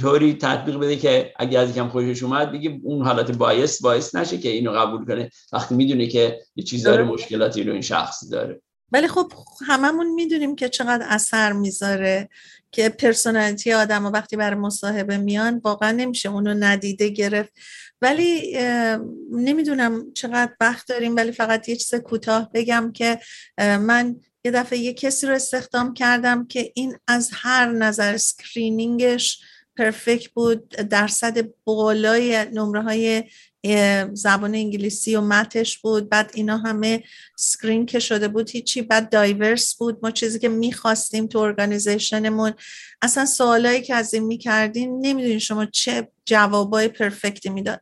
طوری 0.00 0.34
تطبیق 0.34 0.76
بده 0.76 0.96
که 0.96 1.32
اگه 1.36 1.58
از 1.58 1.70
یکم 1.70 1.88
خوشش 1.88 2.22
اومد 2.22 2.52
بگه 2.52 2.80
حالت 3.02 3.30
بایس 3.30 3.82
باعث 3.82 4.14
نشه 4.14 4.38
که 4.38 4.48
اینو 4.48 4.72
قبول 4.72 5.04
کنه. 5.04 5.30
وقتی 5.52 5.74
می‌دونه 5.74 6.06
که 6.06 6.40
یه 6.56 6.64
چیز 6.64 6.82
داره 6.82 7.04
مشکلاتی 7.04 7.62
رو 7.62 7.72
این 7.72 7.82
شخص 7.82 8.24
داره. 8.30 8.60
ولی 8.92 9.08
خب 9.08 9.32
هممون 9.66 10.06
می‌دونیم 10.14 10.56
که 10.56 10.68
چقدر 10.68 11.06
اثر 11.08 11.52
می‌ذاره 11.52 12.28
که 12.72 12.88
personality 12.88 13.72
آدم 13.72 14.06
و 14.06 14.10
وقتی 14.10 14.36
برای 14.36 14.60
مصاحبه 14.60 15.16
میان 15.16 15.60
واقعا 15.64 15.92
نمیشه 15.92 16.28
اونو 16.28 16.54
ندیده 16.54 17.08
گرفت. 17.08 17.52
ولی 18.02 18.58
نمی‌دونم 19.32 20.12
چقدر 20.12 20.52
وقت 20.60 20.88
داریم 20.88 21.16
ولی 21.16 21.32
فقط 21.32 21.68
یه 21.68 21.76
چیز 21.76 21.94
کوتاه 21.94 22.50
بگم 22.54 22.92
که 22.94 23.18
من 23.58 24.16
یه 24.44 24.50
دفعه 24.50 24.78
یه 24.78 24.94
کسی 24.94 25.26
رو 25.26 25.34
استخدام 25.34 25.94
کردم 25.94 26.46
که 26.46 26.72
این 26.74 26.96
از 27.06 27.30
هر 27.32 27.72
نظر 27.72 28.16
screening 28.16 29.18
ش 29.18 29.40
perfect 29.76 30.28
بود 30.28 30.68
درصد 30.68 31.48
بالای 31.64 32.46
نمره 32.52 32.82
های 32.82 33.24
زبان 34.12 34.54
انگلیسی 34.54 35.16
و 35.16 35.20
math 35.20 35.59
ش 35.59 35.78
بود. 35.78 36.08
بعد 36.08 36.30
اینا 36.34 36.56
همه 36.56 37.02
screen 37.36 37.86
که 37.86 37.98
شده 37.98 38.28
بود 38.28 38.50
هیچی. 38.50 38.82
بعد 38.82 39.08
diverse 39.10 39.74
بود. 39.74 39.98
ما 40.02 40.10
چیزی 40.10 40.38
که 40.38 40.48
می‌خواستیم 40.48 41.26
تو 41.26 41.38
organization 41.38 42.24
مون. 42.24 42.52
اصلا 43.02 43.26
سوالایی 43.26 43.82
که 43.82 43.94
از 43.94 44.14
این 44.14 44.24
می‌کردیم 44.24 44.98
نمی‌دونین 45.00 45.38
شما 45.38 45.66
چه 45.66 46.08
جوابای 46.24 46.88
پرفکتی 46.88 47.48
می‌داد. 47.48 47.80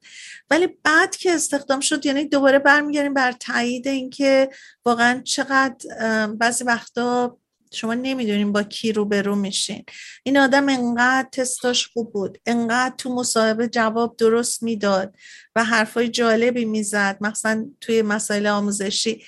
ولی 0.50 0.68
بعد 0.84 1.16
که 1.16 1.30
استخدام 1.30 1.80
شد 1.80 2.06
یعنی 2.06 2.24
دوباره 2.24 2.58
برمیگردیم 2.58 3.14
بر 3.14 3.32
تایید 3.32 3.88
اینکه 3.88 4.48
واقعا 4.84 5.20
چقدر 5.24 6.26
بعضی 6.26 6.64
وقتا 6.64 7.38
شما 7.74 7.94
نمی‌دونین 7.94 8.52
با 8.52 8.62
کی 8.62 8.92
رو 8.92 9.14
رو 9.14 9.34
میشین. 9.34 9.84
این 10.22 10.38
آدم 10.38 10.68
انقدر 10.68 11.28
تستاش 11.32 11.86
خوب 11.86 12.12
بود 12.12 12.38
انقدر 12.46 12.94
تو 12.98 13.14
مصاحبه 13.14 13.68
جواب 13.68 14.16
درست 14.16 14.62
می‌داد 14.62 15.14
و 15.56 15.64
حرفای 15.64 16.08
جالبی 16.08 16.64
می‌زد 16.64 17.18
مثلا 17.20 17.66
توی 17.80 18.02
مسائل 18.02 18.46
آموزشی. 18.46 19.24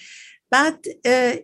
بعد 0.50 0.84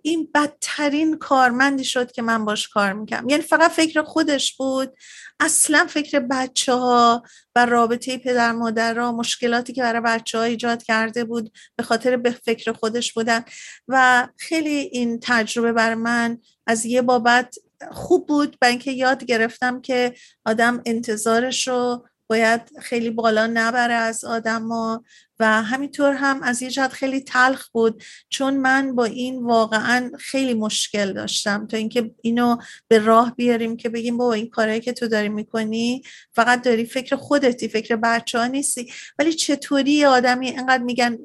این 0.02 0.28
بدترین 0.34 1.18
کارمندی 1.18 1.84
شد 1.84 2.12
که 2.12 2.22
من 2.22 2.44
باش 2.44 2.68
کار 2.68 2.92
می‌کنم 2.92 3.28
یعنی 3.28 3.42
فقط 3.42 3.70
فکر 3.70 4.02
خودش 4.02 4.56
بود 4.56 4.96
اصلا 5.40 5.86
فکر 5.88 6.18
بچه 6.20 6.74
ها 6.74 7.22
و 7.56 7.66
رابطه 7.66 8.18
پدر 8.18 8.52
مادر 8.52 8.94
را 8.94 9.12
مشکلاتی 9.12 9.72
که 9.72 9.82
برای 9.82 10.00
بچه 10.00 10.38
ها 10.38 10.44
ایجاد 10.44 10.82
کرده 10.82 11.24
بود 11.24 11.52
به 11.76 11.82
خاطر 11.82 12.16
به 12.16 12.30
فکر 12.30 12.72
خودش 12.72 13.12
بودن. 13.12 13.44
و 13.88 14.28
خیلی 14.38 14.76
این 14.76 15.20
تجربه 15.22 15.72
بر 15.72 15.94
من 15.94 16.38
از 16.66 16.86
یه 16.86 17.02
بابت 17.02 17.56
خوب 17.90 18.26
بود 18.26 18.56
به 18.60 18.66
اینکه 18.66 18.92
یاد 18.92 19.24
گرفتم 19.24 19.80
که 19.80 20.14
آدم 20.44 20.82
انتظارش 20.86 21.68
رو 21.68 22.06
باید 22.26 22.60
خیلی 22.80 23.10
بالا 23.10 23.46
نبره 23.46 23.94
از 23.94 24.24
آدما 24.24 25.04
و 25.38 25.62
همینطور 25.62 26.12
هم 26.12 26.42
از 26.42 26.62
یه 26.62 26.70
جهت 26.70 26.92
خیلی 26.92 27.20
تلخ 27.20 27.68
بود 27.68 28.02
چون 28.28 28.56
من 28.56 28.94
با 28.94 29.04
این 29.04 29.42
واقعا 29.42 30.10
خیلی 30.18 30.54
مشکل 30.54 31.12
داشتم 31.12 31.66
تا 31.66 31.76
اینکه 31.76 32.14
اینو 32.22 32.56
به 32.88 32.98
راه 32.98 33.34
بیاریم 33.36 33.76
که 33.76 33.88
بگیم 33.88 34.16
با 34.16 34.32
این 34.32 34.50
کارهایی 34.50 34.80
که 34.80 34.92
تو 34.92 35.08
داری 35.08 35.28
می‌کنی 35.28 36.02
فقط 36.32 36.62
داری 36.62 36.84
فکر 36.84 37.16
خودتی 37.16 37.68
فکر 37.68 37.96
بچه 37.96 38.38
ها 38.38 38.46
نیستی. 38.46 38.92
ولی 39.18 39.32
چطوری 39.32 40.04
آدمی 40.04 40.48
اینقدر 40.48 40.82
میگن 40.82 41.18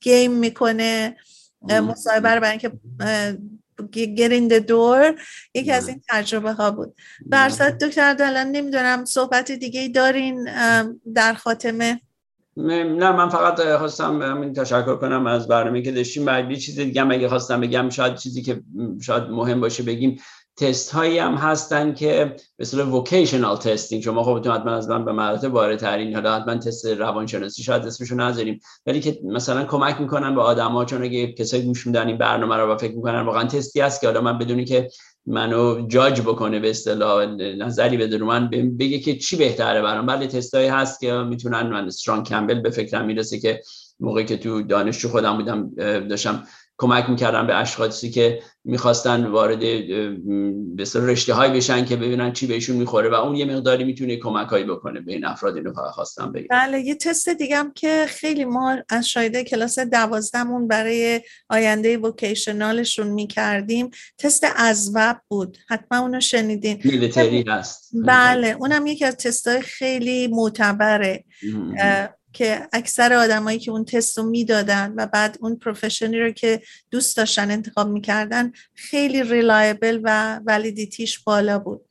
گیم 0.00 0.32
می‌کنه 0.32 1.16
مصاحبه 1.62 2.28
رو 2.28 2.40
برای 2.40 2.50
اینکه 2.50 2.72
گرین 3.92 4.48
دور 4.48 5.14
یکی 5.54 5.72
از 5.72 5.88
این 5.88 6.02
تجربه 6.08 6.52
ها 6.52 6.70
بود 6.70 6.94
برصد 7.26 7.84
دکتر 7.84 8.14
دلان 8.14 8.46
نمی‌دونم 8.46 9.04
صحبت 9.04 9.52
دیگه 9.52 9.88
دارین 9.88 10.48
در 11.14 11.34
خاتمه؟ 11.34 12.00
نه 12.56 13.12
من 13.12 13.28
فقط 13.28 13.76
خواستم 13.78 14.22
همین 14.22 14.52
تشکر 14.52 14.96
کنم 14.96 15.26
از 15.26 15.48
برنامه 15.48 15.82
که 15.82 15.92
داشتیم. 15.92 16.24
بعد 16.24 16.54
چیز 16.54 16.80
دیگه 16.80 17.10
اگه 17.10 17.28
خواستم 17.28 17.60
بگم 17.60 17.90
شاید 17.90 18.14
چیزی 18.14 18.42
که 18.42 18.62
شاید 19.00 19.22
مهم 19.22 19.60
باشه 19.60 19.82
بگیم. 19.82 20.20
تست 20.60 20.90
هایی 20.90 21.18
هم 21.18 21.34
هستن 21.34 21.94
که 21.94 22.36
به 22.56 22.64
صورت 22.64 22.86
وکیشنال 22.86 23.56
تستینگ 23.56 24.02
شما 24.02 24.22
خودتون 24.22 24.52
حتما 24.52 24.72
از 24.72 24.88
من 24.88 25.04
به 25.04 25.12
مراتب 25.12 25.48
باره 25.48 25.76
ترین 25.76 26.14
حالا 26.14 26.36
حتما 26.36 26.54
تست 26.54 26.86
روانشناسی 26.86 27.62
شاید 27.62 27.86
اسمشو 27.86 28.14
نذاریم. 28.14 28.60
ولی 28.86 29.00
که 29.00 29.18
مثلا 29.24 29.64
کمک 29.64 30.00
می‌کنن 30.00 30.34
به 30.34 30.40
آدما 30.40 30.84
چون 30.84 31.02
اگه 31.02 31.32
کسایی 31.32 31.62
گوش 31.62 31.86
این 31.86 32.18
برنامه 32.18 32.56
رو 32.56 32.72
و 32.72 32.76
فکر 32.76 32.94
می‌کنن 32.94 33.20
واقعا 33.20 33.44
تستی 33.44 33.80
هست 33.80 34.00
که 34.00 34.06
حالا 34.06 34.20
من 34.20 34.38
بدونی 34.38 34.64
که 34.64 34.88
منو 35.26 35.86
جاج 35.86 36.20
بکنه 36.20 36.60
به 36.60 36.70
اصطلاح 36.70 37.26
نظری 37.36 37.96
بده 37.96 38.16
رو 38.16 38.26
من 38.26 38.50
بگه 38.50 38.98
که 38.98 39.16
چی 39.16 39.36
بهتره 39.36 39.82
برام. 39.82 40.06
بله 40.06 40.26
تستایی 40.26 40.68
هست 40.68 41.00
که 41.00 41.12
می‌تونن. 41.12 41.62
من 41.62 41.86
استرانگ 41.86 42.26
کمبل 42.26 42.60
به 42.60 42.70
فکرم 42.70 43.06
می‌رسه 43.06 43.38
که 43.38 43.62
موقعی 44.00 44.24
که 44.24 44.36
تو 44.36 44.62
دانشجو 44.62 45.08
خودم 45.08 45.36
بودم 45.36 45.74
داشتم 46.08 46.42
کمک 46.80 47.10
می‌کردن 47.10 47.46
به 47.46 47.54
اشخاصی 47.54 48.10
که 48.10 48.42
می‌خواستن 48.64 49.26
وارد 49.26 49.60
به 50.76 50.84
رشته 50.94 51.34
های 51.34 51.50
بشن 51.50 51.84
که 51.84 51.96
ببینن 51.96 52.32
چی 52.32 52.46
بهشون 52.46 52.76
می‌خوره 52.76 53.10
و 53.10 53.14
اون 53.14 53.36
یه 53.36 53.44
مقداری 53.44 53.84
می‌تونه 53.84 54.16
کمک 54.16 54.48
هایی 54.48 54.64
بکنه 54.64 55.00
به 55.00 55.12
این 55.12 55.24
افراد 55.24 55.56
اینو 55.56 55.72
فقط 55.72 55.90
خواستم 55.90 56.32
بگم 56.32 56.46
بله 56.50 56.80
یه 56.80 56.94
تست 56.94 57.28
دیگه 57.28 57.56
هم 57.56 57.72
که 57.72 58.04
خیلی 58.08 58.44
ما 58.44 58.76
از 58.88 59.08
شایده 59.08 59.44
کلاس 59.44 59.78
دوازدهمون 59.78 60.68
برای 60.68 61.20
آینده 61.48 61.98
وکیشنالشون 61.98 63.06
می‌کردیم 63.06 63.90
تست 64.18 64.46
ازوب 64.56 65.16
بود. 65.28 65.58
حتما 65.68 65.98
اونو 65.98 66.20
شنیدین. 66.20 66.80
میلیتری 66.84 67.44
هست. 67.48 67.90
بله 68.06 68.56
اونم 68.60 68.86
یکی 68.86 69.04
از 69.04 69.16
تستای 69.16 69.60
خیلی 69.60 70.28
معتبره. 70.28 71.24
که 72.32 72.68
اکثر 72.72 73.12
آدمایی 73.12 73.58
که 73.58 73.70
اون 73.70 73.84
تست 73.84 74.18
رو 74.18 74.24
می‌دادن 74.24 74.94
و 74.96 75.06
بعد 75.06 75.38
اون 75.40 75.56
profession 75.56 76.14
ی 76.14 76.20
رو 76.20 76.30
که 76.30 76.62
دوست 76.90 77.16
داشتن 77.16 77.50
انتخاب 77.50 77.88
می‌کردن 77.88 78.52
خیلی 78.74 79.22
reliable 79.22 80.00
و 80.02 80.40
validity 80.46 81.04
ش 81.04 81.18
بالا 81.18 81.58
بود. 81.58 81.89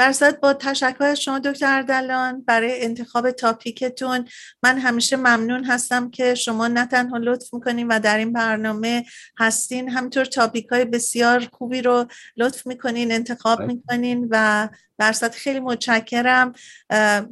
برزد 0.00 0.40
با 0.40 0.52
تشکر 0.52 1.04
از 1.04 1.20
شما 1.20 1.38
دکتر 1.38 1.76
اردلان. 1.76 2.44
برای 2.46 2.84
انتخاب 2.84 3.30
topic 3.30 3.89
تون 3.89 4.24
من 4.62 4.78
همیشه 4.78 5.16
ممنون 5.16 5.64
هستم 5.64 6.10
که 6.10 6.34
شما 6.34 6.68
نه 6.68 6.86
تنها 6.86 7.16
لطف 7.16 7.54
می‌کنین 7.54 7.88
و 7.88 8.00
در 8.00 8.18
این 8.18 8.32
برنامه 8.32 9.04
هستین 9.38 9.88
همینطور 9.88 10.24
topic 10.24 10.66
های 10.66 10.84
بسیار 10.84 11.48
خوبی 11.52 11.82
رو 11.82 12.06
لطف 12.36 12.66
می‌کنین 12.66 13.12
انتخاب 13.12 13.62
می‌کنین 13.62 14.28
و 14.30 14.68
برصد 14.98 15.32
خیلی 15.32 15.60
متشکرم. 15.60 16.52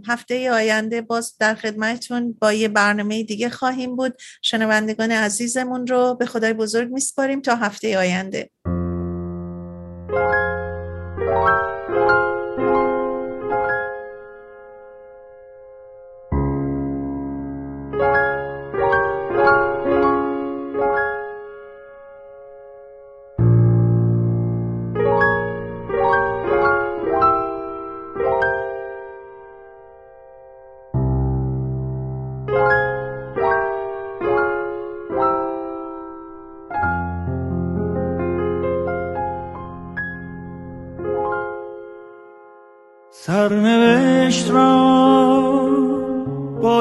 هفته 0.09 0.51
آینده 0.53 1.01
باز 1.01 1.37
در 1.39 1.55
خدمتتون 1.55 2.37
با 2.41 2.53
یه 2.53 2.69
برنامه 2.69 3.23
دیگه 3.23 3.49
خواهیم 3.49 3.97
بود. 3.97 4.17
شنوندگان 4.43 5.11
عزیزمون 5.11 5.87
رو 5.87 6.15
به 6.15 6.27
خدای 6.27 6.53
بزرگ 6.53 6.93
میسپاریم 6.93 7.41
تا 7.41 7.57
هفته 7.57 7.99
آینده. 7.99 8.51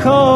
call. 0.00 0.29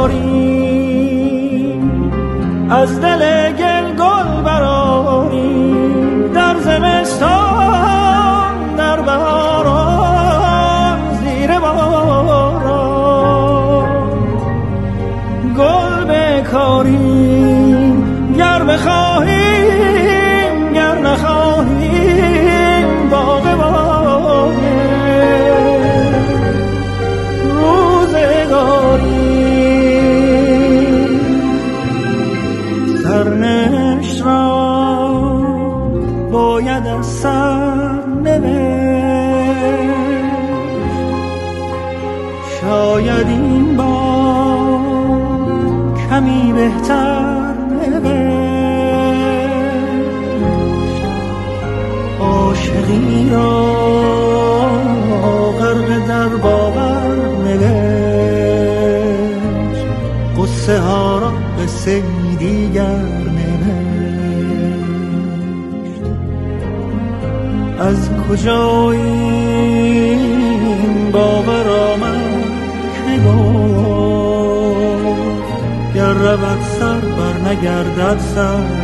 نگردد 78.37 78.84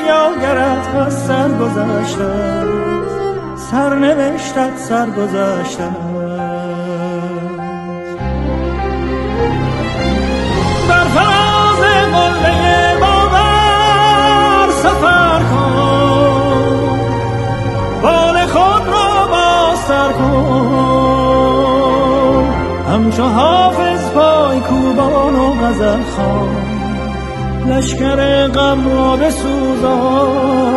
این 0.00 0.08
دریا 0.08 0.34
گرت 0.40 0.94
از 0.94 1.26
سر 1.26 1.48
گذشته 1.48 2.64
سر 3.70 3.94
نوشتت 3.94 4.76
سر 4.76 5.10
گذشته 5.10 5.88
بر 10.88 11.04
فراز 11.04 11.78
قله 12.12 12.96
باور 13.00 14.68
سفر 14.70 15.42
کن. 15.42 17.00
بال 18.02 18.46
خود 18.46 18.86
را 18.86 19.26
با 19.26 19.74
سر 19.88 20.12
کن. 20.12 21.40
همچو 22.92 23.22
حافظ 23.22 24.10
پای 24.10 24.60
کوبان 24.60 25.34
و 25.34 25.54
غزل 25.54 26.02
خان 26.16 26.69
لشکر 27.70 28.48
غم 28.48 28.88
را 28.88 29.16
بسوزان. 29.16 30.70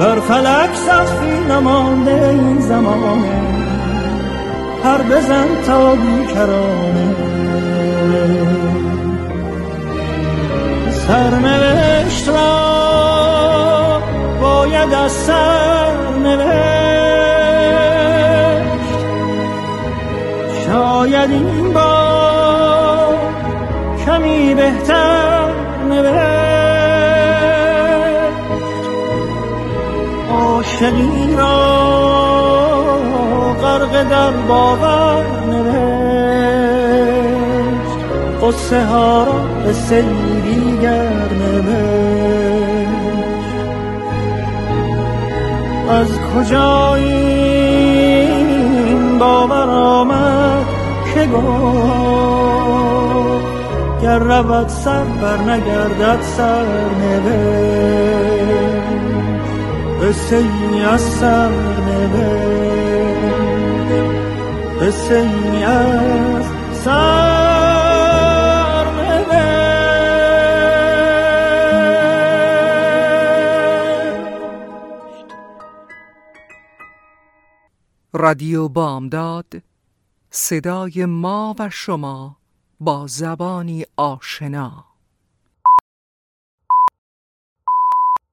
بر 0.00 0.20
فلک 0.20 0.74
سخفی 0.74 1.44
نمانده 1.50 2.28
این 2.28 2.60
زمانه 2.60 3.42
هر 4.84 5.02
بزن 5.02 5.46
تا 5.66 5.94
بیکرانه. 5.94 7.14
سرنوشت 11.06 12.28
را 12.28 14.02
باید 14.40 14.94
از 14.94 15.12
سر 15.12 15.96
نوشت 16.22 16.52
شاید 20.66 21.30
این 21.30 21.72
بار 21.72 22.01
بهتر 24.82 25.48
نوشت. 25.88 26.32
عاشقی 30.32 31.36
را 31.36 31.58
غرق 33.62 34.02
در 34.08 34.30
باور 34.30 35.24
نوشت. 35.50 36.72
قصه 38.42 38.84
ها 38.84 39.24
را 39.24 39.32
به 39.64 39.72
دیگر 40.42 41.08
نوشت. 41.40 41.72
از 45.90 46.08
کجا 46.18 46.94
این 46.94 47.98
باور 49.18 49.70
آمد 49.70 50.66
که 51.14 51.26
گفت؟ 51.26 52.41
گر 54.02 54.18
رود 54.18 54.68
سر 54.68 55.04
بر 55.04 55.36
نگردد 55.36 56.22
سر 56.22 56.90
نوشت. 57.00 58.42
قصه 60.02 60.36
ای 60.36 60.82
از 60.82 61.00
سر 61.00 61.50
نوشت. 61.80 62.82
قصه 64.80 65.14
ای 65.14 65.64
از 65.64 66.44
سر 66.72 67.32
رادیو 78.14 78.68
بامداد 78.68 79.62
صدای 80.30 81.04
ما 81.04 81.54
و 81.58 81.70
شما. 81.70 82.41
با 82.84 83.06
زبانی 83.06 83.84
آشنا. 83.96 84.91